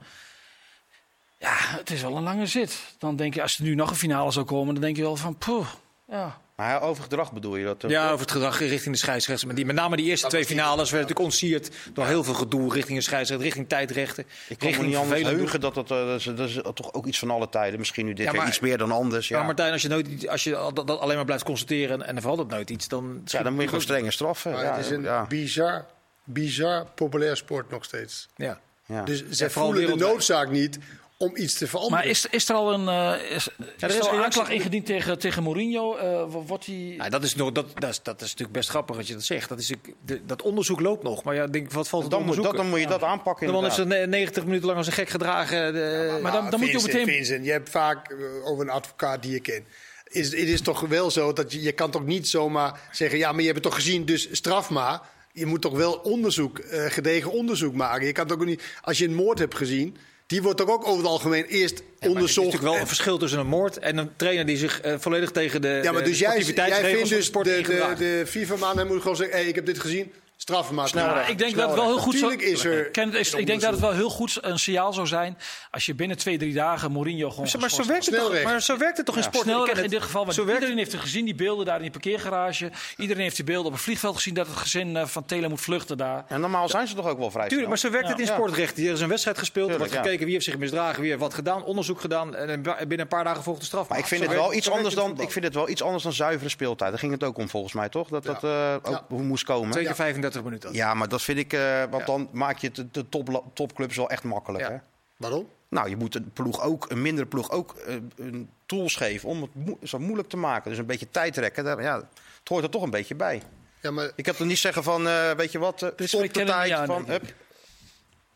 Ja, 1.38 1.55
het 1.57 1.90
is 1.90 2.03
wel 2.03 2.16
een 2.16 2.23
lange 2.23 2.47
zit. 2.47 2.79
Dan 2.99 3.16
denk 3.16 3.35
je, 3.35 3.42
als 3.42 3.59
er 3.59 3.64
nu 3.64 3.75
nog 3.75 3.90
een 3.90 3.97
finale 3.97 4.31
zou 4.31 4.47
komen, 4.47 4.75
dan 4.75 4.83
denk 4.83 4.97
je 4.97 5.03
wel 5.03 5.16
van, 5.16 5.37
poeh, 5.37 5.66
ja. 6.09 6.38
Maar 6.57 6.83
over 6.83 7.03
gedrag 7.03 7.33
bedoel 7.33 7.57
je 7.57 7.64
dat? 7.64 7.85
Ja, 7.90 8.07
over 8.07 8.21
het 8.21 8.31
gedrag 8.31 8.59
richting 8.59 8.94
de 8.94 9.01
scheidsrechters. 9.01 9.44
Maar 9.47 9.55
die, 9.55 9.66
met 9.66 9.77
name 9.77 9.97
die 9.97 10.07
eerste 10.07 10.29
twee 10.29 10.44
finales 10.44 10.90
werden 10.90 11.09
natuurlijk 11.09 11.21
ontsierd 11.21 11.71
door 11.92 12.07
heel 12.07 12.25
veel 12.25 12.35
gedoe 12.35 12.73
richting 12.73 12.99
de 12.99 13.05
scheidsrechter, 13.05 13.47
richting 13.47 13.68
tijdrechten, 13.68 14.25
Ik 14.25 14.29
kan 14.29 14.57
me 14.59 14.64
richting 14.66 14.87
niet 14.87 14.97
anders 14.97 15.14
vervelend 15.14 15.40
heugen 15.40 15.61
dat 15.61 15.75
dat, 15.75 15.90
eh, 15.90 16.07
dat, 16.07 16.18
is, 16.18 16.25
dat 16.25 16.49
is 16.49 16.59
toch 16.75 16.92
ook 16.92 17.07
iets 17.07 17.18
van 17.18 17.31
alle 17.31 17.49
tijden. 17.49 17.79
Misschien 17.79 18.07
nu 18.07 18.12
dit 18.12 18.18
Ja, 18.18 18.25
jaar 18.25 18.35
maar- 18.40 18.49
iets 18.49 18.61
meer 18.61 18.79
dan 18.79 18.92
anders. 18.92 19.29
Ja. 19.29 19.38
Ja, 19.38 19.44
Martijn, 19.44 19.73
als 19.73 19.83
je, 19.83 19.88
nooit, 19.88 20.29
als 20.29 20.44
je 20.44 20.51
dat, 20.75 20.87
dat 20.87 21.01
alleen 21.01 21.16
maar 21.16 21.25
blijft 21.25 21.44
constateren 21.44 22.07
en 22.07 22.16
er 22.16 22.23
valt 22.23 22.38
het 22.38 22.49
nooit 22.49 22.71
iets, 22.71 22.88
dan... 22.88 23.23
ja, 23.25 23.42
dan 23.42 23.53
moet 23.53 23.61
je 23.62 23.68
gewoon 23.68 23.83
strenge 23.83 24.11
straffen. 24.11 24.53
Maar 24.53 24.64
ja, 24.64 24.77
het 24.77 24.85
is 24.85 24.90
een 24.90 25.03
ja, 25.03 25.27
bizar, 25.27 25.87
bizar 26.25 26.87
populair 26.94 27.37
sport 27.37 27.71
nog 27.71 27.85
steeds. 27.85 28.29
Ja. 28.37 28.61
ja. 28.87 29.03
Dus 29.03 29.25
zij 29.31 29.51
vooral 29.51 29.73
voelen 29.73 29.99
de 29.99 30.05
noodzaak 30.05 30.51
niet 30.51 30.79
om 31.18 31.37
iets 31.37 31.54
te 31.54 31.66
veranderen. 31.66 31.98
Maar 31.98 32.07
is, 32.11 32.26
is 32.31 32.48
er 32.48 32.54
al 32.54 32.72
een, 32.72 32.88
eh, 32.88 33.31
is, 33.31 33.48
is 33.59 33.66
is 33.76 33.83
er 33.83 33.88
al 33.88 33.90
reactie- 33.90 34.11
aanklacht 34.22 34.50
ingediend 34.50 34.87
tegen, 34.87 35.18
tegen 35.18 35.42
Mourinho? 35.42 35.96
Eh, 35.96 36.24
wo- 36.28 36.44
wordt 36.46 36.66
hij... 36.66 36.94
Nou, 36.96 37.11
dat, 37.11 37.22
is 37.22 37.35
nog, 37.35 37.52
dat, 37.52 37.66
dat, 37.81 37.90
is, 37.90 38.02
dat 38.02 38.14
is 38.20 38.28
natuurlijk 38.31 38.52
best 38.59 38.68
grappig 38.68 38.96
dat 38.96 39.07
je 39.07 39.12
dat 39.14 39.22
zegt. 39.24 39.48
Dat, 39.48 39.59
is, 39.59 39.72
de- 40.04 40.26
dat 40.26 40.42
onderzoek 40.42 40.81
loopt 40.81 41.02
nog. 41.02 41.22
Maar 41.22 41.35
ja, 41.35 41.44
ik 41.44 41.52
denk, 41.52 41.72
wat 41.72 41.88
valt 41.88 42.02
het 42.02 42.12
dan, 42.12 42.24
moet, 42.24 42.42
dat, 42.42 42.57
dan 42.57 42.68
moet 42.68 42.81
je 42.81 42.87
dat 42.87 43.02
aanpakken. 43.02 43.46
Inderdaad. 43.46 43.74
ze 43.74 43.85
ne- 43.85 44.07
90 44.07 44.44
minuten 44.44 44.66
lang 44.66 44.78
als 44.78 44.87
een 44.87 44.92
gek 44.92 45.09
gedragen. 45.09 45.72
De, 45.72 46.18
maar 46.22 46.33
dan, 46.33 46.50
dan 46.50 46.61
moet 46.61 46.70
je 46.70 46.81
meteen... 46.87 47.07
Vincent, 47.07 47.44
je 47.44 47.50
hebt 47.50 47.70
vaak 47.70 48.11
eh, 48.11 48.16
over 48.50 48.64
een 48.64 48.70
advocaat 48.70 49.22
die 49.22 49.33
je 49.33 49.40
kent. 49.40 49.66
Is, 50.09 50.26
het 50.26 50.35
is 50.48 50.61
toch 50.61 50.81
wel 50.81 51.11
zo 51.11 51.33
dat 51.33 51.52
je, 51.52 51.62
je 51.62 51.72
kan 51.72 51.90
toch 51.90 52.04
niet 52.04 52.28
zomaar 52.28 52.81
zeggen... 52.92 53.18
ja, 53.18 53.31
maar 53.33 53.40
je 53.40 53.46
hebt 53.46 53.59
het 53.64 53.66
toch 53.72 53.74
gezien, 53.83 54.04
dus 54.04 54.28
straf 54.33 54.70
maar. 54.70 55.00
Je 55.33 55.46
moet 55.46 55.61
toch 55.62 55.76
wel 55.76 55.92
onderzoek, 55.92 56.59
eh, 56.59 56.85
gedegen 56.85 57.31
onderzoek 57.33 57.74
maken. 57.74 58.07
Je 58.07 58.12
kan 58.12 58.26
toch 58.26 58.38
ook 58.38 58.44
niet... 58.44 58.62
Als 58.83 58.98
je 58.98 59.04
een 59.04 59.14
moord 59.14 59.38
hebt 59.38 59.54
gezien... 59.54 59.96
die 60.29 60.43
wordt 60.43 60.59
toch 60.59 60.69
ook 60.71 60.87
over 60.87 60.97
het 60.99 61.07
algemeen 61.07 61.45
eerst 61.45 61.79
Ja, 61.79 61.85
maar 61.85 61.99
Er 61.99 62.07
is 62.07 62.09
onderzocht. 62.09 62.37
natuurlijk 62.37 62.62
wel 62.64 62.75
en- 62.75 62.81
een 62.81 62.87
verschil 62.87 63.19
tussen 63.19 63.38
een 63.38 63.47
moord 63.47 63.79
en 63.79 63.97
een 63.97 64.11
trainer 64.17 64.47
die 64.47 64.57
zich 64.57 64.81
eh, 64.81 64.95
volledig 64.99 65.31
tegen 65.31 65.61
de, 65.62 65.81
ja, 65.83 65.93
maar 65.93 66.03
de 66.03 66.09
dus 66.09 66.19
jij, 66.19 66.43
jij 66.55 66.85
vindt 66.95 67.09
dus 67.09 67.31
de, 67.33 67.41
de, 67.43 67.95
de 67.99 68.25
FIFA-man... 68.27 68.77
hij 68.77 68.85
moet 68.87 69.01
gewoon 69.01 69.17
zeggen, 69.17 69.37
hey, 69.37 69.47
ik 69.47 69.55
heb 69.55 69.67
dit 69.67 69.79
gezien, 69.79 70.12
straf 70.40 70.70
maar. 70.70 70.90
Ja, 70.94 71.27
ik 71.27 71.38
denk 71.38 71.55
dat 71.57 71.68
het 71.68 71.79
wel 71.79 71.87
heel 71.87 71.98
goed 71.98 72.14
is 72.42 72.64
er 72.64 72.90
Ken- 72.90 73.14
is- 73.14 73.35
ik 73.35 73.46
denk 73.46 73.61
dat 73.61 73.70
het 73.70 73.81
wel 73.81 73.92
heel 73.92 74.11
goed 74.11 74.38
een 74.40 74.59
signaal 74.59 74.92
zou 74.92 75.07
zijn 75.07 75.38
als 75.70 75.87
je 75.87 75.94
binnen 75.94 76.16
twee, 76.18 76.38
drie 76.38 76.55
dagen 76.55 76.92
Mourinho 76.92 77.29
gewoon 77.31 77.40
Maar 77.40 77.48
zo 77.48 77.59
geschorst 77.59 77.90
werkt 77.90 78.07
het 78.07 78.14
toch, 78.14 78.24
Snelweg. 78.24 78.44
maar 78.44 78.62
zo 78.62 78.77
werkt 78.77 78.96
het 78.96 79.07
toch 79.07 79.16
in 79.16 79.22
sport? 79.22 79.42
Snelweg 79.42 79.83
in 79.83 79.90
dit 79.90 80.03
geval, 80.03 80.24
want 80.27 80.37
iedereen 80.38 80.77
heeft 80.77 80.92
het 80.92 81.01
gezien, 81.01 81.24
die 81.24 81.35
beelden 81.35 81.66
daar 81.66 81.77
in 81.77 81.83
die 81.83 81.90
parkeergarage. 81.90 82.70
Iedereen 82.96 83.22
heeft 83.22 83.37
die 83.37 83.44
beelden 83.44 83.66
op 83.66 83.72
een 83.72 83.79
vliegveld 83.79 84.14
gezien 84.16 84.35
dat 84.35 84.46
het 84.46 84.57
gezin 84.57 84.96
eh, 84.96 85.07
van 85.07 85.24
Telen 85.24 85.51
moet 85.51 85.61
vluchten 85.61 85.96
daar. 85.96 86.24
En 86.29 86.40
normaal 86.40 86.68
zijn 86.68 86.87
ze 86.88 86.94
toch 86.94 87.07
ook 87.07 87.18
wel 87.18 87.31
vrij 87.31 87.48
Tuurlijk, 87.48 87.68
maar 87.68 87.79
zo 87.79 87.90
werkt 87.90 88.09
het 88.09 88.18
in 88.20 88.27
sportrecht. 88.27 88.79
Er 88.79 88.92
is 88.92 89.01
een 89.01 89.09
wedstrijd 89.09 89.38
gespeeld, 89.38 89.70
er 89.70 89.79
wordt 89.79 89.92
gekeken 89.92 90.24
wie 90.24 90.33
heeft 90.33 90.44
zich 90.44 90.59
misdragen, 90.59 91.01
wie 91.01 91.09
heeft 91.11 91.22
wat 91.22 91.35
gedaan, 91.35 91.64
onderzoek 91.64 92.01
gedaan 92.01 92.35
en 92.35 92.62
binnen 92.62 93.01
een 93.01 93.09
paar 93.09 93.24
dagen 93.24 93.42
volgt 93.42 93.61
de 93.61 93.66
straf. 93.66 93.88
Maar 93.88 93.98
ik 93.98 94.07
vind, 94.07 94.22
het 94.22 94.33
wel 94.33 94.55
iets 94.55 94.70
anders 94.70 94.94
het 94.94 95.05
dan, 95.05 95.20
ik 95.20 95.31
vind 95.33 95.44
het 95.44 95.55
wel 95.55 95.68
iets 95.68 95.83
anders 95.83 96.03
dan 96.03 96.12
zuivere 96.12 96.48
speeltijd. 96.48 96.90
Daar 96.90 96.98
ging 96.98 97.12
het 97.12 97.24
ook 97.24 97.38
om 97.38 97.48
volgens 97.48 97.72
mij, 97.72 97.88
toch? 97.88 98.09
Dat 98.09 98.24
dat 98.24 98.44
eh, 98.44 98.74
ook 99.09 99.20
moest 99.20 99.44
komen. 99.44 99.70
Twee 99.70 99.85
keer 99.85 99.94
35 100.33 100.43
minuten. 100.43 100.73
Ja, 100.73 100.95
maar 100.95 101.09
dat 101.09 101.23
vind 101.23 101.38
ik... 101.38 101.53
eh, 101.53 101.81
want 101.91 101.99
Ja. 101.99 102.05
dan 102.07 102.29
maak 102.33 102.59
je 102.59 102.71
de, 102.71 102.91
de 102.91 103.09
top, 103.09 103.43
topclubs 103.55 103.97
wel 103.97 104.11
echt 104.11 104.25
makkelijk, 104.25 104.64
Ja. 104.64 104.71
hè? 104.71 104.77
Waarom? 105.17 105.49
Nou, 105.69 105.88
je 105.88 105.97
moet 105.97 106.14
een 106.14 106.31
ploeg 106.33 106.62
ook, 106.62 106.91
een 106.91 107.03
mindere 107.03 107.27
ploeg 107.27 107.51
ook 107.51 107.75
eh, 107.75 107.95
een 108.17 108.51
tools 108.67 108.97
geven 108.97 109.29
om 109.29 109.43
het 109.81 109.88
zo 109.91 109.99
moeilijk 109.99 110.29
te 110.29 110.37
maken. 110.37 110.71
Dus 110.71 110.79
een 110.79 110.87
beetje 110.87 111.11
tijd 111.11 111.35
trekken, 111.35 111.64
daar, 111.64 111.83
ja, 111.83 111.97
het 111.97 112.49
hoort 112.49 112.64
er 112.64 112.71
toch 112.71 112.83
een 112.83 112.91
beetje 112.91 113.14
bij. 113.14 113.43
Ja, 113.81 113.91
maar 113.91 114.11
Ik 114.17 114.27
heb 114.27 114.38
er 114.38 114.47
niet 114.47 114.59
zeggen 114.59 114.83
van, 114.83 115.09
eh, 115.09 115.31
weet 115.31 115.53
je 115.53 115.59
wat, 115.59 115.83
uh, 115.83 115.88
stop 116.07 116.23
de 116.35 116.45
tijd. 116.45 116.87
van, 116.87 117.05
hup. 117.07 117.23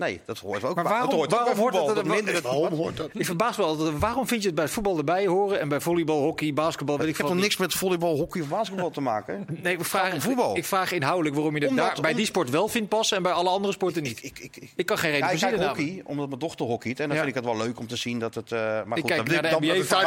Nee, 0.03 0.21
dat 0.25 0.39
hoort 0.39 0.65
ook. 0.65 0.75
Maar 0.75 0.85
bij- 0.85 0.93
waarom- 0.93 1.11
dat 1.11 1.19
hoort 1.19 1.33
ook 1.35 1.45
bij 1.45 1.55
waarom 1.55 1.59
hoort 1.63 1.75
voetbal. 1.75 1.95
het- 1.97 2.05
dat 2.07 2.15
minder 2.15 2.35
het- 2.35 2.43
Waarom 2.43 2.73
hoort 2.75 2.97
dat? 2.97 3.11
Ik 3.13 3.25
verbaas 3.27 3.57
me 3.57 3.65
altijd. 3.65 3.99
Waarom 3.99 4.27
vind 4.27 4.41
je 4.41 4.47
het 4.47 4.55
bij 4.57 4.65
het 4.65 4.73
voetbal 4.75 4.99
erbij 4.99 5.27
horen 5.27 5.61
en 5.61 5.69
bij 5.69 5.81
volleybal, 5.81 6.21
hockey, 6.23 6.53
basketbal, 6.53 6.97
weet 6.97 7.05
ik 7.07 7.13
Ik 7.13 7.17
heb 7.19 7.27
toch 7.27 7.37
niks 7.37 7.57
met 7.57 7.73
volleybal, 7.75 8.17
hockey 8.17 8.43
of 8.43 8.49
basketbal 8.49 8.91
te 8.91 9.01
maken? 9.01 9.47
Nee, 9.63 9.73
ik 9.77 9.85
vraag, 9.85 10.23
voetbal. 10.23 10.57
ik 10.57 10.65
vraag 10.65 10.93
inhoudelijk 10.93 11.35
waarom 11.35 11.55
je 11.55 11.61
daar, 11.75 11.99
bij 12.01 12.11
om- 12.11 12.17
die 12.17 12.27
sport 12.27 12.51
wel 12.51 12.69
vindt 12.69 12.89
passen 12.89 13.17
en 13.17 13.23
bij 13.23 13.33
alle 13.33 13.49
andere 13.49 13.73
sporten 13.73 14.03
niet. 14.03 14.25
Ik, 14.25 14.39
ik, 14.39 14.57
ik, 14.57 14.73
Ik 14.77 14.87
kan 14.87 14.99
geen 14.99 15.11
reden 15.11 15.27
Ja, 15.27 15.33
ik 15.35 15.41
kijk 15.41 15.63
hockey, 15.67 16.03
omdat 16.05 16.27
mijn 16.29 16.41
dochter 16.41 16.67
hockeyt. 16.67 17.01
En 17.01 17.07
dan 17.09 17.17
Ja. 17.17 17.23
vind 17.23 17.37
ik 17.37 17.43
het 17.45 17.53
wel 17.55 17.63
leuk 17.65 17.79
om 17.79 17.87
te 17.87 17.97
zien 17.97 18.19
dat 18.19 18.35
het... 18.35 18.53
eh, 18.53 18.59
maar 18.59 18.99
goed, 18.99 19.07
kijk 19.11 19.43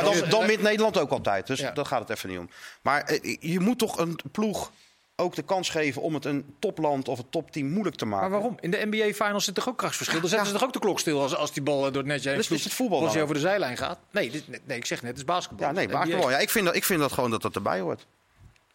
dan, 0.04 0.30
dan, 0.30 0.46
wint 0.46 0.62
Nederland 0.62 0.98
ook 0.98 1.12
altijd. 1.12 1.48
Dus 1.48 1.60
daar 1.74 1.86
gaat 1.86 2.00
het 2.00 2.10
even 2.10 2.30
niet 2.30 2.40
om. 2.40 2.50
Maar 2.82 3.02
eh, 3.04 3.36
je 3.40 3.60
moet 3.60 3.78
toch 3.80 3.98
een 3.98 4.20
ploeg 4.32 4.72
ook 5.16 5.36
de 5.36 5.42
kans 5.44 5.70
geven 5.70 6.02
om 6.02 6.14
het 6.14 6.26
een 6.26 6.56
topland 6.60 7.08
of 7.08 7.20
een 7.20 7.30
topteam 7.30 7.68
moeilijk 7.72 7.96
te 7.96 8.06
maken. 8.06 8.30
Maar 8.30 8.40
waarom? 8.40 8.58
In 8.60 8.72
de 8.72 8.86
NBA-finals 8.92 9.46
zit 9.46 9.56
toch 9.56 9.70
ook 9.70 9.78
krachtsverschil? 9.78 10.20
Dan 10.20 10.30
zetten 10.30 10.48
ze 10.48 10.54
toch 10.54 10.64
ook 10.64 10.74
de 10.74 10.80
klok 10.80 11.00
stil 11.00 11.22
als, 11.22 11.36
als 11.36 11.52
die 11.54 11.64
bal 11.64 11.78
eh, 11.78 11.84
door 11.86 12.02
het 12.02 12.06
netje 12.06 12.30
heen 12.30 12.38
Dus 12.38 12.50
is 12.52 12.64
het 12.64 12.74
voetbal 12.74 13.04
Als 13.04 13.14
hij 13.14 13.22
over 13.22 13.36
de 13.36 13.42
zijlijn 13.42 13.78
gaat? 13.78 14.00
Nee, 14.12 14.32
dit, 14.32 14.68
nee, 14.68 14.78
ik 14.78 14.86
zeg 14.86 15.02
net, 15.02 15.10
het 15.10 15.18
is 15.20 15.26
basketbal. 15.26 15.68
Ja, 15.68 15.74
nee, 15.74 15.88
basketbal. 15.88 16.22
NBA. 16.28 16.32
Ja, 16.32 16.38
ik, 16.40 16.50
vind 16.50 16.66
dat, 16.66 16.76
ik 16.76 16.84
vind 16.84 17.00
dat 17.00 17.12
gewoon 17.12 17.30
dat 17.32 17.42
dat 17.42 17.56
erbij 17.56 17.80
hoort. 17.80 18.06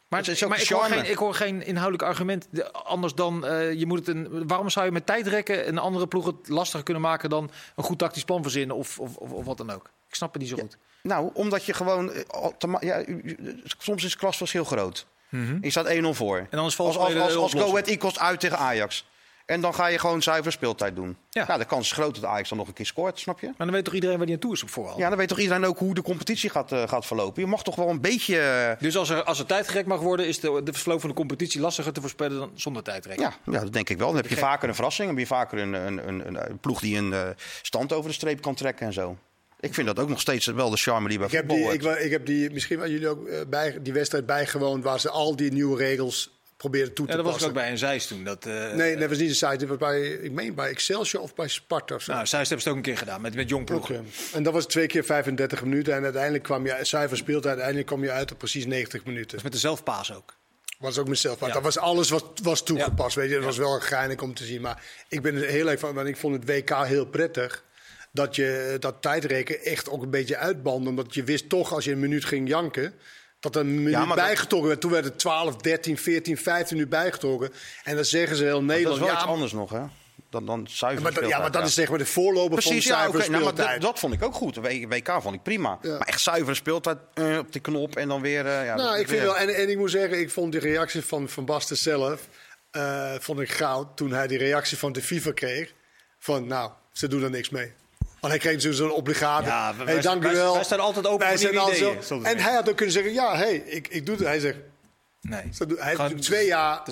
Maar, 0.08 0.18
Het 0.20 0.28
is 0.28 0.42
ook 0.44 0.50
maar 0.50 0.60
ik, 0.60 0.68
hoor 0.68 0.84
geen, 0.84 1.10
ik 1.10 1.16
hoor 1.16 1.34
geen 1.34 1.62
inhoudelijk 1.66 2.02
argument 2.02 2.46
de- 2.50 2.72
anders 2.72 3.14
dan 3.14 3.46
eh, 3.46 3.72
je 3.72 3.86
moet 3.86 3.98
het 3.98 4.08
een. 4.08 4.46
Waarom 4.48 4.70
zou 4.70 4.86
je 4.86 4.92
met 4.92 5.06
tijdrekken 5.06 5.68
een 5.68 5.78
andere 5.78 6.06
ploeg 6.06 6.26
het 6.26 6.48
lastiger 6.48 6.84
kunnen 6.84 7.02
maken 7.02 7.30
dan 7.30 7.50
een 7.76 7.84
goed 7.84 7.98
tactisch 7.98 8.24
plan 8.24 8.42
verzinnen 8.42 8.76
of, 8.76 8.98
of, 8.98 9.16
of, 9.16 9.30
of 9.30 9.44
wat 9.44 9.56
dan 9.56 9.70
ook? 9.70 9.90
Ik 10.08 10.14
snap 10.14 10.32
het 10.32 10.42
niet 10.42 10.50
zo 10.50 10.56
goed. 10.56 10.76
Nou, 11.02 11.30
omdat 11.34 11.64
je 11.64 11.74
gewoon... 11.74 12.12
eh, 12.12 12.74
ja, 12.80 13.04
soms 13.78 14.04
is 14.04 14.10
het 14.10 14.20
klasverschil 14.20 14.64
groot. 14.64 15.06
Je 15.60 15.70
staat 15.70 15.88
1-0 15.88 16.00
voor. 16.10 16.38
En 16.38 16.46
dan 16.50 16.66
is 16.66 16.78
als, 16.78 16.96
als, 16.98 17.14
als, 17.16 17.34
als 17.36 17.52
Go. 17.52 17.68
Ahead 17.70 17.86
Eagles 17.86 18.18
uit 18.18 18.40
tegen 18.40 18.58
Ajax. 18.58 19.08
En 19.46 19.60
dan 19.60 19.74
ga 19.74 19.86
je 19.86 19.98
gewoon 19.98 20.22
zuiver 20.22 20.52
speeltijd 20.52 20.96
doen. 20.96 21.16
Ja. 21.30 21.44
Ja. 21.48 21.58
de 21.58 21.64
kans 21.64 21.86
is 21.86 21.92
groot 21.92 22.14
dat 22.14 22.24
Ajax 22.24 22.48
dan 22.48 22.58
nog 22.58 22.66
een 22.66 22.72
keer 22.72 22.86
scoort, 22.86 23.18
snap 23.18 23.40
je? 23.40 23.46
Maar 23.46 23.54
dan 23.66 23.70
weet 23.70 23.84
toch 23.84 23.94
iedereen 23.94 24.16
waar 24.16 24.26
die 24.26 24.34
aan 24.34 24.40
toe 24.40 24.52
is 24.52 24.62
op 24.62 24.70
voorhand? 24.70 24.98
Ja, 24.98 25.08
dan 25.08 25.18
weet 25.18 25.28
toch 25.28 25.38
iedereen 25.38 25.64
ook 25.64 25.78
hoe 25.78 25.94
de 25.94 26.02
competitie 26.02 26.50
gaat, 26.50 26.72
eh, 26.72 26.88
gaat 26.88 27.06
verlopen. 27.06 27.42
Je 27.42 27.48
mag 27.48 27.62
toch 27.62 27.74
wel 27.76 27.88
een 27.88 28.00
beetje... 28.00 28.38
eh, 28.40 28.82
Dus 28.82 28.96
als 28.96 29.08
er, 29.08 29.22
als 29.24 29.38
er 29.38 29.46
tijdgerekt 29.46 29.86
mag 29.88 30.00
worden, 30.00 30.26
is 30.26 30.40
de, 30.40 30.60
de 30.64 30.72
verloop 30.72 31.00
van 31.00 31.08
de 31.08 31.16
competitie 31.16 31.60
lastiger 31.60 31.92
te 31.92 32.00
voorspellen 32.00 32.38
dan 32.38 32.50
zonder 32.54 32.82
tijdrek. 32.82 33.18
ja, 33.20 33.32
ja, 33.44 33.60
dat 33.60 33.72
denk 33.72 33.88
ik 33.90 33.98
wel. 33.98 34.06
Dan 34.06 34.16
heb 34.16 34.26
je 34.26 34.36
vaker 34.36 34.68
een 34.68 34.74
verrassing. 34.74 35.08
Dan 35.08 35.16
heb 35.18 35.26
je 35.28 35.34
vaker 35.34 35.58
een, 35.58 35.72
een, 35.72 36.08
een, 36.08 36.26
een, 36.26 36.50
een 36.50 36.58
ploeg 36.58 36.80
die 36.80 36.96
een 36.98 37.12
eh, 37.12 37.28
stand 37.62 37.92
over 37.92 38.08
de 38.10 38.16
streep 38.16 38.40
kan 38.40 38.54
trekken 38.54 38.86
en 38.86 38.92
zo. 38.92 39.16
Ik 39.60 39.74
vind 39.74 39.86
dat 39.86 39.98
ook 39.98 40.08
nog 40.08 40.20
steeds 40.20 40.46
wel 40.46 40.70
de 40.70 40.76
charme 40.76 41.08
die 41.08 41.18
bij 41.18 41.26
Ik 41.26 41.32
heb, 41.32 41.48
die, 41.48 41.72
ik, 41.72 41.82
ik 41.82 42.10
heb 42.10 42.26
die, 42.26 42.50
misschien 42.50 42.76
waren 42.78 42.92
jullie 42.92 43.08
ook 43.08 43.26
eh, 43.26 43.40
bij, 43.48 43.78
die 43.82 43.92
wedstrijd 43.92 44.26
bijgewoond 44.26 44.84
waar 44.84 45.00
ze 45.00 45.10
al 45.10 45.36
die 45.36 45.52
nieuwe 45.52 45.76
regels 45.76 46.38
probeerden 46.56 46.94
toe 46.94 47.06
te 47.06 47.10
Ja, 47.10 47.16
dat 47.16 47.26
was 47.26 47.34
ik 47.34 47.40
passen. 47.40 47.56
ook 47.58 47.62
bij 47.64 47.72
een 47.72 47.78
Zeist 47.78 48.08
toen. 48.08 48.24
Dat, 48.24 48.46
eh, 48.46 48.72
Nee, 48.72 48.96
dat 48.96 49.08
was 49.08 49.18
niet 49.18 49.28
de 49.28 49.34
site. 49.34 49.56
Dat 49.56 49.68
was 49.68 49.76
bij, 49.78 50.00
ik 50.08 50.32
meen 50.32 50.54
bij 50.54 50.68
Excelsior 50.68 51.22
of 51.22 51.34
bij 51.34 51.48
Sparta 51.48 51.94
of 51.94 52.02
zo. 52.02 52.12
Nou, 52.12 52.26
Zeist 52.26 52.48
hebben 52.48 52.60
ze 52.62 52.68
het 52.68 52.78
ook 52.78 52.86
een 52.86 52.92
keer 52.92 52.98
gedaan 53.02 53.20
met, 53.20 53.34
met 53.34 53.48
jong 53.48 53.64
ploegen. 53.66 54.06
En 54.32 54.42
dat 54.42 54.52
was 54.52 54.66
twee 54.66 54.86
keer 54.86 55.04
35 55.04 55.62
minuten. 55.62 55.94
En 55.94 56.02
uiteindelijk 56.04 56.44
kwam 56.44 56.66
je, 56.66 56.76
zuiver 56.82 57.16
speeltijd, 57.16 57.46
uiteindelijk 57.46 57.86
kwam 57.86 58.02
je 58.02 58.10
uit 58.10 58.32
op 58.32 58.38
precies 58.38 58.66
90 58.66 59.04
minuten. 59.04 59.30
Dus 59.34 59.42
met 59.42 59.52
de 59.52 59.58
zelfpaas 59.58 60.14
ook. 60.14 60.36
was 60.78 60.98
ook 60.98 61.08
mezelf. 61.08 61.38
Maar 61.38 61.48
Ja. 61.48 61.54
dat 61.54 61.64
was 61.64 61.78
alles 61.78 62.10
wat 62.10 62.24
was 62.42 62.62
toegepast. 62.62 63.16
Weet 63.16 63.28
je, 63.28 63.34
dat 63.34 63.44
was 63.44 63.56
wel 63.56 63.80
geinig 63.80 64.20
om 64.22 64.34
te 64.34 64.44
zien. 64.44 64.60
Maar 64.60 64.82
ik 65.08 65.22
ben 65.22 65.34
er 65.36 65.48
heel 65.48 65.70
erg 65.70 65.80
van, 65.80 65.94
want 65.94 66.08
ik 66.08 66.16
vond 66.16 66.34
het 66.34 66.44
WK 66.48 66.70
heel 66.86 67.06
prettig. 67.06 67.64
Dat 68.12 68.36
je 68.36 68.76
dat 68.80 68.94
tijdreken 69.02 69.60
echt 69.64 69.88
ook 69.90 70.02
een 70.02 70.10
beetje 70.10 70.36
uitbanden. 70.36 70.88
Omdat 70.88 71.14
je 71.14 71.24
wist 71.24 71.48
toch, 71.48 71.72
als 71.72 71.84
je 71.84 71.92
een 71.92 72.00
minuut 72.00 72.24
ging 72.24 72.48
janken. 72.48 72.94
Dat 73.40 73.54
er 73.54 73.60
een 73.60 73.74
minuut 73.74 73.92
maar 73.92 74.06
dat- 74.06 74.16
bijgetrokken 74.16 74.68
werd. 74.68 74.80
Toen 74.80 74.90
werd 74.90 75.04
het 75.04 75.18
12, 75.18 75.56
13, 75.56 75.98
14, 75.98 76.36
15 76.36 76.78
uur 76.78 76.88
bijgetrokken. 76.88 77.52
En 77.84 77.94
dan 77.94 78.04
zeggen 78.04 78.36
ze 78.36 78.42
heel 78.44 78.52
dat 78.52 78.62
Nederland. 78.62 78.94
is 78.96 79.02
wel 79.02 79.12
ja, 79.12 79.14
iets 79.20 79.24
anders 79.30 79.52
nog, 79.52 79.70
hè? 79.70 79.82
Dan, 80.30 80.46
dan 80.46 80.66
zuiver 80.70 81.02
maar, 81.02 81.12
dat- 81.14 81.28
ja, 81.28 81.38
maar 81.38 81.50
dat 81.50 81.66
is 81.66 81.74
zeg 81.74 81.88
maar 81.88 81.98
de 81.98 82.06
voorloper 82.06 82.50
Precies, 82.58 82.86
van 82.86 82.92
ja, 82.96 82.98
zuivere 83.02 83.22
oké. 83.22 83.32
Nou, 83.32 83.44
maar 83.44 83.54
dat, 83.72 83.80
dat 83.80 83.98
vond 83.98 84.14
ik 84.14 84.22
ook 84.22 84.34
goed. 84.34 84.54
De 84.54 84.60
WK 84.88 85.22
vond 85.22 85.34
ik 85.34 85.42
prima. 85.42 85.78
Ja. 85.82 85.98
Maar 85.98 86.06
echt 86.08 86.20
zuivere 86.20 86.54
speeltijd 86.54 86.98
eh, 87.14 87.38
op 87.38 87.52
de 87.52 87.60
knop 87.60 87.96
en 87.96 88.08
dan 88.08 88.20
weer... 88.20 88.46
eh, 88.46 88.64
ja, 88.64 88.74
Nou, 88.74 88.88
dat- 88.90 88.98
ik 89.00 89.08
vind 89.08 89.20
weer- 89.20 89.28
wel, 89.28 89.36
en, 89.38 89.48
en 89.54 89.68
ik 89.70 89.78
moet 89.78 89.90
zeggen, 89.90 90.20
ik 90.20 90.30
vond 90.30 90.52
die 90.52 90.60
reactie 90.60 91.04
van 91.04 91.28
Van 91.28 91.44
Basten 91.44 91.76
zelf, 91.76 92.28
eh, 92.70 93.14
vond 93.18 93.40
ik 93.40 93.50
goud 93.52 93.96
toen 93.96 94.12
hij 94.12 94.26
die 94.26 94.38
reactie 94.38 94.78
van 94.78 94.92
de 94.92 95.02
FIFA 95.02 95.32
kreeg. 95.32 95.72
Van, 96.18 96.46
nou, 96.46 96.70
ze 96.92 97.08
doen 97.08 97.22
er 97.22 97.30
niks 97.30 97.48
mee. 97.50 97.72
Want 98.20 98.32
hij 98.32 98.38
kreeg 98.38 98.60
dus 98.60 98.76
zo'n 98.76 98.92
obligaat. 98.92 99.44
Ja, 99.44 99.74
hey, 99.76 99.84
wij- 99.84 100.00
dank 100.00 100.24
u 100.24 100.30
wel. 100.32 100.54
wij 100.54 100.64
staan 100.64 100.80
altijd 100.80 101.06
open 101.06 101.18
Wij 101.18 101.28
voor 101.28 101.38
zijn 101.38 101.52
nieuwe 101.54 101.76
ideeën, 101.76 102.24
En 102.24 102.38
hij 102.38 102.52
had 102.54 102.68
ook 102.68 102.76
kunnen 102.76 102.94
zeggen, 102.94 103.12
ja, 103.12 103.36
hey, 103.36 103.54
ik, 103.56 103.88
ik 103.88 104.06
doe 104.06 104.16
het. 104.16 104.24
Hij 104.24 104.40
zegt, 104.40 104.58
Nee. 105.20 105.42
hij 105.78 105.96
heeft 105.96 106.22
twee 106.22 106.46
jaar 106.46 106.82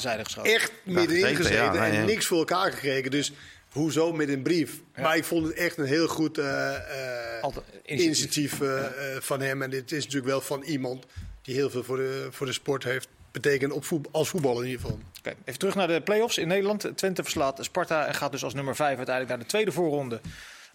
echt 0.43 0.72
middenin 0.83 1.37
gezeten, 1.37 1.74
ja, 1.74 1.87
en 1.87 1.93
ja. 1.93 2.05
niks 2.05 2.26
voor 2.26 2.39
elkaar 2.39 2.72
gekregen. 2.72 3.11
Dus 3.11 3.33
hoezo 3.68 4.12
met 4.12 4.29
een 4.29 4.43
brief? 4.43 4.81
Maar 4.97 5.16
ik 5.16 5.24
vond 5.24 5.47
het 5.47 5.57
echt 5.57 5.79
een 5.79 5.85
heel 5.85 6.09
goed 6.09 6.39
eh, 6.39 6.74
eh, 6.74 7.43
Altijd 7.43 7.64
initiatief. 7.85 8.05
initiatief 8.05 8.61
eh, 8.61 8.85
van 9.20 9.41
hem. 9.41 9.62
En 9.62 9.70
dit 9.70 9.93
is 9.93 10.05
natuurlijk 10.05 10.31
wel 10.31 10.41
van 10.41 10.62
iemand 10.62 11.05
die 11.43 11.55
heel 11.55 11.70
veel 11.70 11.85
voor 11.85 11.97
de, 11.97 12.29
voor 12.31 12.47
de 12.47 12.53
sport 12.53 12.85
heeft 12.85 13.09
betekend 13.33 13.72
op 13.72 13.85
voet, 13.85 14.09
als 14.11 14.29
voetballer 14.29 14.62
in 14.64 14.70
ieder 14.70 14.81
geval. 14.85 15.01
Oké, 15.18 15.35
even 15.45 15.59
terug 15.59 15.74
naar 15.74 15.89
de 15.89 16.01
play-offs 16.01 16.39
in 16.39 16.49
Nederland. 16.49 16.91
Twente 16.95 17.22
verslaat 17.22 17.59
Sparta 17.61 18.07
en 18.07 18.14
gaat 18.14 18.33
dus 18.33 18.45
als 18.45 18.55
nummer 18.55 18.76
5 18.76 18.97
uiteindelijk 18.97 19.29
naar 19.29 19.45
de 19.45 19.51
tweede 19.51 19.72
voorronde 19.72 20.20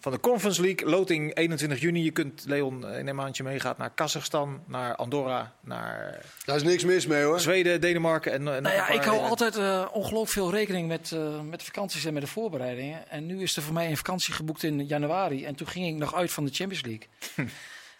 van 0.04 0.12
de 0.12 0.20
Conference 0.20 0.62
League. 0.62 0.88
Loting 0.88 1.34
21 1.34 1.80
juni. 1.80 2.04
Je 2.04 2.10
kunt, 2.10 2.44
Leon, 2.46 2.88
in 2.88 3.08
een 3.08 3.16
maandje 3.16 3.42
meegaat 3.42 3.78
naar 3.78 3.90
Kazachstan, 3.90 4.62
naar 4.66 4.96
Andorra, 4.96 5.52
naar 5.60 6.20
Daar 6.44 6.56
is 6.56 6.62
niks 6.62 6.84
mis 6.84 7.06
mee 7.06 7.22
hoor. 7.22 7.40
Zweden, 7.40 7.80
Denemarken 7.80 8.32
en, 8.32 8.38
en 8.38 8.44
nog 8.44 8.72
Nou 8.72 8.74
ja, 8.74 8.88
ik 8.88 9.02
hou 9.02 9.20
altijd 9.20 9.56
eh, 9.56 9.86
ongelooflijk 9.92 10.30
veel 10.30 10.50
rekening 10.50 10.88
met, 10.88 11.12
eh, 11.12 11.40
met 11.40 11.58
de 11.58 11.64
vakanties 11.64 12.04
en 12.04 12.12
met 12.12 12.22
de 12.22 12.28
voorbereidingen. 12.28 13.08
En 13.08 13.26
nu 13.26 13.42
is 13.42 13.56
er 13.56 13.62
voor 13.62 13.74
mij 13.74 13.90
een 13.90 13.96
vakantie 13.96 14.34
geboekt 14.34 14.62
in 14.62 14.86
januari. 14.86 15.44
En 15.44 15.54
toen 15.54 15.66
ging 15.66 15.86
ik 15.86 15.94
nog 15.94 16.14
uit 16.14 16.32
van 16.32 16.44
de 16.44 16.52
Champions 16.52 16.84
League. 16.84 17.08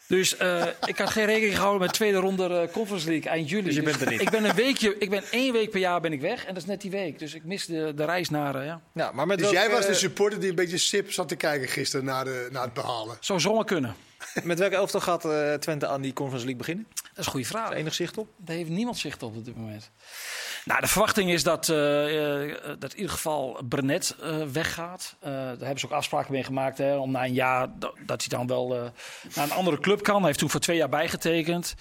Dus 0.07 0.37
eh, 0.37 0.67
ik 0.85 0.99
had 0.99 1.11
geen 1.11 1.25
rekening 1.25 1.55
gehouden 1.55 1.81
met 1.81 1.93
tweede 1.93 2.19
ronde 2.19 2.47
eh, 2.47 2.73
Conference 2.73 3.09
League 3.09 3.31
eind 3.31 3.49
juli. 3.51 3.63
Dus 3.63 3.75
je 3.75 3.83
bent 3.83 4.01
er 4.01 4.11
niet. 4.11 4.21
Ik 4.21 4.31
ben 4.31 4.45
een 4.45 4.55
weekje, 4.55 4.99
ik 4.99 5.11
ben 5.11 5.23
één 5.31 5.53
week 5.53 5.71
per 5.71 5.81
jaar 5.81 6.01
ben 6.01 6.13
ik 6.13 6.21
weg. 6.21 6.45
En 6.45 6.55
dat 6.55 6.63
is 6.63 6.69
net 6.69 6.81
die 6.81 6.91
week. 6.91 7.19
Dus 7.19 7.35
ik 7.35 7.45
mis 7.45 7.67
de, 7.67 7.93
de 7.97 8.05
reis 8.05 8.29
naar, 8.29 8.55
eh, 8.55 8.67
ja. 8.67 8.81
Ja, 8.95 9.13
maar 9.13 9.27
met 9.27 9.39
Dus 9.39 9.51
welk, 9.51 9.65
jij 9.65 9.75
was 9.75 9.87
de 9.87 9.95
supporter 9.95 10.41
die 10.41 10.49
een 10.49 10.55
beetje 10.55 10.79
sip 10.79 11.13
zat 11.13 11.29
te 11.29 11.37
kijken 11.37 11.69
gisteren 11.69 12.05
naar, 12.05 12.25
de, 12.25 12.49
naar 12.53 12.63
het 12.63 12.73
behalen. 12.73 13.17
Zou 13.21 13.41
zomaar 13.41 13.65
kunnen. 13.65 13.97
met 14.43 14.59
welke 14.59 14.75
elftal 14.75 15.01
gaat 15.01 15.25
eh, 15.25 15.55
Twente 15.55 15.87
aan 15.87 16.01
die 16.01 16.13
Conference 16.13 16.47
League 16.47 16.65
beginnen? 16.65 16.87
Dat 16.95 17.19
is 17.19 17.25
een 17.27 17.33
goede 17.33 17.47
vraag. 17.47 17.73
Enig 17.73 17.95
zicht 17.95 18.19
op? 18.19 18.29
Daar 18.37 18.57
heeft 18.57 18.71
niemand 18.71 18.99
zicht 18.99 19.23
op 19.23 19.37
op 19.37 19.45
dit 19.45 19.57
moment. 19.57 19.91
Nou, 20.65 20.81
de 20.81 20.87
verwachting 20.87 21.31
is 21.31 21.43
dat, 21.43 21.69
eh, 21.69 22.45
eh, 22.45 22.57
dat 22.79 22.93
in 22.93 22.99
ieder 22.99 23.12
geval 23.12 23.62
Brenet 23.69 24.17
eh, 24.21 24.43
weggaat. 24.43 25.17
Daar 25.21 25.47
hebben 25.59 25.79
ze 25.79 25.87
ook 25.87 25.93
afspraken 25.93 26.33
mee 26.33 26.45
gemaakt. 26.45 26.79
Hè, 26.79 26.97
om 26.97 27.11
na 27.11 27.25
een 27.25 27.33
jaar 27.33 27.79
dat, 27.79 27.95
dat 28.07 28.21
hij 28.21 28.39
dan 28.39 28.47
wel 28.47 28.93
naar 29.35 29.45
een 29.45 29.53
andere 29.53 29.79
club 29.79 30.03
kan. 30.03 30.17
Hij 30.17 30.27
heeft 30.27 30.39
toen 30.39 30.51
voor 30.51 30.61
twee 30.61 30.77
jaar 30.77 30.89
bijgetekend. 30.89 31.75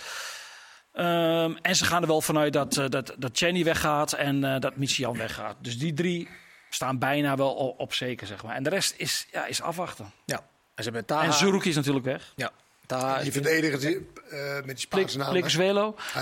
Ehm, 0.93 1.55
en 1.61 1.75
ze 1.75 1.85
gaan 1.85 2.01
er 2.01 2.07
wel 2.07 2.21
vanuit 2.21 2.53
dat, 2.53 2.73
dat, 2.73 3.15
dat 3.17 3.37
Chenny 3.37 3.63
weggaat 3.63 4.13
en 4.13 4.59
dat 4.59 4.75
Michian 4.75 5.17
weggaat. 5.17 5.55
Dus 5.61 5.77
die 5.77 5.93
drie 5.93 6.29
staan 6.69 6.99
bijna 6.99 7.35
wel 7.35 7.53
op, 7.53 7.79
op 7.79 7.93
zeker, 7.93 8.27
zeg 8.27 8.43
maar. 8.43 8.55
En 8.55 8.63
de 8.63 8.69
rest 8.69 8.93
is, 8.97 9.27
ja, 9.31 9.45
is 9.45 9.61
afwachten. 9.61 10.11
Ja. 10.25 10.37
En 10.75 10.83
ze 10.83 10.89
hebben 10.89 11.05
Taha. 11.05 11.23
En 11.23 11.61
is 11.63 11.75
natuurlijk 11.75 12.05
weg. 12.05 12.33
Ja. 12.35 12.51
Taha 12.99 13.21
Die 13.21 13.31
verdediger 13.31 13.79
die, 13.79 14.07
eh, 14.29 14.55
met 14.55 14.65
die 14.65 14.77
Spaanse 14.77 15.17
naam. 15.17 15.33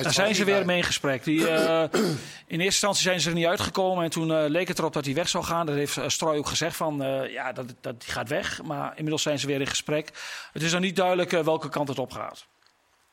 Daar 0.01 0.13
zijn 0.13 0.35
ze 0.35 0.43
weer 0.43 0.65
mee 0.65 0.77
in 0.77 0.83
gesprek. 0.83 1.23
Die, 1.23 1.47
eh, 1.47 1.83
in 2.47 2.59
eerste 2.59 2.63
instantie 2.63 3.03
zijn 3.03 3.21
ze 3.21 3.29
er 3.29 3.35
niet 3.35 3.45
uitgekomen. 3.45 4.03
En 4.03 4.09
toen 4.09 4.31
eh, 4.31 4.43
leek 4.47 4.67
het 4.67 4.79
erop 4.79 4.93
dat 4.93 5.05
hij 5.05 5.13
weg 5.13 5.29
zou 5.29 5.43
gaan. 5.43 5.65
Dat 5.65 5.75
heeft 5.75 5.97
uh, 5.97 6.07
Strooi 6.07 6.37
ook 6.37 6.47
gezegd 6.47 6.75
van 6.75 6.97
ja, 7.29 7.51
dat, 7.51 7.65
dat 7.81 8.01
die 8.01 8.11
gaat 8.11 8.29
weg. 8.29 8.61
Maar 8.63 8.89
inmiddels 8.89 9.21
zijn 9.21 9.39
ze 9.39 9.47
weer 9.47 9.59
in 9.59 9.67
gesprek. 9.67 10.09
Het 10.53 10.63
is 10.63 10.71
nog 10.71 10.81
niet 10.81 10.95
duidelijk 10.95 11.31
welke 11.31 11.69
kant 11.69 11.87
het 11.87 11.99
op 11.99 12.11
gaat. 12.11 12.45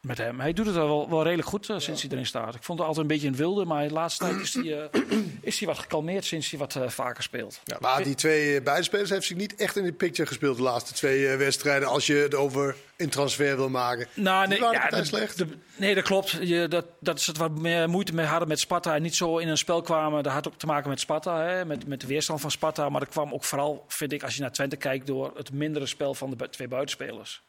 Met 0.01 0.19
hem. 0.19 0.41
Hij 0.41 0.53
doet 0.53 0.67
het 0.67 0.75
wel, 0.75 1.11
wel 1.11 1.23
redelijk 1.23 1.49
goed 1.49 1.71
eh, 1.71 1.79
sinds 1.79 2.03
hij 2.03 2.11
erin 2.11 2.27
staat. 2.27 2.55
Ik 2.55 2.63
vond 2.63 2.79
het 2.79 2.89
altijd 2.89 3.07
een 3.07 3.13
beetje 3.13 3.29
een 3.29 3.37
wilde. 3.37 3.65
Maar 3.65 3.89
de 3.89 3.93
laatste 3.95 4.25
tijd 4.25 4.41
is 4.41 4.55
hij, 4.55 4.83
eh, 4.91 5.01
is 5.41 5.59
hij 5.59 5.69
wat 5.69 5.79
gekalmeerd 5.79 6.25
sinds 6.25 6.51
hij 6.51 6.59
wat 6.59 6.75
eh, 6.77 6.89
vaker 6.89 7.23
speelt. 7.23 7.61
Maar 7.81 8.03
die 8.03 8.15
twee 8.15 8.63
buitenspelers 8.63 9.11
heeft 9.11 9.27
zich 9.27 9.37
niet 9.37 9.55
echt 9.55 9.77
in 9.77 9.85
de 9.85 9.93
picture 9.93 10.29
gespeeld 10.29 10.57
de 10.57 10.63
laatste 10.63 10.93
twee 10.95 11.29
eh, 11.29 11.37
wedstrijden. 11.37 11.89
Als 11.89 12.07
je 12.07 12.15
het 12.15 12.35
over 12.35 12.77
een 12.97 13.09
transfer 13.09 13.57
wil 13.57 13.69
maken. 13.69 14.07
Nou, 14.15 14.41
Die 14.41 14.49
nee, 14.49 14.61
waren 14.61 14.81
ja, 14.81 14.89
dat- 14.89 15.07
slecht. 15.07 15.39
de- 15.39 15.47
nee, 15.77 15.95
dat 15.95 16.05
klopt. 16.05 16.31
Je, 16.41 16.69
dat, 16.69 16.85
dat 17.01 17.19
is 17.19 17.27
het 17.27 17.37
wat 17.37 17.59
meer 17.59 17.89
moeite 17.89 18.15
mee 18.15 18.27
hadden 18.27 18.49
met 18.49 18.59
Sparta. 18.61 18.95
En 18.95 19.03
niet 19.03 19.15
zo 19.17 19.39
in 19.39 19.49
een 19.49 19.59
spel 19.59 19.83
kwamen. 19.83 20.23
Dat 20.23 20.33
had 20.33 20.49
ook 20.49 20.59
te 20.59 20.67
maken 20.67 20.89
met 20.91 21.01
Sparta. 21.01 21.43
Hè, 21.43 21.65
met, 21.65 21.87
met 21.87 22.01
de 22.01 22.07
weerstand 22.07 22.41
van 22.41 22.51
Sparta. 22.51 22.89
Maar 22.89 23.01
dat 23.01 23.09
kwam 23.11 23.33
ook 23.33 23.45
vooral, 23.45 23.85
vind 23.89 24.13
ik, 24.13 24.23
als 24.23 24.35
je 24.35 24.41
naar 24.41 24.53
Twente 24.53 24.77
kijkt... 24.77 25.07
door 25.07 25.33
het 25.37 25.53
mindere 25.53 25.87
spel 25.87 26.15
van 26.15 26.31
de 26.31 26.37
bu- 26.37 26.49
twee 26.49 26.69
buitenspelers. 26.69 27.43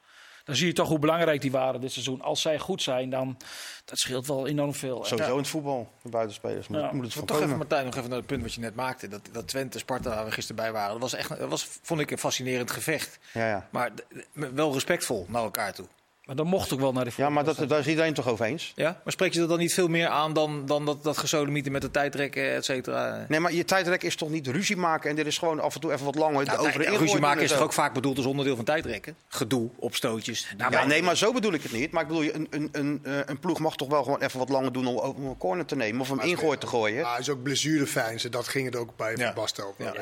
Dan 0.50 0.58
zie 0.58 0.68
je 0.68 0.74
toch 0.74 0.88
hoe 0.88 1.00
belangrijk 1.00 1.42
die 1.42 1.52
waren 1.52 1.82
dit 1.82 1.92
seizoen. 1.92 2.22
Als 2.22 2.42
zij 2.42 2.60
goed 2.60 2.82
zijn, 2.82 3.10
dan 3.10 3.38
dat 3.86 3.98
scheelt 3.98 4.28
wel 4.28 4.48
enorm 4.48 4.74
veel. 4.74 5.06
Sowieso 5.06 5.32
in 5.32 5.38
het 5.38 5.48
voetbal, 5.48 5.90
de 6.02 6.10
buitenspelers. 6.10 6.68
Moet, 6.68 6.80
Ja. 6.80 6.84
moet 6.92 6.94
het 6.94 7.02
Maar 7.02 7.12
van 7.12 7.26
toch 7.26 7.42
even. 7.42 7.58
Martijn, 7.58 7.86
nog 7.86 7.96
even 7.96 8.10
naar 8.10 8.18
het 8.18 8.28
punt 8.28 8.42
wat 8.42 8.54
je 8.54 8.60
net 8.62 8.76
maakte. 8.76 9.08
Dat, 9.08 9.22
dat 9.32 9.48
Twente, 9.48 9.78
Sparta, 9.78 10.10
waar 10.10 10.26
we 10.26 10.32
gisteren 10.32 10.62
bij 10.64 10.72
waren. 10.72 10.92
Dat 10.92 11.02
was 11.02 11.14
echt, 11.14 11.30
dat 11.30 11.50
was, 11.50 11.68
vond 11.82 12.00
ik, 12.02 12.12
een 12.12 12.18
fascinerend 12.18 12.72
gevecht. 12.72 13.20
Ja, 13.34 13.48
ja. 13.48 13.68
Maar 13.70 13.92
wel 14.34 14.74
respectvol 14.74 15.26
naar 15.30 15.44
elkaar 15.44 15.74
toe. 15.74 15.86
Maar 16.30 16.38
dan 16.38 16.48
mocht 16.48 16.74
ook 16.74 16.80
wel 16.80 16.92
naar 16.92 17.06
de 17.06 17.12
Ja, 17.16 17.30
maar 17.30 17.44
dat, 17.44 17.58
daar 17.68 17.80
is 17.80 17.88
iedereen 17.88 18.14
toch 18.14 18.28
over 18.28 18.46
eens? 18.46 18.72
Ja? 18.76 19.02
Maar 19.04 19.14
spreek 19.14 19.34
je 19.34 19.42
er 19.42 19.48
dan 19.48 19.58
niet 19.58 19.74
veel 19.74 19.88
meer 19.88 20.08
aan 20.08 20.34
dan, 20.34 20.66
dan 20.66 20.86
dat, 20.86 21.04
dat 21.04 21.18
gesodemieten 21.18 21.72
met 21.72 21.82
de 21.82 21.92
tijdrekken, 21.92 22.54
et 22.54 22.66
cetera? 22.66 23.26
Nee, 23.28 23.40
maar 23.40 23.54
je 23.54 23.66
tijdrek 23.66 24.04
is 24.04 24.16
toch 24.16 24.30
niet 24.30 24.48
ruzie 24.48 24.76
maken 24.76 25.10
en 25.10 25.16
dit 25.16 25.26
is 25.26 25.38
gewoon 25.38 25.60
af 25.60 25.76
en 25.76 25.82
toe 25.82 25.92
even 25.94 26.06
wat 26.06 26.16
langer 26.16 26.46
Nou, 26.46 26.58
over 26.60 26.72
de 26.72 26.78
ja, 26.78 26.84
ingooi 26.86 27.00
ruzie 27.00 27.20
maken 27.20 27.44
is 27.44 27.52
toch 27.52 27.60
ook 27.62 27.74
vaak 27.74 27.94
bedoeld 27.94 28.18
als 28.18 28.26
onderdeel 28.26 28.56
van 28.56 28.66
tijdrekken? 28.66 29.16
Gedoe, 29.28 29.70
opstootjes. 29.76 30.56
Ja, 30.58 30.86
nee, 30.86 31.02
maar 31.04 31.18
zo 31.18 31.34
bedoel 31.34 31.54
ik 31.54 31.64
het 31.64 31.72
niet. 31.72 31.92
Maar 31.92 32.02
ik 32.02 32.08
bedoel, 32.08 32.24
je, 32.24 32.36
een, 32.36 32.48
een, 32.50 32.70
een, 32.72 33.00
eh, 33.04 33.14
een 33.26 33.40
ploeg 33.40 33.60
mag 33.60 33.76
toch 33.76 33.88
wel 33.90 34.04
gewoon 34.04 34.22
even 34.22 34.40
wat 34.40 34.50
langer 34.50 34.72
doen 34.74 34.88
om, 34.88 34.98
om 34.98 35.26
een 35.26 35.38
corner 35.38 35.66
te 35.66 35.76
nemen 35.76 36.02
of 36.02 36.10
hem 36.10 36.20
ingooi 36.20 36.58
te 36.58 36.68
gooien. 36.68 37.02
Maar 37.02 37.20
is 37.20 37.30
ook 37.30 37.44
blessurefijn. 37.44 38.20
Dat 38.30 38.48
ging 38.48 38.66
het 38.66 38.76
ook 38.76 38.96
bij 38.96 39.14
Ja. 39.16 39.26
Van 39.26 39.34
Basten 39.34 39.68
over. 39.68 39.84
Ja. 39.84 39.94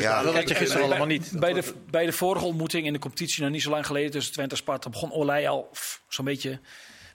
Ja, 0.00 0.22
dat 0.22 0.34
had 0.34 0.48
je 0.48 0.54
gisteren 0.54 0.82
bij- 0.82 0.82
allemaal 0.88 1.06
niet. 1.06 1.30
Bij 1.32 1.52
de, 1.52 1.72
bij 1.90 2.06
de 2.06 2.12
vorige 2.12 2.44
ontmoeting 2.44 2.86
in 2.86 2.92
de 2.92 2.98
competitie, 2.98 3.42
nog 3.42 3.52
niet 3.52 3.62
zo 3.62 3.70
lang 3.70 3.86
geleden 3.86 4.10
tussen 4.10 4.32
Twente 4.32 4.50
en 4.50 4.56
Sparta, 4.56 4.90
begon 4.90 5.12
Olij 5.12 5.45
al 5.48 5.70
zo'n 6.08 6.24
beetje. 6.24 6.60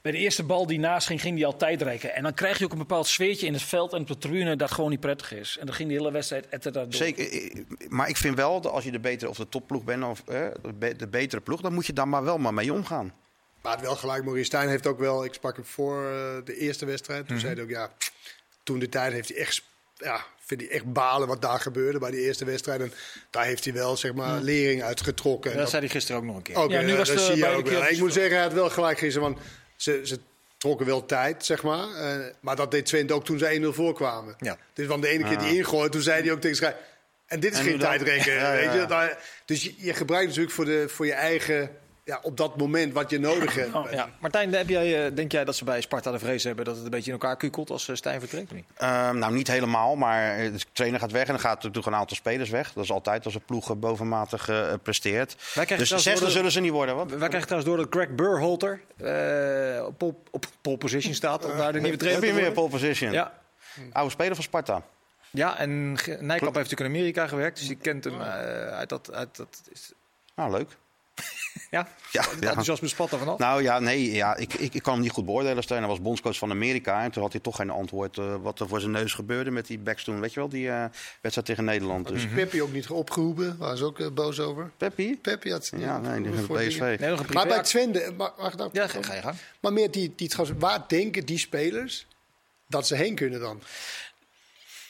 Bij 0.02 0.12
de 0.12 0.18
eerste 0.18 0.44
bal 0.44 0.68
die 0.68 0.80
naast 0.80 1.08
ging, 1.08 1.22
ging 1.22 1.38
hij 1.38 1.46
al 1.46 1.58
tijdrekken. 1.58 2.16
En 2.16 2.24
dan 2.24 2.34
krijg 2.34 2.58
je 2.58 2.66
ook 2.66 2.72
een 2.72 2.78
bepaald 2.78 3.08
sfeertje 3.08 3.46
in 3.48 3.54
het 3.54 3.62
veld 3.62 3.94
en 3.94 4.02
op 4.02 4.08
de 4.08 4.18
tribune 4.18 4.56
dat 4.56 4.72
gewoon 4.72 4.90
niet 4.90 5.00
prettig 5.00 5.34
is. 5.34 5.58
En 5.60 5.66
dan 5.66 5.76
ging 5.76 5.90
die 5.90 5.98
hele 5.98 6.12
wedstrijd 6.12 6.50
etter 6.50 6.72
door. 6.74 6.86
Zeker, 6.90 7.32
eh, 7.32 7.64
maar 7.90 8.10
ik 8.10 8.18
vind 8.18 8.36
wel 8.36 8.62
dat 8.62 8.72
als 8.72 8.84
je 8.84 8.92
de 8.92 9.00
betere 9.00 9.30
of 9.30 9.38
de 9.38 9.50
topploeg 9.50 9.84
bent 9.84 10.04
of 10.04 10.24
eh, 10.28 10.48
de 10.62 10.74
be- 10.74 10.96
de 10.96 11.08
betere 11.08 11.42
ploeg, 11.42 11.62
dan 11.62 11.74
moet 11.74 11.86
je 11.86 11.94
daar 11.94 12.08
maar 12.08 12.24
wel 12.24 12.38
maar 12.38 12.54
mee 12.54 12.74
omgaan. 12.74 13.14
Maar 13.62 13.72
het 13.72 13.82
wel 13.82 13.96
gelijk, 13.96 14.24
Maurice 14.24 14.46
Stijn 14.46 14.70
heeft 14.70 14.88
ook 14.88 15.00
wel... 15.00 15.24
Ik 15.26 15.34
sprak 15.34 15.56
hem 15.56 15.66
voor 15.66 16.06
eh, 16.06 16.46
de 16.46 16.58
eerste 16.58 16.86
wedstrijd. 16.86 17.28
Toen 17.28 17.40
zei 17.40 17.54
hij 17.54 17.64
ook, 17.64 17.70
ja... 17.70 17.92
Toen 18.64 18.80
de 18.80 18.90
tijd 18.90 19.14
heeft 19.14 19.30
hij 19.30 19.38
echt... 19.38 19.62
Ja, 19.96 20.26
vind 20.58 20.70
hij 20.70 20.70
echt 20.80 20.94
balen 20.94 21.28
wat 21.28 21.42
daar 21.42 21.60
gebeurde 21.60 22.00
bij 22.00 22.12
die 22.12 22.20
eerste 22.22 22.46
wedstrijd. 22.46 22.82
En 22.82 22.94
daar 23.30 23.46
heeft 23.46 23.64
hij 23.64 23.74
wel, 23.74 23.98
zeg 23.98 24.14
maar, 24.14 24.42
lering 24.42 24.84
uit 24.84 25.02
getrokken. 25.02 25.52
En 25.52 25.56
Dat 25.58 25.62
dat- 25.62 25.72
zei 25.72 25.82
hij 25.86 25.92
gisteren 25.92 26.22
ook 26.22 26.28
nog 26.28 26.36
een 26.36 26.42
keer. 26.42 26.56
Ook, 26.56 26.72
Ja, 26.72 26.82
nu 26.82 26.92
eh, 26.92 26.98
was 26.98 27.08
dat 27.08 27.18
de 27.18 27.24
zie 27.24 27.36
je 27.36 27.42
beide 27.42 27.58
ook 27.58 27.68
wel. 27.68 27.84
Ik 27.88 28.00
moet 28.00 28.14
zeggen, 28.14 28.34
hij 28.34 28.44
had 28.44 28.54
wel 28.54 28.70
gelijk 28.70 28.98
gisteren. 28.98 29.28
Want 29.34 29.40
ze, 29.76 30.02
ze 30.04 30.20
trokken 30.58 30.86
wel 30.86 31.06
tijd, 31.06 31.46
zeg 31.46 31.64
maar. 31.64 31.94
Eh, 31.96 32.26
maar 32.40 32.56
dat 32.56 32.72
deed 32.72 32.86
Twente 32.86 33.14
ook 33.14 33.26
toen 33.26 33.38
ze 33.40 33.46
1-0 33.54 33.74
voorkwamen. 33.74 34.36
Ja. 34.40 34.58
Dus 34.74 34.88
van 34.88 35.02
de 35.02 35.08
ene 35.08 35.24
keer 35.28 35.38
die 35.38 35.58
ingooit, 35.58 35.92
toen 35.92 36.02
zei 36.02 36.22
hij 36.24 36.32
ook 36.32 36.42
tegen 36.42 36.58
Schrijf... 36.58 36.76
En 37.26 37.40
dit 37.40 37.54
is 37.54 37.60
En 37.60 37.66
geen 37.66 37.80
tijdrekken, 37.80 38.34
Ja, 38.34 38.40
ja, 38.54 38.60
weet 38.60 38.74
je. 38.74 38.80
ja. 38.80 38.86
Daar- 38.86 39.18
dus 39.46 39.64
je, 39.64 39.74
je 39.78 39.94
gebruikt 39.94 40.28
natuurlijk 40.28 40.54
voor, 40.56 40.66
de, 40.66 40.86
voor 40.90 41.06
je 41.06 41.14
eigen... 41.14 41.70
Ja, 42.04 42.20
op 42.22 42.38
dat 42.38 42.58
moment 42.58 42.94
wat 42.94 43.10
je 43.10 43.20
nodig 43.20 43.56
hebt. 43.56 43.74
Oh, 43.74 43.92
Ja. 43.92 44.10
Martijn, 44.20 44.54
heb 44.54 44.70
jij, 44.70 45.06
eh, 45.06 45.16
denk 45.16 45.32
jij 45.32 45.46
dat 45.46 45.56
ze 45.56 45.64
bij 45.64 45.82
Sparta 45.82 46.12
de 46.12 46.20
vrees 46.20 46.44
hebben 46.44 46.66
dat 46.66 46.76
het 46.76 46.84
een 46.84 46.90
beetje 46.90 47.12
in 47.12 47.20
elkaar 47.20 47.38
kukelt 47.38 47.70
als 47.70 47.88
eh, 47.88 47.96
Stijn 47.96 48.20
vertrekt? 48.20 48.52
niet? 48.52 48.66
Ehm, 48.78 49.18
nou, 49.18 49.34
niet 49.34 49.48
helemaal, 49.48 49.96
maar 49.96 50.38
eh, 50.38 50.52
de 50.52 50.60
trainer 50.72 51.00
gaat 51.00 51.12
weg 51.12 51.22
en 51.22 51.28
dan 51.28 51.40
gaat 51.40 51.56
natuurlijk 51.56 51.86
een 51.86 51.96
aantal 51.96 52.16
spelers 52.16 52.50
weg. 52.50 52.74
Dat 52.74 52.84
is 52.84 52.92
altijd 52.92 53.26
als 53.26 53.36
een 53.36 53.46
ploeg 53.46 53.78
bovenmatig 53.78 54.50
eh, 54.50 54.74
presteert. 54.84 55.36
Wij 55.36 55.46
krijgen 55.54 55.78
Dus 55.78 55.88
zelfs 55.88 56.04
zesde 56.04 56.22
door 56.22 56.30
zullen 56.32 56.52
ze 56.52 56.60
niet 56.60 56.72
worden. 56.72 56.96
Wat? 56.96 57.10
Wij 57.10 57.28
krijgen 57.28 57.48
trouwens 57.48 57.74
door 57.76 57.86
dat 57.86 57.88
Greg 57.96 58.16
Burhalter 58.16 58.82
eh, 58.98 59.86
op, 59.86 59.98
pole, 59.98 60.16
op 60.32 60.46
pole 60.62 60.78
position 60.78 61.14
staat 61.14 61.46
om 61.46 61.58
daar 61.58 61.74
de 61.74 61.80
nieuwe 61.80 61.90
Heb 61.90 62.00
trainer 62.00 62.26
je 62.26 62.34
te 62.34 62.40
weer 62.42 62.52
pole 62.52 62.70
position? 62.70 63.12
Ja. 63.12 63.34
Oude 63.92 64.12
speler 64.12 64.36
van 64.36 64.44
Sparta. 64.44 64.84
ja, 65.30 65.58
en 65.58 65.92
Nijkamp 65.92 66.56
heeft 66.56 66.70
natuurlijk 66.70 66.80
in 66.80 66.86
Amerika 66.86 67.28
gewerkt, 67.28 67.58
dus 67.58 67.68
die 67.68 67.78
kent 67.78 68.04
hem 68.04 68.22
eh, 68.22 68.28
uit 68.68 68.90
dat... 68.90 69.14
Uit 69.14 69.36
dat 69.36 69.62
is, 69.72 69.92
Nou, 70.36 70.52
leuk. 70.52 70.78
Ja, 71.72 71.88
Ja, 72.12 72.22
het 72.22 72.38
ja. 72.40 72.48
enthousiasme 72.48 72.88
spat 72.88 73.12
er 73.12 73.18
vanaf. 73.20 73.38
Nou 73.38 73.64
ja, 73.64 73.80
nee, 73.80 74.12
ja, 74.12 74.36
ik, 74.36 74.54
ik, 74.54 74.74
ik 74.74 74.84
kan 74.84 74.94
hem 74.94 75.02
niet 75.02 75.12
goed 75.12 75.26
beoordelen. 75.26 75.64
Hij 75.68 75.82
was 75.88 76.02
bondscoach 76.02 76.38
van 76.38 76.52
Amerika 76.52 77.04
en 77.04 77.12
toen 77.12 77.24
had 77.24 77.32
hij 77.32 77.42
toch 77.42 77.56
geen 77.56 77.70
antwoord 77.70 78.18
eh, 78.18 78.36
wat 78.42 78.60
er 78.60 78.68
voor 78.68 78.80
zijn 78.80 78.92
neus 78.92 79.14
gebeurde 79.14 79.52
met 79.52 79.68
die 79.68 79.80
backs 79.80 80.04
toen. 80.04 80.20
Weet 80.20 80.34
je 80.34 80.40
wel, 80.40 80.50
die 80.50 80.70
eh, 80.70 80.86
wedstrijd 81.22 81.48
tegen 81.48 81.64
Nederland. 81.64 82.08
Dus 82.08 82.28
Peppi 82.28 82.62
ook 82.62 82.72
niet 82.74 82.90
opgeroepen, 82.90 83.58
waar 83.58 83.78
ze 83.78 83.86
ook 83.86 84.00
eh, 84.00 84.08
boos 84.10 84.40
over. 84.40 84.72
Peppi? 84.78 85.18
Peppi 85.22 85.52
had 85.52 85.72
Ja, 85.78 85.98
nee, 85.98 86.34
van 86.34 86.44
voor 86.46 86.58
PSV. 86.58 86.80
Nee, 87.00 87.10
nog 87.10 87.20
een 87.20 87.26
Maar 87.34 87.48
bij 87.48 87.64
Twente, 87.64 88.14
mag, 88.18 88.38
mag 88.38 88.52
ik 88.52 88.58
nou- 88.58 88.70
Ja, 88.74 88.88
ga, 88.88 89.02
ga 89.02 89.14
je 89.14 89.22
gang. 89.22 89.36
Maar 89.60 89.74
meer 89.74 89.92
die, 89.92 90.14
die 90.16 90.28
trouwens, 90.30 90.60
waar 90.60 90.84
denken 90.88 91.26
die 91.26 91.38
spelers 91.40 92.08
dat 92.68 92.88
ze 92.88 92.96
heen 92.96 93.16
kunnen 93.16 93.40
dan? 93.40 93.62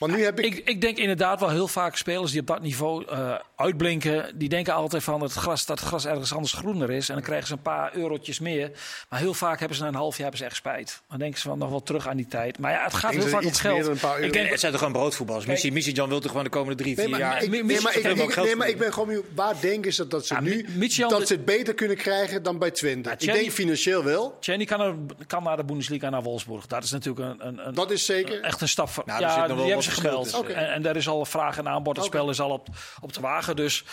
Want 0.02 0.16
nu 0.16 0.24
heb 0.24 0.40
ik... 0.40 0.54
Ik, 0.54 0.68
ik 0.68 0.80
denk 0.80 0.96
inderdaad 0.98 1.40
wel 1.40 1.48
heel 1.50 1.68
vaak 1.68 1.96
spelers 1.96 2.30
die 2.30 2.40
op 2.40 2.46
dat 2.46 2.62
niveau 2.62 3.04
eh, 3.08 3.34
uitblinken. 3.56 4.32
Die 4.38 4.48
denken 4.48 4.74
altijd 4.74 5.02
van 5.02 5.22
het 5.22 5.32
gras, 5.32 5.66
dat 5.66 5.78
het 5.78 5.88
gras 5.88 6.06
ergens 6.06 6.32
anders 6.34 6.52
groener 6.52 6.90
is. 6.90 7.08
En 7.08 7.14
dan 7.14 7.24
krijgen 7.24 7.46
ze 7.46 7.52
een 7.52 7.62
paar 7.62 7.94
eurotjes 7.96 8.38
meer. 8.40 8.70
Maar 9.08 9.18
heel 9.18 9.34
vaak 9.34 9.58
hebben 9.58 9.76
ze 9.76 9.82
na 9.82 9.88
een 9.88 9.94
half 9.94 10.12
jaar 10.12 10.20
hebben 10.22 10.38
ze 10.38 10.44
echt 10.44 10.56
spijt. 10.56 11.02
Dan 11.08 11.18
denken 11.18 11.40
ze 11.40 11.48
van 11.48 11.58
nog 11.58 11.70
wel 11.70 11.82
terug 11.82 12.08
aan 12.08 12.16
die 12.16 12.26
tijd. 12.28 12.58
Maar 12.58 12.72
ja, 12.72 12.84
het 12.84 12.94
gaat 12.94 13.12
heel 13.12 13.20
vaak 13.26 13.44
om 13.44 13.52
geld. 13.52 13.82
dan 13.82 13.90
een 13.90 13.98
paar 13.98 14.14
euro- 14.14 14.26
Ik 14.26 14.32
denk, 14.32 14.48
Het 14.50 14.60
zijn 14.60 14.72
toch 14.72 14.80
gewoon 14.80 14.96
broodvoetballers. 14.96 15.46
Missie, 15.46 15.72
Missie 15.72 15.94
Jan 15.94 16.08
wil 16.08 16.20
toch 16.20 16.30
gewoon 16.30 16.44
de 16.44 16.50
komende 16.50 16.82
drie, 16.82 16.94
Nee, 16.96 17.04
vier 17.04 17.10
maar, 17.10 17.20
jaar... 17.20 17.48
nee, 17.48 17.62
maar, 17.80 17.96
ik, 17.96 18.36
nee, 18.36 18.56
maar 18.56 18.68
ik 18.68 18.78
ben 18.78 18.92
gewoon 18.92 19.08
benieuwd, 19.08 19.26
waar 19.34 19.54
denken 19.60 19.92
ze 19.92 20.06
dat 20.08 20.26
ze 20.26 20.34
Ja, 20.34 20.40
nu 20.40 20.66
Michiel- 20.76 21.08
dat 21.08 21.26
ze 21.26 21.32
het 21.34 21.44
beter 21.44 21.74
kunnen 21.74 21.96
krijgen 21.96 22.42
dan 22.42 22.58
bij 22.58 22.70
Twente? 22.70 23.08
Ja, 23.08 23.14
ik 23.18 23.32
denk 23.32 23.50
financieel 23.50 24.04
wel. 24.04 24.36
Chenny 24.40 24.64
kan, 24.64 24.80
er, 24.80 24.94
kan 25.26 25.42
naar 25.42 25.56
de 25.56 25.64
Bundesliga, 25.64 26.10
naar 26.10 26.22
Wolfsburg. 26.22 26.66
Dat 26.66 26.84
is 26.84 26.90
natuurlijk 26.90 27.40
een, 27.40 27.46
een, 27.46 27.66
een, 27.66 27.74
Dat 27.74 27.90
is 27.90 28.04
zeker. 28.04 28.40
echt 28.40 28.60
een 28.60 28.68
stap 28.68 28.88
van. 28.88 29.02
Nou, 29.06 29.20
ja, 29.20 29.46
die 29.46 29.56
hebben 29.56 29.82
ze 29.82 29.90
verschil 29.94 30.10
gemeld. 30.24 30.46
tussen. 30.46 30.56
En, 30.66 30.72
en 30.72 30.82
daar 30.82 30.96
is 30.96 31.08
al 31.08 31.24
vraag 31.24 31.58
en 31.58 31.68
aanbod. 31.68 31.96
Het 31.96 32.04
spel 32.04 32.30
is 32.30 32.40
al 32.40 32.50
op, 32.50 32.68
op 33.00 33.12
te 33.12 33.20
wagen. 33.20 33.56
Dus, 33.56 33.84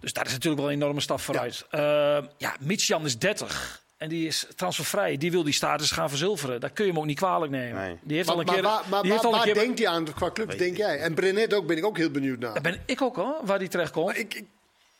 dus 0.00 0.12
daar 0.12 0.26
is 0.26 0.32
natuurlijk 0.32 0.62
wel 0.62 0.70
een 0.70 0.76
enorme 0.80 1.00
stap 1.00 1.20
vooruit. 1.20 1.66
Ja, 1.70 2.22
ja 2.36 2.56
Michian 2.60 3.04
is 3.04 3.18
30. 3.18 3.82
En 3.96 4.08
die 4.08 4.26
is 4.26 4.46
transfervrij. 4.56 5.16
Die 5.16 5.30
wil 5.30 5.42
die 5.44 5.52
status 5.52 5.90
gaan 5.90 6.08
verzilveren. 6.08 6.60
Dat 6.60 6.72
kun 6.72 6.84
je 6.84 6.90
hem 6.90 7.00
ook 7.00 7.06
niet 7.06 7.18
kwalijk 7.18 7.50
nemen. 7.52 7.82
Nee. 7.82 7.98
Die 8.02 8.16
heeft 8.16 8.28
Maar, 8.28 8.36
al 8.36 8.40
een 8.42 8.46
maar, 8.46 8.54
keer. 8.54 8.64
waar, 8.64 8.82
maar 8.90 9.02
die 9.02 9.10
heeft 9.10 9.22
waar, 9.22 9.32
al 9.32 9.38
een 9.38 9.44
waar 9.44 9.54
keer 9.54 9.64
denkt 9.64 9.78
hij 9.78 9.88
aan 9.88 10.12
qua 10.14 10.30
club, 10.30 10.58
denk 10.58 10.76
jij? 10.76 10.98
En 10.98 11.14
Brenet 11.14 11.54
ook, 11.54 11.66
ben 11.66 11.76
ik 11.76 11.84
ook 11.84 11.96
heel 11.96 12.10
benieuwd 12.10 12.38
naar. 12.38 12.52
Daar 12.52 12.62
ben 12.62 12.82
ik 12.86 13.02
ook 13.02 13.16
hoor, 13.16 13.36
waar 13.42 13.58
die 13.58 13.68
terecht 13.68 13.90
komt. 13.92 14.06
Maar 14.06 14.16
ik, 14.18 14.34
ik, 14.34 14.44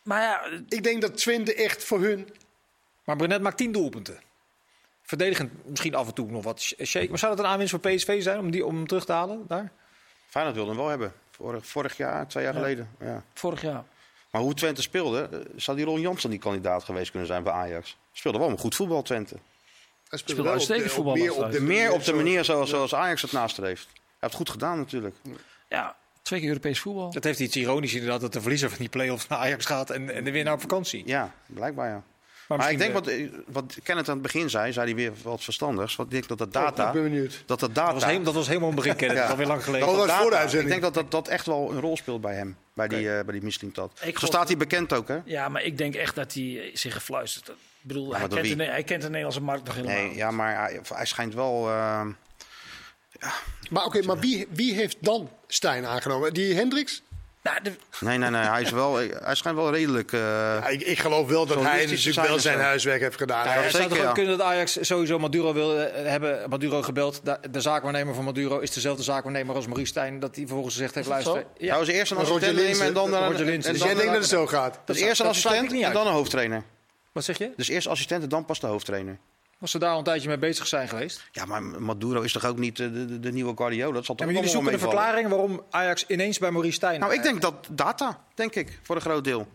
Maar 0.02 0.22
ja, 0.22 0.40
ik 0.68 0.82
denk 0.82 1.00
dat 1.00 1.16
Twente 1.16 1.54
echt 1.54 1.84
voor 1.84 2.00
hun... 2.02 2.28
Maar 3.04 3.16
Brenet 3.16 3.40
maakt 3.40 3.56
tien 3.56 3.72
doelpunten. 3.72 4.18
Verdedigend 5.02 5.52
misschien 5.66 5.94
af 5.94 6.06
en 6.06 6.14
toe 6.14 6.30
nog 6.30 6.44
wat 6.44 6.60
sh- 6.60 6.72
shake. 6.82 7.08
Maar 7.08 7.18
zou 7.18 7.36
dat 7.36 7.44
een 7.44 7.50
aanwinst 7.50 7.70
voor 7.70 7.80
PSV 7.90 8.22
zijn 8.22 8.38
om, 8.38 8.50
die, 8.50 8.66
om 8.66 8.74
hem 8.76 8.86
terug 8.86 9.04
te 9.04 9.12
halen 9.12 9.44
daar? 9.48 9.72
Feyenoord 10.26 10.56
wilde 10.56 10.70
hem 10.70 10.80
wel 10.80 10.88
hebben. 10.88 11.12
Vorig, 11.30 11.66
vorig 11.66 11.96
jaar, 11.96 12.26
twee 12.26 12.44
jaar 12.44 12.54
geleden. 12.54 12.90
Ja. 13.00 13.22
vorig 13.34 13.60
jaar. 13.60 13.84
Maar 14.30 14.42
hoe 14.42 14.54
Twente 14.54 14.82
speelde, 14.82 15.28
eh, 15.32 15.38
zou 15.56 15.76
die 15.76 15.86
Ron 15.86 16.00
Jansen 16.00 16.30
die 16.30 16.38
kandidaat 16.38 16.84
geweest 16.84 17.10
kunnen 17.10 17.28
zijn 17.28 17.42
bij 17.42 17.52
Ajax? 17.52 17.96
Speelde 18.12 18.38
wel 18.38 18.48
een 18.48 18.58
goed 18.58 18.74
voetbal, 18.74 19.02
Twente. 19.02 19.36
Hij 20.08 20.18
Speelde 20.18 20.42
wel 20.42 20.52
op 20.52 20.58
uitstekend 20.58 20.92
voetbal 20.92 21.14
meer 21.14 21.34
op 21.34 21.52
de 21.52 21.60
Meer 21.60 21.92
op 21.92 22.04
de 22.04 22.12
manier 22.12 22.44
zoals, 22.44 22.70
zoals 22.70 22.94
Ajax 22.94 23.22
het 23.22 23.32
nastreeft. 23.32 23.84
Hij 23.84 24.00
heeft 24.02 24.20
het 24.20 24.34
goed 24.34 24.50
gedaan 24.50 24.78
natuurlijk. 24.78 25.16
Ja, 25.68 25.96
twee 26.22 26.40
keer 26.40 26.48
Europees 26.48 26.80
voetbal. 26.80 27.12
Dat 27.12 27.24
heeft 27.24 27.40
iets 27.40 27.56
ironisch 27.56 27.94
inderdaad 27.94 28.20
dat 28.20 28.32
de 28.32 28.40
verliezer 28.40 28.68
van 28.68 28.78
die 28.78 28.88
play-offs 28.88 29.26
naar 29.26 29.38
Ajax 29.38 29.64
gaat 29.64 29.90
en, 29.90 30.14
en 30.14 30.24
de 30.24 30.30
winnaar 30.30 30.54
op 30.54 30.60
vakantie. 30.60 31.02
Ja, 31.06 31.34
blijkbaar 31.46 31.88
ja. 31.88 32.02
Maar, 32.48 32.58
Maar 32.58 32.70
ik 32.70 32.78
denk 32.78 32.92
wat, 32.92 33.06
eh, 33.06 33.30
wat 33.46 33.76
Kenneth 33.82 34.08
aan 34.08 34.14
het 34.14 34.22
begin 34.22 34.50
zei, 34.50 34.72
zei 34.72 34.86
hij 34.86 34.94
weer 34.94 35.12
wat 35.22 35.44
verstandigs. 35.44 35.96
Wat 35.96 36.06
ik 36.06 36.12
denk 36.12 36.28
dat 36.28 36.38
dat 36.38 36.46
Oh, 36.46 36.52
data, 36.52 36.86
ik 36.86 36.92
ben 36.92 37.02
benieuwd. 37.02 37.42
dat 37.46 37.60
dat 37.60 37.68
eh, 37.68 37.74
data, 37.74 37.84
dat, 37.84 37.94
was 37.94 38.04
helemaal, 38.04 38.24
dat 38.24 38.34
was 38.34 38.46
helemaal 38.48 38.68
een 38.68 38.74
begin. 38.74 38.96
Dat 39.08 39.16
is 39.16 39.30
alweer 39.30 39.46
lang 39.46 39.64
geleden. 39.64 39.86
Dat 39.86 39.96
was 39.96 40.06
voor 40.06 40.24
de 40.24 40.30
data, 40.30 40.36
uitzending. 40.42 40.74
ik 40.74 40.80
denk 40.80 40.94
dat, 40.94 41.02
dat 41.02 41.10
dat 41.24 41.28
echt 41.28 41.46
wel 41.46 41.70
een 41.70 41.80
rol 41.80 41.96
speelt 41.96 42.20
bij 42.20 42.34
hem, 42.34 42.56
bij 42.72 42.88
die, 42.88 43.10
eh 43.16 43.24
bij 43.24 43.32
die 43.32 43.42
Mislintat. 43.42 43.90
Ik 43.94 43.98
Zo 43.98 44.12
geloof- 44.12 44.34
staat 44.34 44.48
hij 44.48 44.56
bekend 44.56 44.92
ook, 44.92 45.08
hè? 45.08 45.18
Ja, 45.24 45.48
maar 45.48 45.62
ik 45.62 45.78
denk 45.78 45.94
echt 45.94 46.14
dat 46.14 46.34
hij 46.34 46.70
zich 46.74 46.92
gefluisterd. 46.92 47.48
Ik 47.48 47.54
bedoel, 47.80 48.14
hij, 48.16 48.28
kent 48.28 48.58
de, 48.58 48.64
hij 48.64 48.82
kent 48.84 49.00
de 49.02 49.06
Nederlandse 49.08 49.40
markt 49.42 49.64
nog 49.64 49.74
helemaal. 49.74 49.96
Nee, 49.96 50.14
ja, 50.14 50.30
maar 50.30 50.56
hij, 50.60 50.80
hij 50.94 51.06
schijnt 51.06 51.34
wel. 51.34 51.68
eh, 51.68 52.06
Maar 53.70 53.84
oké, 53.84 54.02
maar 54.02 54.18
wie, 54.18 54.46
wie 54.50 54.74
heeft 54.74 54.96
dan 55.00 55.30
Stijn 55.46 55.86
aangenomen? 55.86 56.34
Die 56.34 56.54
Hendricks? 56.54 57.02
Nou, 57.44 57.58
de- 57.62 57.72
nee, 58.00 58.18
nee, 58.18 58.30
nee. 58.30 58.42
Hij, 58.42 58.62
is 58.62 58.70
wel, 58.70 58.96
hij 58.96 59.34
schijnt 59.34 59.56
wel 59.58 59.72
redelijk. 59.72 60.12
eh, 60.12 60.20
Ja, 60.20 60.66
ik, 60.68 60.80
ik 60.82 60.98
geloof 60.98 61.28
wel 61.28 61.46
dat 61.46 61.62
hij 61.62 61.72
natuurlijk 61.80 62.00
zijn 62.14 62.26
wel 62.26 62.38
zijn 62.38 62.60
huiswerk 62.60 63.00
heeft 63.00 63.16
gedaan. 63.16 63.46
Ja, 63.46 63.54
was- 63.54 63.70
zou 63.70 63.70
zeker, 63.70 63.88
toch 63.88 63.98
ook 63.98 64.04
ja. 64.04 64.12
kunnen 64.12 64.38
dat 64.38 64.46
Ajax 64.46 64.78
sowieso 64.80 65.18
Maduro 65.18 65.52
wil 65.52 65.78
eh, 65.80 66.04
hebben. 66.10 66.48
Maduro 66.50 66.82
gebeld. 66.82 67.20
De, 67.24 67.38
de 67.50 67.60
zaakwaarnemer 67.60 68.14
van 68.14 68.24
Maduro 68.24 68.58
is 68.58 68.70
dezelfde 68.70 69.02
zaakwaarnemer 69.02 69.54
als 69.54 69.66
Maurice 69.66 69.88
Stijn. 69.90 70.20
Dat 70.20 70.34
hij 70.34 70.44
vervolgens 70.44 70.74
gezegd 70.74 70.94
heeft: 70.94 71.08
luister. 71.08 71.44
Hij 71.58 71.78
was 71.78 71.88
eerst 71.88 72.12
een 72.12 72.18
assistent 72.18 72.56
nemen 72.56 72.86
en 72.86 72.92
dan, 72.94 73.10
Roger 73.14 73.40
een- 73.40 73.62
en 73.62 73.72
Dus 73.72 73.82
jij 73.82 73.94
denkt 73.94 74.12
dat 74.12 74.20
het 74.20 74.28
zo 74.30 74.46
gaat? 74.46 74.78
Dus 74.84 74.96
dat- 74.98 75.06
eerst 75.08 75.20
een 75.20 75.26
assistent 75.26 75.72
en 75.82 75.92
dan 75.92 76.06
een 76.06 76.12
hoofdtrainer. 76.12 76.62
Wat 77.12 77.24
zeg 77.24 77.38
je? 77.38 77.50
Dus 77.56 77.68
eerst 77.68 77.86
assistent 77.86 78.22
en 78.22 78.28
dan 78.28 78.44
pas 78.44 78.60
de 78.60 78.66
hoofdtrainer. 78.66 79.18
Was 79.64 79.72
ze 79.72 79.78
daar 79.78 79.90
al 79.90 79.98
een 79.98 80.04
tijdje 80.04 80.28
mee 80.28 80.38
bezig 80.38 80.66
zijn 80.66 80.88
geweest? 80.88 81.28
Ja, 81.32 81.44
maar 81.44 81.62
Maduro 81.62 82.20
is 82.20 82.32
toch 82.32 82.44
ook 82.44 82.58
niet 82.58 82.80
eh, 82.80 82.92
de, 82.92 83.04
de, 83.04 83.20
de 83.20 83.32
nieuwe 83.32 83.52
Guardiola? 83.56 83.92
Dat 83.92 84.04
zal 84.04 84.14
toch 84.14 84.26
Ja, 84.26 84.32
maar 84.32 84.34
jullie 84.34 84.50
zoeken 84.56 84.72
een 84.72 84.78
verklaring 84.78 85.28
waarom 85.28 85.62
Ajax 85.70 86.06
ineens 86.06 86.38
bij 86.38 86.50
Maurice 86.50 86.74
Stijn. 86.74 87.00
Nou, 87.00 87.12
ik 87.12 87.22
denk 87.22 87.40
dat 87.40 87.54
data, 87.70 88.24
denk 88.34 88.54
ik, 88.54 88.78
voor 88.82 88.96
een 88.96 89.02
groot 89.02 89.24
deel. 89.24 89.48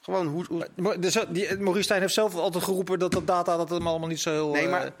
Gewoon 0.00 0.26
hoe. 0.26 0.44
hoe 0.48 0.68
Maar 0.76 1.00
dus, 1.00 1.24
die, 1.28 1.56
Maurice 1.56 1.82
Stijn 1.82 2.00
heeft 2.00 2.14
zelf 2.14 2.34
altijd 2.34 2.64
geroepen 2.64 2.98
dat 2.98 3.12
dat 3.12 3.26
data 3.26 3.56
dat 3.56 3.70
hem 3.70 3.86
allemaal 3.86 4.08
niet 4.08 4.20
zo 4.20 4.30
heel. 4.30 4.50
nee, 4.50 4.68
maar 4.68 4.84
eh, 4.84 4.92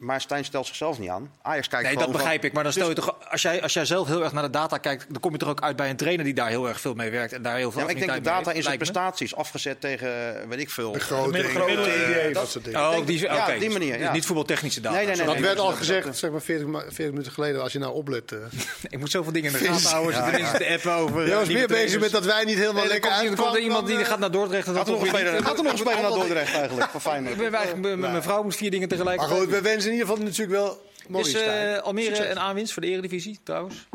Maar 0.00 0.20
Stijn 0.20 0.44
stelt 0.44 0.66
zichzelf 0.66 0.98
niet 0.98 1.08
aan. 1.10 1.30
Ajax 1.42 1.68
kijkt 1.68 1.84
Nee, 1.86 1.94
dat 1.94 2.02
van- 2.02 2.12
begrijp 2.12 2.44
ik. 2.44 2.52
Maar 2.52 2.62
dan 2.62 2.72
stel 2.72 2.88
je 2.88 2.94
toch, 2.94 3.16
als 3.30 3.42
jij, 3.42 3.62
als 3.62 3.72
jij 3.72 3.84
zelf 3.84 4.06
heel 4.08 4.22
erg 4.22 4.32
naar 4.32 4.42
de 4.42 4.50
data 4.50 4.78
kijkt, 4.78 5.06
dan 5.08 5.20
kom 5.20 5.32
je 5.32 5.38
toch 5.38 5.48
ook 5.48 5.60
uit 5.60 5.76
bij 5.76 5.90
een 5.90 5.96
trainer 5.96 6.24
die 6.24 6.34
daar 6.34 6.48
heel 6.48 6.68
erg 6.68 6.80
veel 6.80 6.94
mee 6.94 7.10
werkt 7.10 7.32
en 7.32 7.42
daar 7.42 7.56
heel 7.56 7.70
veel 7.70 7.80
Ja, 7.80 7.86
maar 7.86 7.94
ik 7.96 8.00
denk 8.06 8.12
de 8.14 8.20
data 8.20 8.52
in 8.52 8.62
zijn 8.62 8.78
me. 8.78 8.84
prestaties 8.84 9.34
afgezet 9.34 9.80
tegen, 9.80 10.34
weet 10.48 10.58
ik 10.60 10.70
veel. 10.70 10.94
Eh, 10.94 12.26
eh, 12.28 12.34
dat 12.34 12.50
soort 12.50 12.64
dingen. 12.64 12.80
Oh, 12.80 13.06
die, 13.06 13.20
Ja, 13.20 13.58
die 13.58 13.70
manier, 13.70 13.92
Dus 13.92 14.02
ja. 14.02 14.12
Niet 14.12 14.26
voetbaltechnische 14.26 14.80
data. 14.80 14.96
Nee, 14.96 15.06
nee, 15.06 15.16
nee, 15.16 15.24
Dat 15.24 15.34
nee. 15.34 15.44
werd 15.44 15.58
al 15.58 15.68
dat- 15.68 15.76
gezegd, 15.76 16.16
zeg 16.18 16.30
maar 16.30 16.42
40, 16.42 16.66
ma- 16.66 16.80
40 16.80 17.10
minuten 17.10 17.32
geleden, 17.32 17.62
als 17.62 17.72
je 17.72 17.78
nou 17.78 17.92
oplet. 17.94 18.32
eh. 18.32 18.38
Ik 18.90 18.98
moet 18.98 19.10
zoveel 19.10 19.32
dingen 19.32 19.52
in 19.52 19.58
de 19.58 19.64
gaten 19.64 19.90
houden. 19.90 20.14
Ze 20.14 20.28
ineens 20.38 20.52
de 20.52 20.68
app 20.68 20.86
over. 21.00 21.26
Jij 21.26 21.36
was 21.36 21.48
meer 21.48 21.66
bezig 21.66 22.00
met 22.00 22.10
dat 22.10 22.24
wij 22.24 22.44
niet 22.44 22.58
helemaal 22.58 22.82
er 22.82 22.88
lekker 22.88 23.10
komt, 23.10 23.30
er 23.38 23.44
komt 23.44 23.54
er 23.56 23.60
iemand 23.62 23.86
die 23.86 23.94
dan, 23.94 24.04
eh, 24.04 24.10
gaat 24.10 24.18
naar 24.18 24.30
Dordrecht 24.30 24.64
Gaat 24.66 24.76
er 24.76 24.84
dat 24.84 24.86
nog 24.94 25.02
een 25.02 25.08
speler, 25.08 25.42
gaat 25.42 25.58
er 25.58 26.02
naar 26.02 26.10
Dordrecht 26.10 26.54
eigenlijk? 26.54 27.80
Mijn- 27.80 28.00
mijn 28.00 28.22
vrouw 28.22 28.42
moet 28.42 28.56
vier 28.56 28.70
dingen 28.70 28.88
tegelijk. 28.88 29.16
Maar 29.20 29.28
goed, 29.28 29.48
we 29.48 29.60
wensen 29.60 29.89
in 29.90 29.96
ieder 29.98 30.08
geval 30.08 30.24
natuurlijk 30.24 30.50
wel 30.50 30.86
Is 30.98 31.06
Maurice 31.08 31.38
eh, 31.38 31.42
Stijn. 31.44 31.80
Almere 31.82 32.14
Succes. 32.14 32.30
een 32.30 32.38
aanwinst 32.38 32.72
voor 32.72 32.82
de 32.82 32.88
Eredivisie 32.88 33.40
trouwens? 33.44 33.88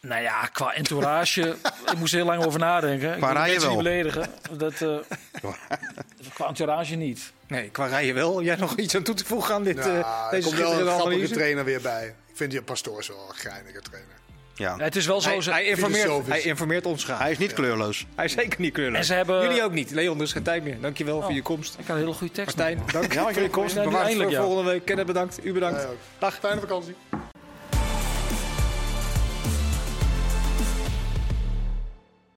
Nou 0.00 0.22
ja, 0.22 0.46
qua 0.46 0.74
entourage, 0.74 1.56
ik 1.92 1.98
moest 1.98 2.12
er 2.12 2.18
heel 2.18 2.28
lang 2.28 2.44
over 2.44 2.58
nadenken. 2.60 3.12
Ik 3.12 3.16
Qua 3.18 3.32
mensen 3.32 3.52
niet 3.52 3.62
wel. 3.62 3.76
beledigen. 3.76 4.30
Dat, 4.56 4.72
eh, 4.80 4.96
qua 6.34 6.46
entourage 6.46 6.94
niet. 6.94 7.32
Nee, 7.46 7.70
qua 7.70 7.86
rijden 7.86 8.14
wel. 8.14 8.42
Jij 8.42 8.56
nog 8.56 8.76
iets 8.76 8.94
aan 8.96 9.02
toe 9.02 9.14
te 9.14 9.24
voegen 9.24 9.54
aan 9.54 9.62
dit, 9.64 9.76
Nou, 9.76 9.90
eh, 9.90 10.32
er 10.32 10.42
komt 10.42 10.56
wel 10.56 10.80
een 10.80 10.86
grappige 10.86 11.28
trainer 11.28 11.64
weer 11.64 11.80
bij. 11.80 12.06
Ik 12.06 12.36
vind 12.36 12.50
die 12.50 12.62
Pastoors 12.62 13.08
wel 13.08 13.26
een 13.28 13.34
geinige 13.34 13.80
trainer. 13.80 14.14
Ja. 14.58 14.76
Het 14.78 14.96
is 14.96 15.06
wel 15.06 15.20
zo. 15.20 15.28
Hij, 15.28 15.40
ze- 15.40 15.50
hij, 15.50 15.64
informeert, 15.64 16.26
hij 16.26 16.40
informeert 16.40 16.86
ons 16.86 17.04
graag. 17.04 17.18
Hij 17.18 17.30
is 17.30 17.38
niet 17.38 17.52
kleurloos. 17.52 18.06
Hij 18.14 18.24
is 18.24 18.32
zeker 18.32 18.60
niet 18.60 18.72
kleurloos. 18.72 18.98
En 18.98 19.04
ze 19.04 19.14
hebben- 19.14 19.42
Jullie 19.42 19.62
ook 19.64 19.72
niet. 19.72 19.90
Leon, 19.90 20.16
er 20.16 20.22
is 20.22 20.32
geen 20.32 20.42
tijd 20.42 20.62
meer. 20.64 20.80
Dankjewel 20.80 21.20
voor 21.20 21.28
Oh. 21.30 21.34
je 21.34 21.42
komst. 21.42 21.74
ik 21.78 21.86
had 21.86 21.96
een 21.96 22.02
hele 22.02 22.14
goede 22.14 22.32
tekst. 22.32 22.56
Martijn, 22.56 22.80
dank 22.92 23.12
Ja, 23.12 23.32
voor 23.32 23.42
je 23.42 23.50
komst. 23.50 23.74
ja, 23.74 23.82
Bewaard 23.82 24.12
voor 24.14 24.32
volgende 24.32 24.70
week. 24.70 24.84
Kenneth, 24.84 25.06
bedankt. 25.06 25.44
U 25.44 25.52
bedankt. 25.52 25.86
Dag. 26.18 26.38
Fijne 26.40 26.60
vakantie. 26.60 26.94